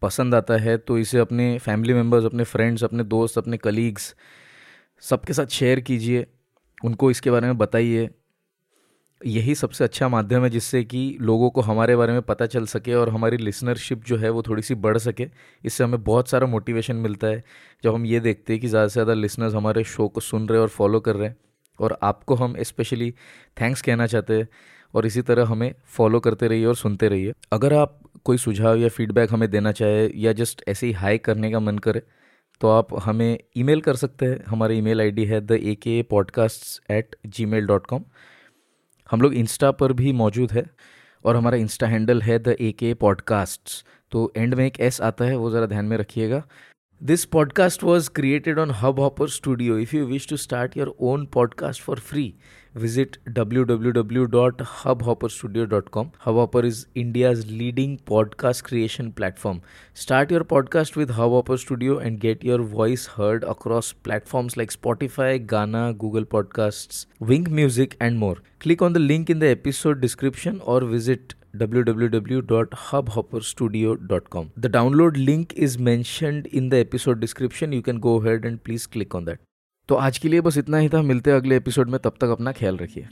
पसंद 0.03 0.35
आता 0.35 0.57
है 0.57 0.77
तो 0.79 0.99
इसे 0.99 1.19
अपने 1.19 1.59
फैमिली 1.59 1.95
मेंबर्स 1.95 2.25
अपने 2.25 2.45
फ्रेंड्स 2.45 2.85
अपने 2.85 3.05
दोस्त 3.05 3.39
अपने 3.39 3.57
कलीग्स 3.57 4.15
सबके 5.03 5.33
साथ 5.33 5.47
शेयर 5.53 5.81
कीजिए। 5.81 6.27
उनको 6.85 7.11
इसके 7.11 7.31
बारे 7.31 7.47
में 7.47 7.59
बताइए। 7.59 8.09
यही 9.25 9.55
सबसे 9.55 9.85
अच्छा 9.85 10.09
माध्यम 10.09 10.45
है 10.45 10.51
जिससे 10.51 10.83
कि 10.85 11.01
लोगों 11.21 11.51
को 11.51 11.61
हमारे 11.61 11.97
बारे 11.97 12.13
में 12.13 12.23
पता 12.23 12.47
चल 12.47 12.67
सके 12.67 12.95
और 12.95 13.09
हमारी 13.09 13.37
लिसनरशिप 13.37 14.05
जो 14.05 14.17
है 14.17 14.31
वो 14.31 14.43
थोड़ी 14.43 14.63
सी 14.63 14.75
बढ़ 14.77 14.99
सके। 14.99 15.27
इससे 15.65 15.85
हमें 15.85 16.03
बहुत 16.05 16.29
सारा 16.29 16.47
मोटिवेशन 16.47 16.97
मिलता 16.97 17.27
है, 17.27 17.43
जब 17.85 17.95
हम 17.95 18.07
ये 18.07 18.21
देखते 18.21 18.53
हैं 18.53 18.61
कि 18.61 18.69
ज़्यादा 18.69 18.89
से 18.89 18.93
ज़्यादा 18.93 19.15
लिसनर्स 19.15 19.55
हमारे 19.55 19.85
शो 19.87 20.09
को 20.09 20.21
सुन 20.23 20.49
रहे 20.49 20.59
और 20.59 20.69
फॉलो 20.71 21.01
कर 21.01 21.17
रहे 21.17 21.29
हैं। 21.29 21.37
और 21.81 21.97
आपको 22.03 22.35
हम 22.35 22.55
स्पेशली 22.63 23.11
थैंक्स 23.61 23.83
कहना 23.83 24.07
चाहते 24.07 24.35
हैं 24.35 24.49
और 24.95 25.07
इसी 25.07 25.23
तरह 25.23 25.47
हमें 25.47 25.73
फॉलो 25.89 26.21
करते 26.21 26.49
रहिए 26.49 26.67
और 26.67 26.77
सुनते 26.77 27.09
रहिए। 27.09 27.33
अगर 27.53 27.75
आप 27.75 27.99
कोई 28.25 28.39
सुझाव 28.39 28.77
या 28.77 28.89
फीडबैक 28.91 29.33
हमें 29.33 29.51
देना 29.51 29.73
चाहे 29.73 30.11
या 30.17 30.33
जस्ट 30.35 30.63
ऐसे 30.69 30.87
ही 30.87 30.93
हाई 30.95 31.19
करने 31.21 31.51
का 31.51 31.61
मन 31.61 31.79
करे 31.79 32.03
तो 32.61 32.69
आप 32.71 32.89
हमें 33.03 33.39
ईमेल 33.57 33.81
कर 33.81 33.97
सकते 33.97 34.27
हैं। 34.27 34.43
हमारी 34.47 34.77
ईमेल 34.79 35.01
आईडी 35.01 35.25
है 35.25 35.41
the 35.41 35.53
A 35.53 35.75
K 35.83 36.03
podcast 36.11 36.91
at 36.91 37.17
Gmail 37.47 37.67
dot 37.67 37.87
com 37.87 38.05
हम 39.11 39.21
लोग 39.21 39.35
इंस्टा 39.35 39.71
पर 39.71 39.93
भी 39.93 40.13
मौजूद 40.13 40.53
है 40.53 40.65
और 41.25 41.37
हमारा 41.37 41.57
इंस्टा 41.57 41.87
हैंडल 41.87 42.23
है 42.23 42.39
द 42.39 42.49
ए 42.49 42.73
के 42.73 42.95
पॉडकास्ट 42.95 43.87
तो 44.11 44.33
एंड 44.37 44.55
में 44.55 44.67
एक 44.67 44.81
एस 44.81 45.01
आता 45.01 45.25
है, 45.25 45.37
वो 45.37 45.51
ज़रा 45.51 45.67
ध्यान 45.67 45.85
में 45.85 45.97
रखिएगा। 45.97 46.43
This 47.03 47.25
podcast 47.25 47.85
was 47.85 48.11
created 48.11 48.59
on 48.59 48.71
Hubhopper 49.01 49.29
studio 49.29 49.79
if 49.79 49.97
you 49.97 50.07
wish 50.07 50.29
to 50.29 50.37
start 50.37 50.77
your 50.77 50.97
own 51.01 51.27
podcast 51.27 51.83
for 51.83 51.99
free 51.99 52.35
visit 52.75 53.19
www.hubhopperstudio.com 53.27 56.11
hubhopper 56.25 56.65
is 56.65 56.87
india's 56.95 57.51
leading 57.51 57.99
podcast 57.99 58.65
creation 58.65 59.13
platform. 59.13 59.61
Start 59.93 60.31
your 60.31 60.45
podcast 60.45 60.97
with 60.97 61.11
hubhopper 61.11 61.59
studio 61.59 61.99
and 61.99 62.19
get 62.19 62.43
your 62.43 62.63
voice 62.63 63.05
heard 63.07 63.45
across 63.45 63.93
platforms 63.93 64.57
like 64.57 64.71
spotify 64.71 65.47
ghana 65.47 65.93
google 65.93 66.25
podcasts 66.25 67.05
wink 67.21 67.51
music 67.51 67.95
and 68.01 68.19
more. 68.19 68.39
Click 68.61 68.81
on 68.81 68.95
the 68.95 69.01
link 69.01 69.29
in 69.29 69.39
the 69.39 69.49
episode 69.49 70.01
description 70.01 70.63
or 70.63 70.81
visit 70.81 71.35
www.hubhopperstudio.com 71.57 74.51
the 74.57 74.71
download 74.71 75.27
link 75.27 75.53
is 75.55 75.79
mentioned 75.79 76.47
in 76.47 76.71
the 76.71 76.79
episode 76.79 77.21
description. 77.21 77.73
You 77.73 77.83
can 77.83 78.01
go 78.01 78.17
ahead 78.17 78.47
and 78.47 78.65
please 78.65 78.87
click 78.87 79.15
on 79.15 79.27
that 79.27 79.39
तो 79.89 79.95
आज 79.95 80.19
के 80.19 80.29
लिए 80.29 80.41
बस 80.41 80.59
इतना 80.59 80.79
ही 80.79 80.89
था। 80.89 81.03
मिलते 81.03 81.31
हैं 81.31 81.37
अगले 81.37 81.57
एपिसोड 81.57 81.91
में। 81.91 82.01
तब 82.01 82.15
तक 82.21 82.29
अपना 82.29 82.53
ख्याल 82.53 82.77
रखिए। 82.77 83.09